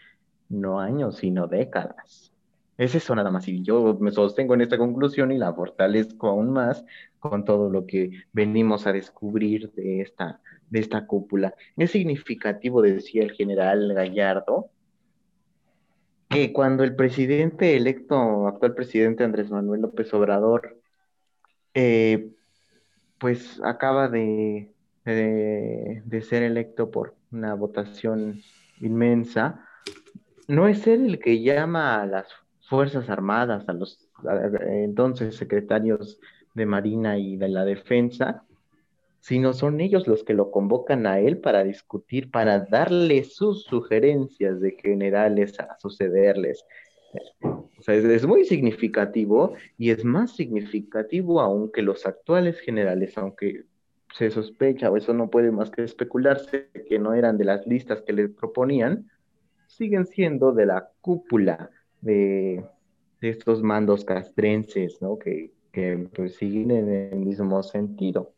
no 0.49 0.79
años, 0.79 1.17
sino 1.17 1.47
décadas. 1.47 2.33
Es 2.77 2.95
eso 2.95 3.15
nada 3.15 3.31
más. 3.31 3.47
Y 3.47 3.63
yo 3.63 3.97
me 3.99 4.11
sostengo 4.11 4.53
en 4.53 4.61
esta 4.61 4.77
conclusión 4.77 5.31
y 5.31 5.37
la 5.37 5.53
fortalezco 5.53 6.27
aún 6.27 6.51
más 6.51 6.85
con 7.19 7.45
todo 7.45 7.69
lo 7.69 7.87
que 7.87 8.11
venimos 8.33 8.85
a 8.87 8.93
descubrir 8.93 9.71
de 9.71 10.01
esta, 10.01 10.41
de 10.69 10.79
esta 10.79 11.07
cúpula. 11.07 11.55
Es 11.77 11.91
significativo, 11.91 12.81
decía 12.81 13.23
el 13.23 13.31
general 13.31 13.93
Gallardo, 13.93 14.69
que 16.29 16.51
cuando 16.51 16.83
el 16.83 16.95
presidente 16.95 17.77
electo, 17.77 18.47
actual 18.47 18.75
presidente 18.75 19.23
Andrés 19.23 19.49
Manuel 19.49 19.81
López 19.81 20.13
Obrador, 20.13 20.81
eh, 21.73 22.31
pues 23.19 23.61
acaba 23.63 24.07
de, 24.07 24.71
de, 25.05 26.21
ser 26.21 26.43
electo 26.43 26.91
por 26.91 27.15
una 27.31 27.53
votación 27.53 28.41
inmensa, 28.81 29.65
no 30.47 30.67
es 30.67 30.87
él 30.87 31.05
el 31.05 31.19
que 31.19 31.41
llama 31.41 32.01
a 32.01 32.05
las 32.05 32.27
Fuerzas 32.61 33.09
Armadas, 33.09 33.67
a 33.69 33.73
los 33.73 34.09
entonces 34.67 35.35
secretarios 35.35 36.19
de 36.53 36.65
Marina 36.65 37.17
y 37.17 37.37
de 37.37 37.49
la 37.49 37.65
Defensa, 37.65 38.43
sino 39.19 39.53
son 39.53 39.81
ellos 39.81 40.07
los 40.07 40.23
que 40.23 40.33
lo 40.33 40.51
convocan 40.51 41.05
a 41.05 41.19
él 41.19 41.39
para 41.39 41.63
discutir, 41.63 42.31
para 42.31 42.59
darle 42.59 43.23
sus 43.23 43.63
sugerencias 43.63 44.59
de 44.61 44.71
generales 44.71 45.59
a 45.59 45.77
sucederles. 45.79 46.65
Sea, 47.87 47.95
es, 47.95 48.27
muy 48.27 48.43
significativo 48.43 49.53
y 49.77 49.91
es 49.91 50.03
más 50.03 50.35
significativo 50.35 51.39
aún 51.39 51.71
que 51.71 51.81
los 51.81 52.05
actuales 52.05 52.59
generales, 52.59 53.17
aunque 53.17 53.63
se 54.13 54.29
sospecha 54.29 54.91
o 54.91 54.97
eso 54.97 55.13
no 55.13 55.29
puede 55.29 55.51
más 55.51 55.71
que 55.71 55.83
especularse 55.83 56.69
que 56.89 56.99
no 56.99 57.13
eran 57.13 57.37
de 57.37 57.45
las 57.45 57.65
listas 57.65 58.01
que 58.01 58.11
le 58.11 58.27
proponían, 58.27 59.09
siguen 59.67 60.05
siendo 60.05 60.51
de 60.51 60.65
la 60.65 60.89
cúpula 60.99 61.69
de, 62.01 62.65
estos 63.21 63.63
mandos 63.63 64.03
castrenses, 64.03 65.01
¿no? 65.01 65.17
Que, 65.17 65.53
pues, 66.13 66.35
siguen 66.35 66.71
en 66.71 66.89
el 66.89 67.19
mismo 67.19 67.63
sentido. 67.63 68.33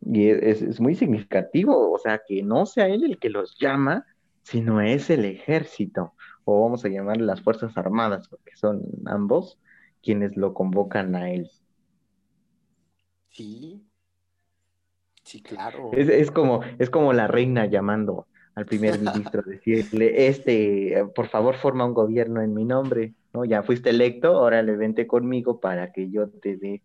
Y 0.00 0.28
es, 0.28 0.78
muy 0.78 0.94
significativo, 0.94 1.90
o 1.90 1.98
sea, 1.98 2.20
que 2.24 2.40
no 2.40 2.66
sea 2.66 2.86
él 2.86 3.02
el 3.02 3.18
que 3.18 3.30
los 3.30 3.58
llama, 3.58 4.06
sino 4.48 4.80
es 4.80 5.10
el 5.10 5.26
ejército, 5.26 6.14
o 6.44 6.62
vamos 6.62 6.82
a 6.82 6.88
llamar 6.88 7.18
las 7.18 7.42
Fuerzas 7.42 7.76
Armadas, 7.76 8.28
porque 8.28 8.56
son 8.56 8.80
ambos 9.04 9.58
quienes 10.02 10.38
lo 10.38 10.54
convocan 10.54 11.14
a 11.16 11.30
él. 11.30 11.50
Sí, 13.28 13.84
sí, 15.22 15.42
claro. 15.42 15.90
Es, 15.92 16.08
es, 16.08 16.30
como, 16.30 16.62
es 16.78 16.88
como 16.88 17.12
la 17.12 17.26
reina 17.26 17.66
llamando 17.66 18.26
al 18.54 18.64
primer 18.64 18.98
ministro, 18.98 19.42
decirle, 19.42 20.28
este, 20.28 21.04
por 21.14 21.28
favor, 21.28 21.56
forma 21.56 21.84
un 21.84 21.92
gobierno 21.92 22.40
en 22.40 22.54
mi 22.54 22.64
nombre, 22.64 23.12
¿no? 23.34 23.44
Ya 23.44 23.62
fuiste 23.62 23.90
electo, 23.90 24.28
ahora 24.28 24.62
le 24.62 24.76
vente 24.76 25.06
conmigo 25.06 25.60
para 25.60 25.92
que 25.92 26.10
yo 26.10 26.30
te 26.30 26.56
dé 26.56 26.82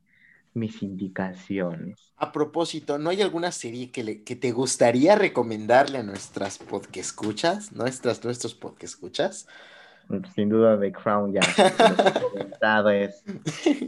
mis 0.54 0.84
indicaciones. 0.84 2.14
A 2.18 2.32
propósito, 2.32 2.97
¿no 2.97 3.10
hay 3.10 3.22
alguna 3.22 3.51
serie 3.51 3.91
que, 3.91 4.04
le, 4.04 4.24
que 4.24 4.36
te 4.36 4.51
gustaría 4.51 5.16
recomendarle 5.16 5.99
a 5.99 6.04
nuestras 6.04 6.58
podcast 6.58 6.95
escuchas, 6.95 7.72
nuestras, 7.72 8.24
nuestros 8.24 8.54
podcast 8.54 8.93
escuchas? 8.95 9.47
Sin 10.36 10.49
duda, 10.49 10.80
The 10.80 10.91
Crown 10.91 11.34
ya 11.34 11.41
comentado 12.22 12.89
es 12.89 13.24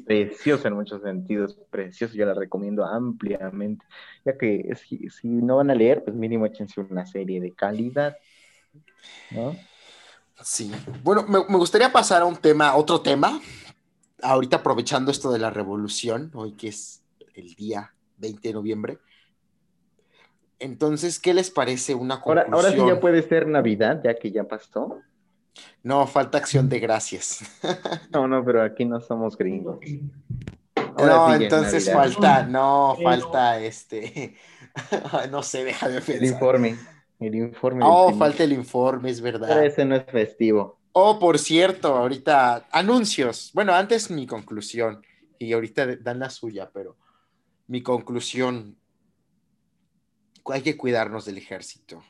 precioso 0.06 0.68
en 0.68 0.74
muchos 0.74 1.02
sentidos, 1.02 1.58
precioso, 1.70 2.16
yo 2.16 2.26
la 2.26 2.34
recomiendo 2.34 2.86
ampliamente, 2.86 3.86
ya 4.24 4.38
que 4.38 4.74
si, 4.76 5.10
si 5.10 5.28
no 5.28 5.58
van 5.58 5.72
a 5.72 5.76
leer, 5.76 6.04
pues 6.04 6.16
mínimo 6.16 6.46
échense 6.46 6.80
una 6.82 7.06
serie 7.06 7.42
de 7.42 7.52
calidad, 7.52 8.18
¿no? 9.32 9.56
Sí, 10.42 10.72
bueno, 11.04 11.24
me, 11.28 11.40
me 11.48 11.58
gustaría 11.58 11.92
pasar 11.92 12.22
a 12.22 12.26
un 12.26 12.36
tema, 12.36 12.76
otro 12.76 13.02
tema, 13.02 13.40
ahorita 14.22 14.58
aprovechando 14.58 15.12
esto 15.12 15.32
de 15.32 15.40
la 15.40 15.50
revolución, 15.50 16.32
hoy 16.34 16.54
que 16.54 16.70
es 16.70 17.04
el 17.34 17.56
día 17.56 17.94
20 18.18 18.48
de 18.48 18.54
noviembre, 18.54 19.00
entonces, 20.60 21.20
¿qué 21.20 21.34
les 21.34 21.52
parece 21.52 21.96
una 21.96 22.22
conclusión? 22.22 22.54
Ahora, 22.54 22.68
ahora 22.70 22.84
sí 22.84 22.88
ya 22.88 23.00
puede 23.00 23.22
ser 23.24 23.48
Navidad, 23.48 24.02
ya 24.04 24.16
que 24.16 24.32
ya 24.32 24.46
pasó. 24.46 25.02
No, 25.84 26.08
falta 26.08 26.38
acción 26.38 26.70
de 26.70 26.80
gracias. 26.80 27.40
No, 28.12 28.28
no, 28.28 28.44
pero 28.44 28.64
aquí 28.64 28.86
no 28.86 29.02
somos 29.02 29.38
gringos. 29.38 29.80
no, 30.98 31.34
entonces 31.34 31.92
falta, 31.92 32.44
no, 32.44 32.98
falta 33.02 33.60
este. 33.60 34.36
no 35.32 35.44
sé, 35.44 35.66
déjame 35.66 35.96
pensar. 35.96 36.16
El 36.16 36.26
informe. 36.26 36.78
El 37.20 37.36
informe. 37.36 37.82
Oh, 37.86 38.14
falta 38.14 38.44
el 38.44 38.54
informe, 38.54 39.10
es 39.10 39.20
verdad. 39.22 39.48
Pero 39.50 39.62
ese 39.62 39.86
no 39.86 39.96
es 39.96 40.06
festivo. 40.06 40.80
Oh, 40.98 41.20
por 41.20 41.40
cierto, 41.40 41.98
ahorita, 41.98 42.70
anuncios. 42.72 43.52
Bueno, 43.54 43.74
antes 43.74 44.10
mi 44.10 44.26
conclusión, 44.26 45.06
y 45.38 45.52
ahorita 45.52 45.98
dan 45.98 46.20
la 46.20 46.30
suya, 46.30 46.72
pero 46.74 46.96
mi 47.68 47.84
conclusión, 47.84 48.78
hay 50.46 50.62
que 50.62 50.78
cuidarnos 50.78 51.26
del 51.26 51.38
ejército. 51.38 52.02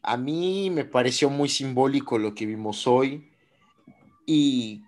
A 0.00 0.16
mí 0.16 0.70
me 0.70 0.86
pareció 0.86 1.28
muy 1.28 1.50
simbólico 1.50 2.16
lo 2.16 2.34
que 2.34 2.46
vimos 2.46 2.86
hoy 2.86 3.30
y, 4.24 4.82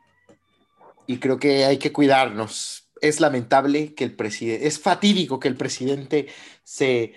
y 1.07 1.19
creo 1.19 1.39
que 1.39 1.67
hay 1.67 1.77
que 1.77 1.93
cuidarnos. 1.93 2.89
Es 3.03 3.21
lamentable 3.21 3.93
que 3.93 4.05
el 4.05 4.17
presidente, 4.17 4.67
es 4.67 4.81
fatídico 4.81 5.39
que 5.39 5.49
el 5.49 5.57
presidente 5.59 6.29
se, 6.65 7.13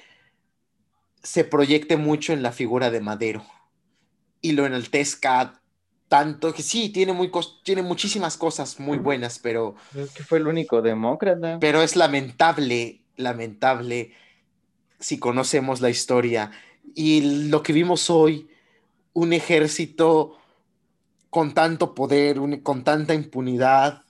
se 1.24 1.46
proyecte 1.46 1.96
mucho 1.96 2.34
en 2.34 2.44
la 2.44 2.52
figura 2.52 2.92
de 2.92 3.00
Madero 3.00 3.46
y 4.42 4.52
lo 4.52 4.66
enaltezca 4.66 5.62
tanto 6.08 6.54
que 6.54 6.62
sí, 6.62 6.90
tiene, 6.90 7.14
muy 7.14 7.32
tiene 7.64 7.82
muchísimas 7.82 8.38
cosas 8.38 8.80
muy 8.80 8.98
buenas, 8.98 9.40
pero... 9.40 9.76
Es 9.96 10.12
que 10.12 10.24
fue 10.24 10.38
el 10.38 10.48
único 10.48 10.82
demócrata. 10.82 11.58
Pero 11.60 11.82
es 11.82 11.96
lamentable, 11.96 13.02
lamentable, 13.16 14.14
si 15.00 15.18
conocemos 15.18 15.82
la 15.82 15.90
historia, 15.90 16.52
y 16.94 17.48
lo 17.50 17.64
que 17.64 17.74
vimos 17.74 18.10
hoy, 18.10 18.50
un 19.14 19.34
ejército 19.34 20.38
con 21.30 21.54
tanto 21.54 21.96
poder, 21.96 22.40
con 22.64 22.84
tanta 22.84 23.14
impunidad, 23.14 24.04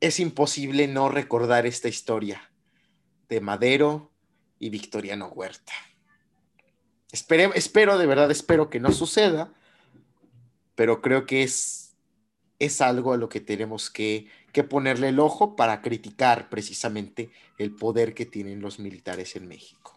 es 0.00 0.18
imposible 0.18 0.88
no 0.88 1.08
recordar 1.08 1.64
esta 1.66 1.88
historia 1.88 2.50
de 3.28 3.40
Madero 3.40 4.10
y 4.58 4.70
Victoriano 4.70 5.28
Huerta. 5.28 5.72
espero, 7.12 7.98
de 7.98 8.06
verdad, 8.06 8.30
espero 8.30 8.68
que 8.68 8.80
no 8.80 8.90
suceda, 8.90 9.52
pero 10.74 11.00
creo 11.00 11.26
que 11.26 11.42
es, 11.42 11.96
es 12.58 12.80
algo 12.80 13.12
a 13.12 13.16
lo 13.16 13.28
que 13.28 13.40
tenemos 13.40 13.90
que, 13.90 14.26
que 14.52 14.64
ponerle 14.64 15.08
el 15.08 15.20
ojo 15.20 15.56
para 15.56 15.82
criticar 15.82 16.48
precisamente 16.48 17.30
el 17.58 17.74
poder 17.74 18.14
que 18.14 18.26
tienen 18.26 18.60
los 18.60 18.78
militares 18.78 19.36
en 19.36 19.48
México. 19.48 19.96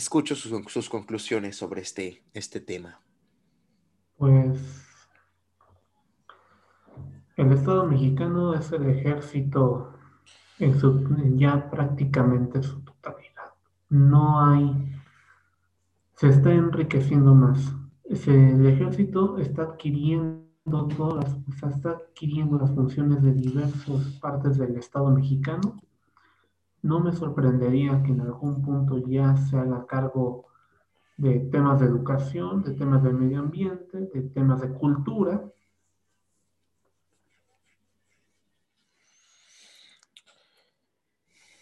escucho 0.00 0.34
sus, 0.34 0.88
conclusiones 0.88 1.56
sobre 1.56 1.82
este, 1.82 2.22
este 2.32 2.60
tema. 2.60 3.00
Pues 4.16 4.58
el 7.36 7.52
Estado 7.52 7.86
mexicano 7.86 8.54
es 8.54 8.72
el 8.72 8.88
ejército 8.88 9.94
en 10.58 10.78
su, 10.78 11.06
ya 11.36 11.70
prácticamente 11.70 12.62
su. 12.62 12.82
No 13.90 14.40
hay, 14.44 14.94
se 16.14 16.28
está 16.28 16.52
enriqueciendo 16.52 17.34
más. 17.34 17.74
el 18.04 18.64
ejército 18.66 19.38
está 19.38 19.62
adquiriendo 19.62 20.86
todas 20.96 21.24
las, 21.24 21.74
está 21.74 21.90
adquiriendo 21.90 22.56
las 22.56 22.70
funciones 22.72 23.20
de 23.20 23.32
diversas 23.32 24.18
partes 24.20 24.58
del 24.58 24.76
Estado 24.76 25.10
mexicano. 25.10 25.76
No 26.82 27.00
me 27.00 27.12
sorprendería 27.12 28.00
que 28.04 28.12
en 28.12 28.20
algún 28.20 28.62
punto 28.62 28.96
ya 29.08 29.36
se 29.36 29.58
haga 29.58 29.84
cargo 29.86 30.46
de 31.16 31.40
temas 31.40 31.80
de 31.80 31.86
educación, 31.86 32.62
de 32.62 32.74
temas 32.74 33.02
de 33.02 33.12
medio 33.12 33.40
ambiente, 33.40 34.08
de 34.14 34.22
temas 34.22 34.60
de 34.60 34.68
cultura. 34.70 35.52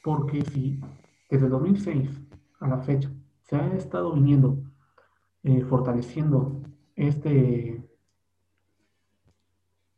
Porque 0.02 0.42
si 0.42 0.80
desde 1.28 1.48
2006 1.48 2.10
a 2.60 2.68
la 2.68 2.78
fecha 2.78 3.10
se 3.42 3.56
ha 3.56 3.66
estado 3.74 4.12
viniendo 4.12 4.58
eh, 5.42 5.64
fortaleciendo 5.64 6.62
este 6.96 7.88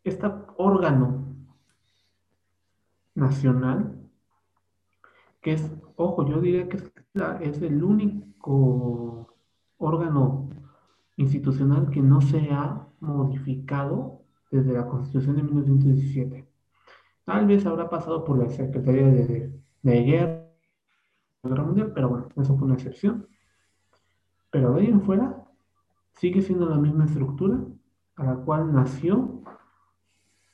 este 0.05 0.27
órgano 0.57 1.37
nacional, 3.15 3.97
que 5.41 5.53
es, 5.53 5.71
ojo, 5.97 6.27
yo 6.27 6.41
diría 6.41 6.69
que 6.69 6.79
es, 7.41 7.63
el 7.63 7.83
único 7.83 9.35
órgano 9.79 10.49
institucional 11.17 11.91
que 11.91 12.01
no 12.01 12.21
se 12.21 12.51
ha 12.51 12.87
modificado 13.01 14.23
desde 14.51 14.73
la 14.73 14.87
Constitución 14.87 15.37
de 15.37 15.43
1917. 15.43 16.49
Tal 17.25 17.47
vez 17.47 17.65
habrá 17.67 17.89
pasado 17.89 18.25
por 18.25 18.39
la 18.39 18.49
Secretaría 18.49 19.07
de, 19.07 19.53
de, 19.83 20.03
Guerra, 20.03 20.40
Mundial, 21.43 21.93
pero 21.95 22.09
bueno, 22.09 22.29
eso 22.37 22.57
fue 22.57 22.67
una 22.67 22.75
excepción. 22.75 23.27
Pero 24.51 24.75
de 24.75 24.81
ahí 24.81 24.87
en 24.89 25.03
fuera, 25.03 25.45
sigue 26.13 26.43
siendo 26.43 26.69
la 26.69 26.77
misma 26.77 27.05
estructura 27.05 27.61
a 28.17 28.25
la 28.25 28.37
cual 28.37 28.73
nació 28.73 29.43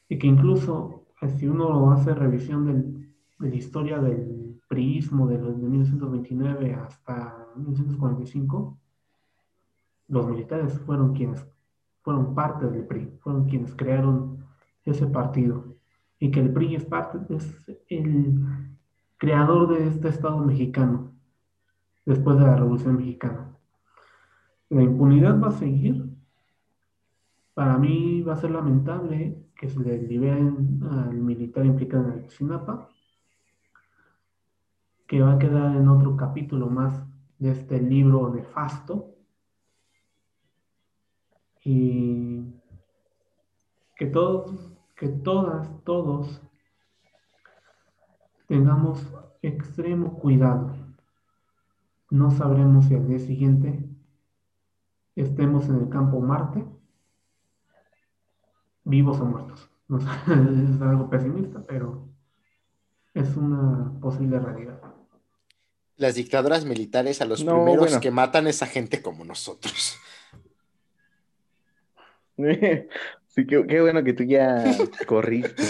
y 0.08 0.18
que 0.18 0.26
incluso 0.26 1.06
eh, 1.20 1.28
si 1.28 1.48
uno 1.48 1.90
hace 1.90 2.14
revisión 2.14 2.66
del, 2.66 3.14
de 3.38 3.48
la 3.48 3.54
historia 3.54 3.98
del 3.98 4.60
priismo 4.68 5.26
de, 5.26 5.38
los, 5.38 5.60
de 5.60 5.68
1929 5.68 6.74
hasta 6.74 7.46
1945, 7.56 8.78
los 10.08 10.28
militares 10.28 10.78
fueron 10.80 11.14
quienes 11.14 11.44
fueron 12.02 12.34
parte 12.34 12.66
del 12.66 12.86
PRI, 12.86 13.18
fueron 13.18 13.48
quienes 13.48 13.74
crearon 13.74 14.44
ese 14.84 15.06
partido 15.06 15.76
y 16.20 16.30
que 16.30 16.40
el 16.40 16.52
PRI 16.52 16.76
es 16.76 16.84
parte, 16.84 17.18
es 17.34 17.64
el 17.88 18.75
creador 19.18 19.68
de 19.68 19.88
este 19.88 20.08
Estado 20.08 20.38
mexicano 20.38 21.12
después 22.04 22.38
de 22.38 22.44
la 22.44 22.56
Revolución 22.56 22.96
Mexicana. 22.96 23.56
La 24.68 24.82
impunidad 24.82 25.40
va 25.40 25.48
a 25.48 25.52
seguir. 25.52 26.04
Para 27.54 27.78
mí 27.78 28.22
va 28.22 28.34
a 28.34 28.36
ser 28.36 28.50
lamentable 28.50 29.42
que 29.56 29.68
se 29.68 29.80
le 29.80 29.98
liberen 30.02 30.80
al 30.90 31.14
militar 31.14 31.64
implicado 31.64 32.08
en 32.08 32.24
el 32.24 32.30
Sinapa, 32.30 32.90
que 35.06 35.22
va 35.22 35.32
a 35.32 35.38
quedar 35.38 35.76
en 35.76 35.88
otro 35.88 36.16
capítulo 36.16 36.68
más 36.68 37.06
de 37.38 37.52
este 37.52 37.80
libro 37.80 38.32
nefasto. 38.34 39.14
Y 41.64 42.44
que 43.96 44.06
todos, 44.06 44.76
que 44.94 45.08
todas, 45.08 45.68
todos 45.84 46.42
tengamos 48.46 49.06
extremo 49.42 50.18
cuidado. 50.18 50.74
No 52.10 52.30
sabremos 52.30 52.86
si 52.86 52.94
al 52.94 53.08
día 53.08 53.18
siguiente 53.18 53.84
estemos 55.16 55.68
en 55.68 55.76
el 55.76 55.88
campo 55.88 56.20
Marte 56.20 56.64
vivos 58.84 59.20
o 59.20 59.24
muertos. 59.24 59.68
es 59.88 60.80
algo 60.80 61.10
pesimista, 61.10 61.62
pero 61.66 62.08
es 63.14 63.36
una 63.36 63.92
posible 64.00 64.38
realidad. 64.38 64.80
Las 65.96 66.14
dictaduras 66.14 66.64
militares 66.64 67.20
a 67.22 67.24
los 67.24 67.42
primeros 67.42 67.96
que 67.98 68.10
matan 68.10 68.46
a 68.46 68.50
esa 68.50 68.66
gente 68.66 69.02
como 69.02 69.24
nosotros. 69.24 69.96
Sí, 73.36 73.46
qué, 73.46 73.82
bueno 73.82 74.02
que 74.02 74.14
tú 74.14 74.22
ya 74.22 74.64
corriste, 75.06 75.62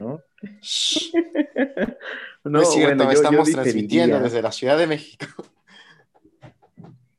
¿no? 0.00 0.20
no, 2.44 2.62
es 2.62 2.72
cierto, 2.72 3.10
estamos 3.10 3.50
transmitiendo 3.50 4.20
desde 4.20 4.42
la 4.42 4.52
Ciudad 4.52 4.78
de 4.78 4.86
México. 4.86 5.26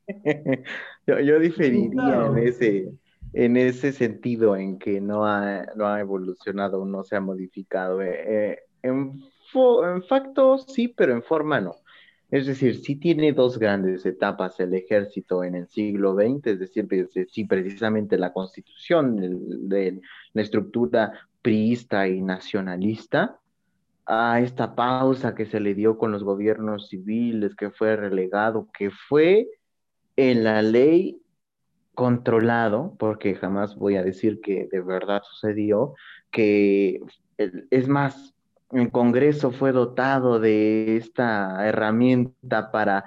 yo, 1.06 1.20
yo 1.20 1.38
diferiría 1.38 2.26
en 2.26 2.38
ese, 2.38 2.92
en 3.32 3.56
ese 3.56 3.92
sentido 3.92 4.56
en 4.56 4.78
que 4.78 5.00
no 5.00 5.24
ha, 5.24 5.66
no 5.76 5.86
ha 5.86 6.00
evolucionado, 6.00 6.84
no 6.84 7.04
se 7.04 7.16
ha 7.16 7.20
modificado. 7.20 8.02
Eh, 8.02 8.24
eh, 8.26 8.58
en, 8.82 9.22
en 9.54 10.02
facto 10.02 10.58
sí, 10.58 10.88
pero 10.88 11.12
en 11.12 11.22
forma 11.22 11.60
no. 11.60 11.76
Es 12.32 12.46
decir, 12.46 12.76
sí 12.76 12.96
tiene 12.96 13.34
dos 13.34 13.58
grandes 13.58 14.06
etapas 14.06 14.58
el 14.58 14.72
ejército 14.72 15.44
en 15.44 15.54
el 15.54 15.68
siglo 15.68 16.14
XX, 16.14 16.46
es 16.46 16.60
decir, 16.60 16.88
sí, 17.30 17.44
precisamente 17.44 18.16
la 18.16 18.32
constitución 18.32 19.68
de, 19.68 20.00
la 20.32 20.40
estructura 20.40 21.12
priista 21.42 22.08
y 22.08 22.22
nacionalista, 22.22 23.38
a 24.06 24.40
esta 24.40 24.74
pausa 24.74 25.34
que 25.34 25.46
se 25.46 25.60
le 25.60 25.74
dio 25.74 25.98
con 25.98 26.12
los 26.12 26.24
gobiernos 26.24 26.88
civiles, 26.88 27.54
que 27.54 27.70
fue 27.70 27.96
relegado, 27.96 28.68
que 28.76 28.90
fue 28.90 29.48
en 30.16 30.44
la 30.44 30.62
ley 30.62 31.20
controlado, 31.94 32.94
porque 32.98 33.34
jamás 33.34 33.76
voy 33.76 33.96
a 33.96 34.02
decir 34.02 34.40
que 34.40 34.68
de 34.70 34.80
verdad 34.80 35.22
sucedió, 35.24 35.94
que 36.30 37.00
es 37.36 37.88
más, 37.88 38.34
el 38.70 38.90
Congreso 38.90 39.50
fue 39.50 39.72
dotado 39.72 40.40
de 40.40 40.96
esta 40.96 41.66
herramienta 41.66 42.70
para 42.70 43.04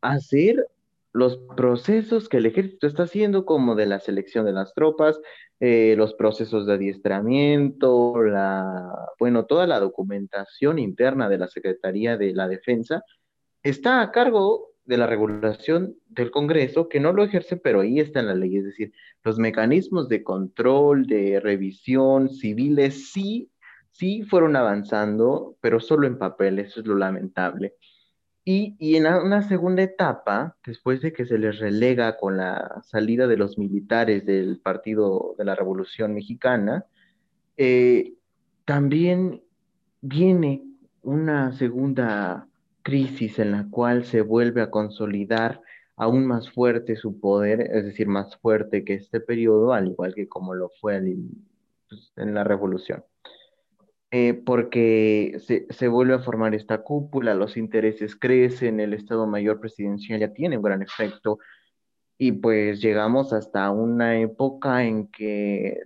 hacer 0.00 0.68
los 1.12 1.38
procesos 1.56 2.28
que 2.28 2.36
el 2.36 2.46
ejército 2.46 2.86
está 2.86 3.04
haciendo, 3.04 3.44
como 3.44 3.74
de 3.74 3.86
la 3.86 3.98
selección 3.98 4.44
de 4.44 4.52
las 4.52 4.72
tropas, 4.74 5.20
eh, 5.60 5.94
los 5.96 6.14
procesos 6.14 6.66
de 6.66 6.74
adiestramiento, 6.74 8.22
la, 8.22 8.92
bueno, 9.18 9.46
toda 9.46 9.66
la 9.66 9.80
documentación 9.80 10.78
interna 10.78 11.28
de 11.28 11.38
la 11.38 11.48
Secretaría 11.48 12.16
de 12.16 12.32
la 12.32 12.48
Defensa, 12.48 13.02
está 13.62 14.00
a 14.00 14.12
cargo 14.12 14.68
de 14.84 14.96
la 14.96 15.06
regulación 15.06 15.96
del 16.08 16.30
Congreso 16.30 16.88
que 16.88 17.00
no 17.00 17.12
lo 17.12 17.24
ejerce, 17.24 17.56
pero 17.56 17.80
ahí 17.80 18.00
está 18.00 18.20
en 18.20 18.28
la 18.28 18.34
ley. 18.34 18.56
Es 18.56 18.64
decir, 18.64 18.92
los 19.22 19.38
mecanismos 19.38 20.08
de 20.08 20.22
control, 20.22 21.06
de 21.06 21.40
revisión 21.40 22.30
civiles 22.30 23.10
sí, 23.12 23.50
sí 23.90 24.22
fueron 24.22 24.56
avanzando, 24.56 25.56
pero 25.60 25.80
solo 25.80 26.06
en 26.06 26.18
papel, 26.18 26.58
eso 26.60 26.80
es 26.80 26.86
lo 26.86 26.96
lamentable. 26.96 27.74
Y, 28.50 28.96
en 28.96 29.04
una 29.06 29.42
segunda 29.42 29.82
etapa, 29.82 30.56
después 30.64 31.02
de 31.02 31.12
que 31.12 31.26
se 31.26 31.36
les 31.36 31.58
relega 31.58 32.16
con 32.16 32.38
la 32.38 32.80
salida 32.82 33.26
de 33.26 33.36
los 33.36 33.58
militares 33.58 34.24
del 34.24 34.58
Partido 34.58 35.34
de 35.36 35.44
la 35.44 35.54
Revolución 35.54 36.14
Mexicana, 36.14 36.86
eh, 37.58 38.14
también 38.64 39.42
viene 40.00 40.64
una 41.02 41.52
segunda 41.52 42.48
crisis 42.82 43.38
en 43.38 43.52
la 43.52 43.66
cual 43.68 44.06
se 44.06 44.22
vuelve 44.22 44.62
a 44.62 44.70
consolidar 44.70 45.60
aún 45.96 46.24
más 46.24 46.50
fuerte 46.50 46.96
su 46.96 47.20
poder, 47.20 47.60
es 47.60 47.84
decir, 47.84 48.08
más 48.08 48.34
fuerte 48.38 48.82
que 48.82 48.94
este 48.94 49.20
periodo, 49.20 49.74
al 49.74 49.88
igual 49.88 50.14
que 50.14 50.26
como 50.26 50.54
lo 50.54 50.70
fue 50.80 51.02
pues, 51.90 52.12
en 52.16 52.32
la 52.32 52.44
revolución. 52.44 53.04
Eh, 54.10 54.32
porque 54.32 55.38
se, 55.44 55.66
se, 55.68 55.88
vuelve 55.88 56.14
a 56.14 56.20
formar 56.20 56.54
esta 56.54 56.82
cúpula, 56.82 57.34
los 57.34 57.58
intereses 57.58 58.16
crecen, 58.16 58.80
el 58.80 58.94
Estado 58.94 59.26
Mayor 59.26 59.60
Presidencial 59.60 60.20
ya 60.20 60.32
tiene 60.32 60.56
un 60.56 60.62
gran 60.62 60.80
efecto 60.80 61.38
y 62.16 62.32
pues 62.32 62.80
llegamos 62.80 63.32
hasta 63.34 63.70
una 63.70 64.18
época 64.18 64.84
en 64.84 65.08
que 65.08 65.78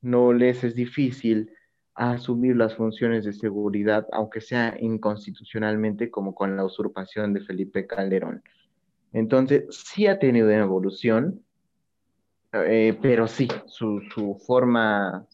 no 0.00 0.32
les 0.32 0.64
es 0.64 0.74
difícil 0.74 1.50
asumir 1.94 2.56
las 2.56 2.74
funciones 2.74 3.24
de 3.24 3.32
seguridad, 3.32 4.06
aunque 4.12 4.40
sea 4.40 4.76
inconstitucionalmente, 4.78 6.10
como 6.10 6.34
con 6.34 6.56
la 6.56 6.64
usurpación 6.64 7.32
de 7.32 7.40
Felipe 7.40 7.86
Calderón. 7.86 8.42
Entonces, 9.12 9.64
sí 9.70 10.06
ha 10.06 10.18
tenido 10.18 10.46
una 10.46 10.58
evolución, 10.58 11.42
eh, 12.52 12.96
pero 13.00 13.26
sí, 13.26 13.48
su, 13.66 14.02
su, 14.14 14.34
forma, 14.46 15.26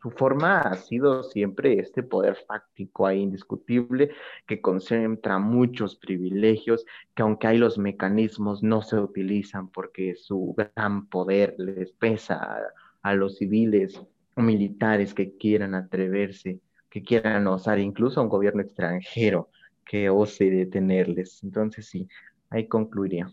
su 0.00 0.10
forma 0.10 0.60
ha 0.60 0.74
sido 0.76 1.22
siempre 1.22 1.78
este 1.80 2.02
poder 2.02 2.36
fáctico 2.46 3.06
ahí 3.06 3.20
indiscutible 3.20 4.10
que 4.46 4.60
concentra 4.60 5.38
muchos 5.38 5.96
privilegios 5.96 6.84
que 7.14 7.22
aunque 7.22 7.48
hay 7.48 7.58
los 7.58 7.78
mecanismos 7.78 8.62
no 8.62 8.82
se 8.82 8.96
utilizan 8.96 9.68
porque 9.68 10.14
su 10.14 10.54
gran 10.56 11.06
poder 11.08 11.54
les 11.58 11.92
pesa 11.92 12.36
a, 12.36 12.58
a 13.02 13.14
los 13.14 13.36
civiles 13.36 14.00
o 14.34 14.42
militares 14.42 15.14
que 15.14 15.36
quieran 15.36 15.74
atreverse, 15.74 16.60
que 16.90 17.02
quieran 17.02 17.46
osar, 17.46 17.78
incluso 17.78 18.20
a 18.20 18.22
un 18.22 18.28
gobierno 18.28 18.62
extranjero 18.62 19.50
que 19.84 20.10
ose 20.10 20.50
detenerles. 20.50 21.42
Entonces 21.42 21.86
sí, 21.86 22.08
ahí 22.50 22.68
concluiría. 22.68 23.32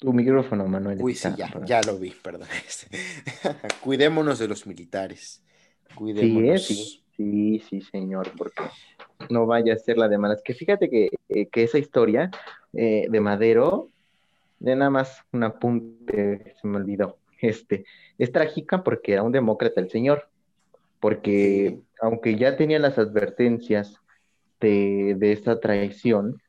Tu 0.00 0.14
micrófono, 0.14 0.66
Manuel. 0.66 0.98
Uy, 1.02 1.14
sí, 1.14 1.28
ya, 1.36 1.52
ya 1.66 1.82
lo 1.82 1.98
vi, 1.98 2.10
perdón. 2.10 2.48
Cuidémonos 3.84 4.38
de 4.38 4.48
los 4.48 4.66
militares. 4.66 5.42
Cuidémonos. 5.94 6.64
Sí, 6.64 6.74
sí, 6.74 7.02
sí, 7.16 7.62
sí, 7.68 7.80
señor, 7.82 8.32
porque 8.38 8.62
no 9.28 9.44
vaya 9.44 9.74
a 9.74 9.76
ser 9.76 9.98
la 9.98 10.08
de 10.08 10.16
malas. 10.16 10.40
Que 10.42 10.54
fíjate 10.54 10.88
que, 10.88 11.10
eh, 11.28 11.48
que 11.48 11.64
esa 11.64 11.76
historia 11.76 12.30
eh, 12.72 13.08
de 13.10 13.20
Madero, 13.20 13.88
de 14.58 14.74
nada 14.74 14.90
más 14.90 15.22
un 15.32 15.44
apunte, 15.44 16.54
se 16.58 16.66
me 16.66 16.78
olvidó, 16.78 17.18
este, 17.38 17.84
es 18.16 18.32
trágica 18.32 18.82
porque 18.82 19.12
era 19.12 19.22
un 19.22 19.32
demócrata 19.32 19.82
el 19.82 19.90
señor, 19.90 20.30
porque 20.98 21.78
aunque 22.00 22.36
ya 22.36 22.56
tenía 22.56 22.78
las 22.78 22.96
advertencias 22.96 24.00
de, 24.60 25.14
de 25.18 25.32
esta 25.32 25.60
traición, 25.60 26.40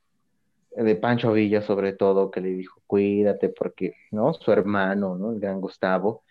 de 0.71 0.95
Pancho 0.95 1.33
Villa 1.33 1.61
sobre 1.61 1.93
todo, 1.93 2.31
que 2.31 2.41
le 2.41 2.49
dijo, 2.49 2.81
cuídate 2.87 3.49
porque, 3.49 3.95
¿no? 4.11 4.33
Su 4.33 4.51
hermano, 4.51 5.17
¿no? 5.17 5.31
El 5.31 5.39
gran 5.39 5.61
Gustavo. 5.61 6.23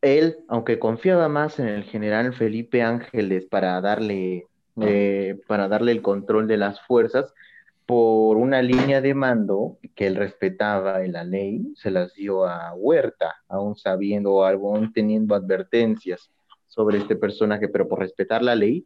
Él, 0.00 0.38
aunque 0.48 0.78
confiaba 0.78 1.28
más 1.28 1.58
en 1.58 1.68
el 1.68 1.84
general 1.84 2.32
Felipe 2.32 2.82
Ángeles 2.82 3.46
para 3.46 3.80
darle, 3.80 4.46
eh, 4.80 5.38
para 5.46 5.68
darle 5.68 5.92
el 5.92 6.02
control 6.02 6.46
de 6.46 6.56
las 6.56 6.80
fuerzas, 6.82 7.34
por 7.90 8.36
una 8.36 8.62
línea 8.62 9.00
de 9.00 9.14
mando 9.14 9.78
que 9.96 10.06
él 10.06 10.14
respetaba 10.14 11.04
en 11.04 11.12
la 11.12 11.24
ley, 11.24 11.72
se 11.74 11.90
las 11.90 12.14
dio 12.14 12.46
a 12.46 12.72
Huerta, 12.72 13.34
aún 13.48 13.74
sabiendo, 13.74 14.46
aún 14.46 14.92
teniendo 14.92 15.34
advertencias 15.34 16.30
sobre 16.68 16.98
este 16.98 17.16
personaje, 17.16 17.68
pero 17.68 17.88
por 17.88 17.98
respetar 17.98 18.42
la 18.42 18.54
ley, 18.54 18.84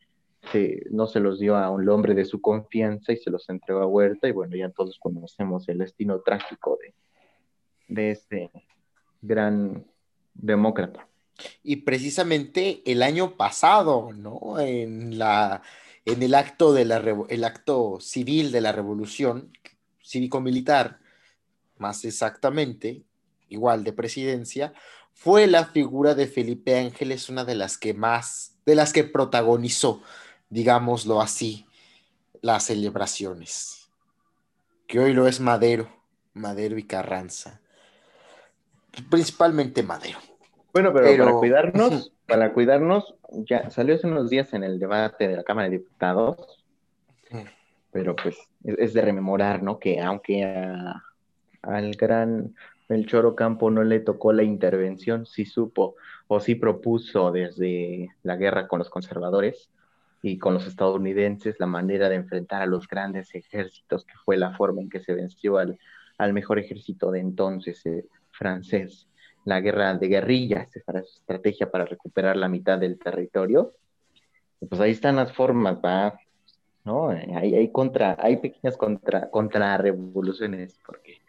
no 0.91 1.07
se 1.07 1.21
los 1.21 1.39
dio 1.39 1.57
a 1.57 1.71
un 1.71 1.89
hombre 1.89 2.15
de 2.15 2.25
su 2.25 2.41
confianza 2.41 3.13
y 3.13 3.17
se 3.17 3.31
los 3.31 3.49
entregó 3.49 3.81
a 3.81 3.87
Huerta 3.87 4.29
y 4.29 4.33
bueno, 4.33 4.57
ya 4.57 4.69
todos 4.71 4.99
conocemos 4.99 5.69
el 5.69 5.79
destino 5.79 6.21
trágico 6.21 6.79
de, 6.81 6.95
de 7.89 8.11
este 8.11 8.51
gran 9.23 9.85
demócrata. 10.35 11.07
Y 11.63 11.77
precisamente 11.77 12.83
el 12.87 13.03
año 13.03 13.37
pasado, 13.37 14.13
¿no? 14.13 14.59
En, 14.61 15.13
el, 15.13 16.35
acto 16.35 16.73
de 16.73 16.85
la, 16.85 17.03
el 17.29 17.45
acto 17.45 17.99
civil 18.01 18.53
de 18.53 18.61
la 18.61 18.73
revolución 18.73 19.51
cívico-militar, 20.03 21.01
más 21.79 22.05
exactamente, 22.05 23.03
igual 23.49 23.85
de 23.85 23.93
presidencia, 23.93 24.73
fue 25.13 25.47
la 25.47 25.67
figura 25.67 26.15
de 26.15 26.27
Felipe 26.27 26.79
Ángeles 26.79 27.29
una 27.29 27.45
de 27.45 27.55
las 27.55 27.79
que 27.79 27.95
más, 27.95 28.57
de 28.67 28.75
las 28.75 28.93
que 28.93 29.05
protagonizó 29.05 30.03
digámoslo 30.55 31.21
así, 31.21 31.67
las 32.41 32.67
celebraciones, 32.67 33.91
que 34.87 35.01
hoy 35.01 35.13
lo 35.13 35.27
es 35.27 35.41
Madero, 35.41 35.89
Madero 36.33 36.79
y 36.79 36.85
Carranza, 36.85 37.61
principalmente 39.11 39.83
Madero. 39.83 40.19
Bueno, 40.73 40.93
pero, 40.93 41.25
para 41.25 41.37
cuidarnos, 41.39 42.13
para 42.29 42.53
cuidarnos, 42.53 43.17
ya 43.33 43.69
salió 43.71 43.97
hace 43.97 44.07
unos 44.07 44.31
días 44.31 44.55
en 44.55 44.63
el 44.63 44.79
debate 44.79 45.27
de 45.27 45.37
la 45.37 45.43
Cámara 45.43 45.69
de 45.69 45.79
Diputados, 45.79 46.65
pero 47.91 48.15
pues 48.15 48.37
es, 48.63 48.95
de 48.95 49.01
rememorar, 49.01 49.61
¿no? 49.61 49.81
Que 49.81 50.01
aunque 50.01 50.45
al 51.63 51.91
gran 51.97 52.55
Melchor 52.89 53.27
Ocampo 53.27 53.73
no 53.73 53.83
le 53.83 53.99
tocó 53.99 54.33
la 54.33 54.45
intervención, 54.45 55.27
sí 55.27 55.47
supo 55.47 55.97
o 56.29 56.39
sí 56.39 56.55
propuso 56.55 57.33
desde 57.33 58.11
la 58.23 58.37
guerra 58.37 58.69
con 58.69 58.79
los 58.79 58.89
conservadores 58.89 59.69
y 60.27 60.39
con 60.39 60.55
los 60.55 60.67
estadounidenses 60.67 61.57
la 61.59 61.67
manera 61.67 62.09
de 62.09 62.15
enfrentar 62.15 62.63
a 62.63 62.67
los 62.67 62.89
grandes 62.89 63.35
ejércitos, 63.35 64.07
que 64.07 64.15
fue 64.25 64.39
la 64.39 64.57
forma 64.57 64.81
en 64.81 64.89
que 64.89 65.01
se 65.01 65.13
venció 65.13 65.59
al, 65.59 65.79
al 66.17 66.33
mejor 66.33 66.59
ejército 66.59 67.11
de 67.11 67.21
entonces 67.21 67.85
eh, 67.85 68.07
francés. 68.31 69.07
La 69.45 69.61
guerra 69.61 69.93
de 69.93 70.09
guerrillas, 70.09 70.75
esa 70.75 70.93
era 70.93 71.03
su 71.03 71.19
estrategia 71.19 71.71
para 71.71 71.85
recuperar 71.85 72.39
la 72.39 72.49
mitad 72.49 72.79
del 72.79 72.99
territorio. 72.99 73.75
pues 74.67 74.81
ahí 74.81 74.93
están 74.93 75.17
las 75.17 75.31
formas, 75.31 75.77
va, 75.85 76.19
¿no? 76.85 77.11
Hay, 77.11 77.55
hay, 77.55 77.69
contra, 77.71 78.17
hay 78.19 78.39
pequeñas 78.39 78.79
contra, 78.79 79.29
contra 79.29 79.77
revoluciones, 79.77 80.81
porque 80.87 81.21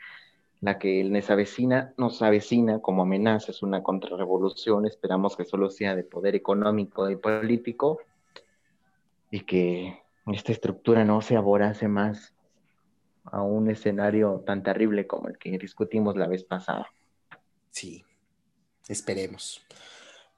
la 0.61 0.79
que 0.79 1.03
nos 1.03 1.29
avecina, 1.29 1.93
nos 1.97 2.21
avecina 2.21 2.79
como 2.79 3.01
amenaza 3.01 3.51
es 3.51 3.61
una 3.61 3.83
contrarrevolución, 3.83 4.85
esperamos 4.85 5.35
que 5.35 5.43
solo 5.43 5.69
sea 5.69 5.97
de 5.97 6.05
poder 6.05 6.33
económico 6.33 7.09
y 7.09 7.17
político, 7.17 7.99
y 9.35 9.41
que 9.41 10.01
esta 10.27 10.53
estructura 10.53 11.03
no 11.03 11.21
se 11.21 11.35
aborace 11.35 11.89
más 11.89 12.33
a 13.25 13.41
un 13.41 13.69
escenario 13.69 14.41
tan 14.45 14.63
terrible 14.63 15.07
como 15.07 15.27
el 15.27 15.37
que 15.37 15.57
discutimos 15.57 16.15
la 16.15 16.27
vez 16.27 16.45
pasada. 16.45 16.87
Sí, 17.69 18.05
esperemos. 18.87 19.61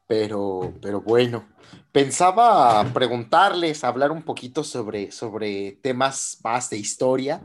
Pero, 0.08 0.74
pero 0.82 1.02
bueno, 1.02 1.48
pensaba 1.92 2.92
preguntarles, 2.92 3.84
hablar 3.84 4.10
un 4.10 4.24
poquito 4.24 4.64
sobre, 4.64 5.12
sobre 5.12 5.74
temas 5.74 6.40
más 6.44 6.72
de 6.72 6.78
historia, 6.78 7.44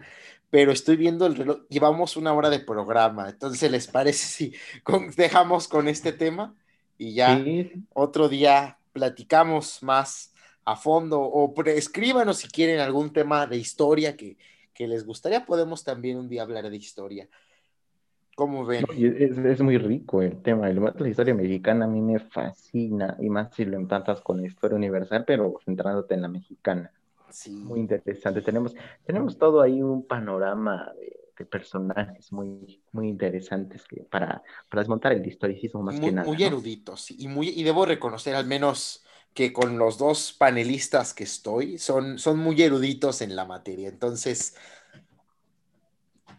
pero 0.49 0.73
estoy 0.73 0.97
viendo 0.97 1.27
el 1.27 1.35
reloj, 1.37 1.67
llevamos 1.69 2.17
una 2.17 2.33
hora 2.33 2.49
de 2.49 2.61
programa, 2.61 3.29
entonces 3.29 3.71
¿les 3.71 3.89
parece 3.89 4.25
si 4.25 4.55
dejamos 5.19 5.69
con 5.69 5.87
este 5.87 6.15
tema 6.15 6.55
y 6.97 7.13
ya 7.13 7.39
otro 7.93 8.31
día 8.31 8.79
platicamos 8.95 9.83
más 9.83 10.32
a 10.65 10.77
fondo 10.77 11.21
o 11.21 11.53
escríbanos 11.67 12.39
si 12.39 12.49
quieren 12.49 12.81
algún 12.81 13.13
tema 13.13 13.47
de 13.47 13.57
historia 13.57 14.17
que, 14.17 14.37
les 14.79 15.07
gustaría. 15.07 15.47
Podemos 15.47 15.85
también 15.85 16.19
un 16.19 16.29
día 16.29 16.43
hablar 16.43 16.69
de 16.69 16.77
historia. 16.77 17.29
¿Cómo 18.35 18.67
ven? 18.67 18.85
es, 18.91 19.61
muy 19.61 19.79
rico 19.79 20.23
el 20.23 20.43
tema. 20.43 20.69
El, 20.69 20.81
la 20.83 21.09
historia 21.09 21.35
mexicana 21.35 21.85
a 21.85 21.89
mí 21.89 22.01
me 22.01 22.19
fascina 22.19 23.17
y 23.21 23.31
más 23.31 23.55
si 23.55 23.65
lo 23.65 23.77
empatas 23.77 24.21
con 24.23 24.41
la 24.41 24.47
historia 24.49 24.77
universal, 24.77 25.25
pero 25.25 25.55
centrándote 25.65 26.15
en 26.15 26.23
la 26.23 26.29
mexicana. 26.29 26.91
Sí. 27.31 27.53
Muy 27.53 27.79
interesante. 27.79 28.43
Tenemos, 28.43 28.75
tenemos 29.07 29.39
todo 29.39 29.61
ahí 29.61 29.81
un 29.81 30.05
panorama 30.05 30.93
de, 30.99 31.47
personajes 31.47 32.33
muy, 32.33 32.81
muy 32.93 33.09
interesantes 33.09 33.83
que 33.85 34.05
para, 34.05 34.45
para 34.69 34.81
desmontar 34.81 35.13
el 35.13 35.27
historicismo 35.27 35.83
más 35.83 35.99
que 35.99 36.13
nada. 36.13 36.27
Muy 36.27 36.41
eruditos 36.41 37.11
y, 37.11 37.27
muy, 37.27 37.49
y 37.49 37.65
debo 37.65 37.85
reconocer 37.85 38.37
al 38.37 38.47
menos 38.47 39.05
que 39.35 39.53
con 39.53 39.79
los 39.79 39.99
dos 39.99 40.33
panelistas 40.33 41.15
que 41.15 41.25
estoy 41.25 41.79
son, 41.79 42.19
son 42.19 42.39
muy 42.39 42.61
eruditos 42.63 43.23
en 43.23 43.35
la 43.35 43.45
materia. 43.45 43.89
Entonces, 43.89 44.55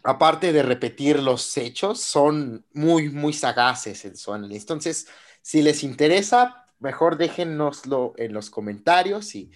aparte 0.04 0.52
de 0.52 0.62
repetir 0.62 1.20
los 1.20 1.56
hechos, 1.56 2.00
son 2.00 2.64
muy, 2.72 3.08
muy 3.08 3.32
sagaces 3.32 4.04
en 4.04 4.16
su 4.16 4.32
análisis. 4.32 4.62
Entonces, 4.62 5.08
si 5.42 5.62
les 5.62 5.82
interesa, 5.82 6.66
mejor 6.78 7.16
déjennoslo 7.16 8.14
en 8.16 8.32
los 8.32 8.50
comentarios 8.50 9.34
y, 9.34 9.50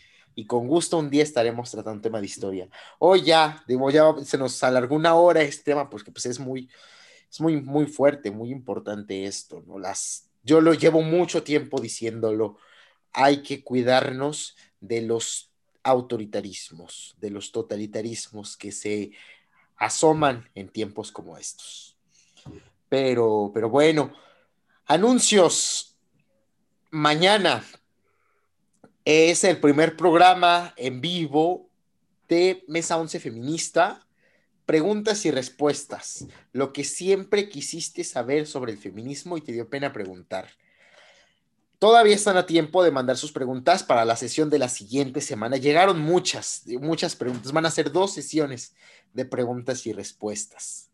con 0.47 0.69
gusto 0.69 0.99
un 0.99 1.11
día 1.11 1.25
estaremos 1.25 1.69
tratando 1.69 1.97
un 1.97 2.03
tema 2.03 2.21
de 2.21 2.27
historia. 2.27 2.69
Hoy 3.01 3.23
ya, 3.23 3.65
digo, 3.67 3.91
ya 3.91 4.15
se 4.25 4.39
nos 4.39 4.63
alargó 4.63 4.95
una 4.95 5.17
hora 5.17 5.43
este 5.43 5.65
tema 5.65 5.91
porque 5.91 6.13
pues 6.13 6.27
es 6.27 6.39
muy, 6.39 6.71
es 7.29 7.41
muy, 7.41 7.61
muy 7.61 7.87
fuerte, 7.87 8.31
muy 8.31 8.53
importante 8.53 9.25
esto, 9.27 9.65
¿no? 9.67 9.81
Las, 9.81 10.31
yo 10.45 10.61
lo 10.61 10.75
llevo 10.75 11.03
mucho 11.03 11.43
tiempo 11.43 11.81
diciéndolo 11.81 12.57
hay 13.13 13.43
que 13.43 13.63
cuidarnos 13.63 14.57
de 14.81 15.03
los 15.03 15.51
autoritarismos, 15.83 17.17
de 17.19 17.31
los 17.31 17.53
totalitarismos 17.53 18.57
que 18.57 18.73
se 18.73 19.13
asoman 19.77 20.49
en 20.55 20.69
tiempos 20.69 21.13
como 21.13 21.39
estos. 21.39 21.97
Pero, 22.89 23.51
pero 23.55 23.69
bueno, 23.69 24.13
anuncios. 24.87 25.97
Mañana 26.91 27.65
es 29.05 29.45
el 29.45 29.61
primer 29.61 29.97
programa 29.97 30.73
en 30.77 31.01
vivo 31.01 31.69
de 32.29 32.65
Mesa 32.67 32.97
11 32.97 33.21
Feminista. 33.21 34.07
Preguntas 34.65 35.25
y 35.25 35.31
respuestas. 35.31 36.27
Lo 36.53 36.73
que 36.73 36.85
siempre 36.85 37.49
quisiste 37.49 38.05
saber 38.05 38.47
sobre 38.47 38.73
el 38.73 38.79
feminismo 38.79 39.37
y 39.37 39.41
te 39.43 39.53
dio 39.53 39.69
pena 39.69 39.93
preguntar. 39.93 40.49
Todavía 41.79 42.17
están 42.17 42.37
a 42.37 42.47
tiempo 42.47 42.83
de 42.83 42.91
mandar 42.91 43.17
sus 43.17 43.31
preguntas 43.31 43.85
para 43.85 44.05
la 44.05 44.17
sesión 44.17 44.51
de 44.51 44.59
la 44.59 44.69
siguiente 44.69 45.21
semana. 45.21 45.59
Llegaron 45.59 46.01
muchas, 46.01 46.65
muchas 46.81 47.15
preguntas. 47.15 47.53
Van 47.53 47.67
a 47.67 47.71
ser 47.71 47.93
dos 47.93 48.13
sesiones 48.13 48.75
de 49.13 49.25
preguntas 49.25 49.87
y 49.87 49.93
respuestas. 49.93 50.91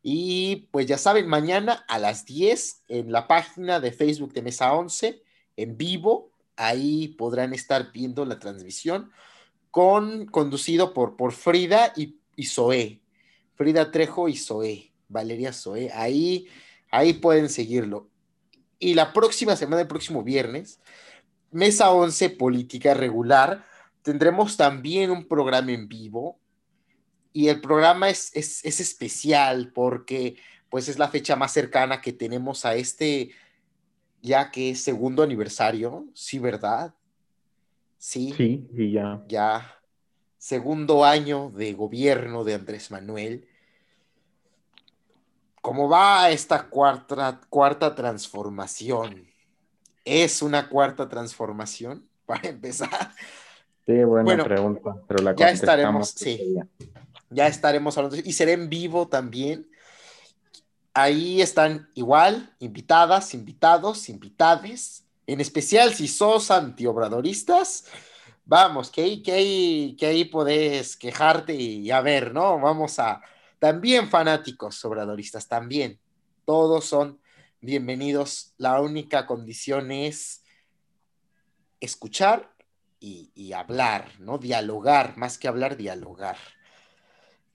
Y 0.00 0.68
pues 0.70 0.86
ya 0.86 0.96
saben, 0.96 1.26
mañana 1.26 1.84
a 1.88 1.98
las 1.98 2.24
10 2.24 2.82
en 2.88 3.10
la 3.10 3.26
página 3.26 3.80
de 3.80 3.90
Facebook 3.90 4.32
de 4.32 4.42
Mesa 4.42 4.72
11, 4.72 5.22
en 5.56 5.76
vivo, 5.76 6.30
ahí 6.54 7.08
podrán 7.08 7.52
estar 7.52 7.92
viendo 7.92 8.24
la 8.24 8.38
transmisión 8.38 9.10
con 9.72 10.26
conducido 10.26 10.92
por, 10.92 11.16
por 11.16 11.32
Frida 11.32 11.92
y, 11.96 12.16
y 12.36 12.44
Zoé. 12.44 13.00
Frida 13.54 13.90
Trejo 13.90 14.28
y 14.28 14.36
Zoé, 14.36 14.92
Valeria 15.08 15.52
Zoé. 15.52 15.90
Ahí, 15.92 16.46
ahí 16.90 17.14
pueden 17.14 17.48
seguirlo. 17.48 18.11
Y 18.82 18.94
la 18.94 19.12
próxima 19.12 19.54
semana, 19.54 19.82
el 19.82 19.86
próximo 19.86 20.24
viernes, 20.24 20.80
Mesa 21.52 21.92
11 21.92 22.30
Política 22.30 22.94
Regular, 22.94 23.64
tendremos 24.02 24.56
también 24.56 25.12
un 25.12 25.28
programa 25.28 25.70
en 25.70 25.86
vivo 25.86 26.36
y 27.32 27.46
el 27.46 27.60
programa 27.60 28.10
es, 28.10 28.34
es, 28.34 28.64
especial 28.64 29.70
porque 29.72 30.34
pues 30.68 30.88
es 30.88 30.98
la 30.98 31.06
fecha 31.06 31.36
más 31.36 31.52
cercana 31.52 32.00
que 32.00 32.12
tenemos 32.12 32.64
a 32.64 32.74
este, 32.74 33.30
ya 34.20 34.50
que 34.50 34.70
es 34.70 34.80
segundo 34.80 35.22
aniversario, 35.22 36.04
sí, 36.12 36.40
¿verdad? 36.40 36.92
Sí. 37.98 38.34
Sí, 38.36 38.66
y 38.76 38.90
ya. 38.90 39.22
Ya, 39.28 39.78
segundo 40.38 41.04
año 41.04 41.52
de 41.54 41.72
gobierno 41.74 42.42
de 42.42 42.54
Andrés 42.54 42.90
Manuel. 42.90 43.46
¿Cómo 45.62 45.88
va 45.88 46.28
esta 46.30 46.68
cuarta, 46.68 47.40
cuarta 47.48 47.94
transformación? 47.94 49.26
¿Es 50.04 50.42
una 50.42 50.68
cuarta 50.68 51.08
transformación? 51.08 52.06
Para 52.26 52.48
empezar. 52.48 53.12
Sí, 53.86 54.04
buena 54.04 54.44
pregunta, 54.44 54.96
pero 55.08 55.22
la 55.24 55.34
ya 55.34 55.50
estaremos, 55.50 56.10
sí 56.10 56.56
ya 57.30 57.46
estaremos 57.46 57.96
hablando 57.96 58.16
y 58.24 58.32
será 58.32 58.52
en 58.52 58.68
vivo 58.68 59.08
también. 59.08 59.68
Ahí 60.94 61.40
están 61.40 61.88
igual, 61.94 62.54
invitadas, 62.58 63.32
invitados, 63.32 64.08
invitades, 64.08 65.04
en 65.26 65.40
especial 65.40 65.94
si 65.94 66.06
sos 66.06 66.50
antiobradoristas, 66.50 67.86
vamos, 68.44 68.90
que 68.90 69.02
ahí, 69.02 69.22
que 69.22 69.32
ahí, 69.32 69.96
que 69.98 70.06
ahí 70.06 70.24
podés 70.26 70.96
quejarte 70.96 71.54
y 71.54 71.90
a 71.90 72.02
ver, 72.02 72.34
¿no? 72.34 72.60
Vamos 72.60 72.98
a, 72.98 73.22
también 73.62 74.08
fanáticos 74.08 74.84
obradoristas, 74.84 75.46
también, 75.46 76.00
todos 76.44 76.84
son 76.84 77.20
bienvenidos, 77.60 78.54
la 78.58 78.80
única 78.80 79.24
condición 79.24 79.92
es 79.92 80.42
escuchar 81.78 82.56
y, 82.98 83.52
hablar, 83.52 84.18
¿no? 84.18 84.38
Dialogar, 84.38 85.16
más 85.16 85.38
que 85.38 85.46
hablar, 85.46 85.76
dialogar. 85.76 86.36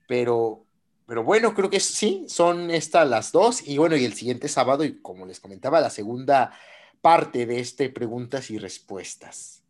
Pero, 0.08 0.66
pero 1.06 1.26
bueno, 1.26 1.54
creo 1.54 1.70
que 1.70 1.82
sí, 1.82 2.24
son 2.30 2.72
estas 2.72 3.06
las 3.10 3.34
dos. 3.34 3.68
Y 3.68 3.78
bueno, 3.78 3.98
y 3.98 4.06
el 4.06 4.14
siguiente 4.14 4.48
sábado, 4.48 4.86
y 4.86 5.02
como 5.02 5.26
les 5.26 5.42
comentaba, 5.42 5.82
la 5.82 5.90
segunda 5.90 6.58
parte 7.02 7.46
de 7.46 7.60
este 7.60 7.90
preguntas 7.90 8.50
y 8.50 8.58
respuestas. 8.58 9.62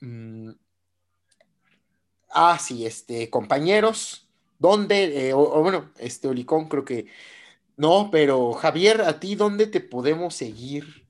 Mm. 0.00 0.52
Ah, 2.30 2.58
sí, 2.58 2.86
este, 2.86 3.28
compañeros, 3.28 4.25
¿dónde? 4.58 5.28
Eh, 5.28 5.32
o, 5.34 5.62
bueno, 5.62 5.90
este 5.98 6.28
Olicón 6.28 6.68
creo 6.68 6.84
que 6.84 7.06
no, 7.76 8.08
pero 8.10 8.52
Javier, 8.52 9.02
¿a 9.02 9.20
ti 9.20 9.34
dónde 9.34 9.66
te 9.66 9.80
podemos 9.80 10.34
seguir? 10.34 11.06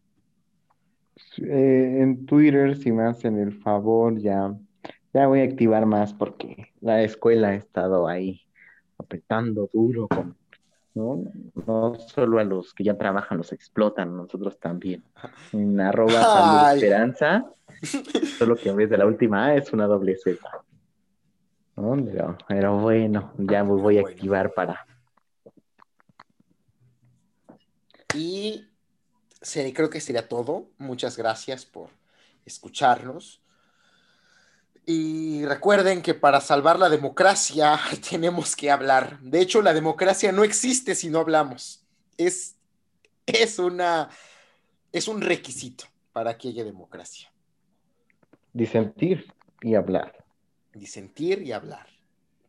Eh, 1.39 1.99
en 2.01 2.27
Twitter, 2.27 2.77
si 2.77 2.91
me 2.93 3.05
hacen 3.05 3.39
el 3.39 3.53
favor, 3.53 4.19
ya 4.19 4.57
ya 5.17 5.27
voy 5.29 5.41
a 5.41 5.45
activar 5.45 5.87
más 5.87 6.13
porque 6.13 6.75
la 6.83 7.03
escuela 7.03 7.49
ha 7.49 7.55
estado 7.55 8.07
ahí 8.07 8.43
apretando 8.99 9.71
duro 9.73 10.09
con, 10.09 10.37
¿no? 10.95 11.25
No 11.67 11.95
solo 11.95 12.39
a 12.39 12.45
los 12.45 12.75
que 12.75 12.85
ya 12.85 12.99
trabajan 12.99 13.39
los 13.39 13.51
explotan, 13.55 14.15
nosotros 14.15 14.61
también. 14.61 15.03
En 15.55 15.81
arroba 15.81 16.11
salud 16.21 16.75
esperanza, 16.75 17.47
solo 18.39 18.57
que 18.57 18.69
en 18.69 18.77
vez 18.77 18.91
de 18.91 18.99
la 18.99 19.07
última 19.07 19.47
A 19.47 19.55
es 19.55 19.73
una 19.73 19.87
doble 19.87 20.17
Z. 20.17 20.39
Pero, 22.49 22.79
bueno, 22.79 23.35
ya 23.37 23.63
voy 23.63 23.99
a 23.99 24.01
activar 24.01 24.53
para. 24.55 24.87
Y 28.15 28.67
creo 29.75 29.91
que 29.91 30.01
sería 30.01 30.27
todo. 30.27 30.71
Muchas 30.79 31.19
gracias 31.19 31.67
por 31.67 31.91
escucharnos. 32.47 33.43
Y 34.87 35.45
recuerden 35.45 36.01
que 36.01 36.15
para 36.15 36.41
salvar 36.41 36.79
la 36.79 36.89
democracia 36.89 37.79
tenemos 38.11 38.57
que 38.57 38.71
hablar. 38.71 39.19
De 39.21 39.41
hecho, 39.41 39.61
la 39.61 39.75
democracia 39.75 40.33
no 40.33 40.45
existe 40.45 40.95
si 40.95 41.11
no 41.11 41.19
hablamos. 41.19 41.85
Es, 42.17 42.57
es, 43.27 43.59
una, 43.59 44.09
es 44.93 45.09
un 45.09 45.21
requisito 45.21 45.85
para 46.13 46.39
que 46.39 46.49
haya 46.49 46.65
democracia. 46.65 47.31
Disentir 48.55 49.31
y 49.61 49.75
hablar. 49.75 50.26
Disentir 50.79 51.43
y 51.43 51.53
hablar. 51.53 51.89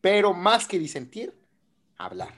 Pero 0.00 0.32
más 0.32 0.66
que 0.66 0.78
disentir, 0.78 1.34
hablar. 1.96 2.34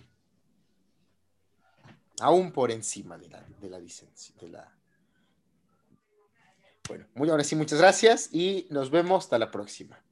Aún 2.21 2.53
por 2.53 2.71
encima 2.71 3.19
de 3.19 3.29
la, 3.29 3.43
de 3.61 3.71
la, 3.71 3.81
de 3.81 4.49
la 4.49 4.81
bueno, 6.91 7.07
muy 7.15 7.31
ahora 7.31 7.45
sí, 7.45 7.55
muchas 7.55 7.79
gracias 7.79 8.31
y 8.33 8.67
nos 8.69 8.91
vemos 8.91 9.25
hasta 9.25 9.39
la 9.39 9.53
próxima. 9.53 10.03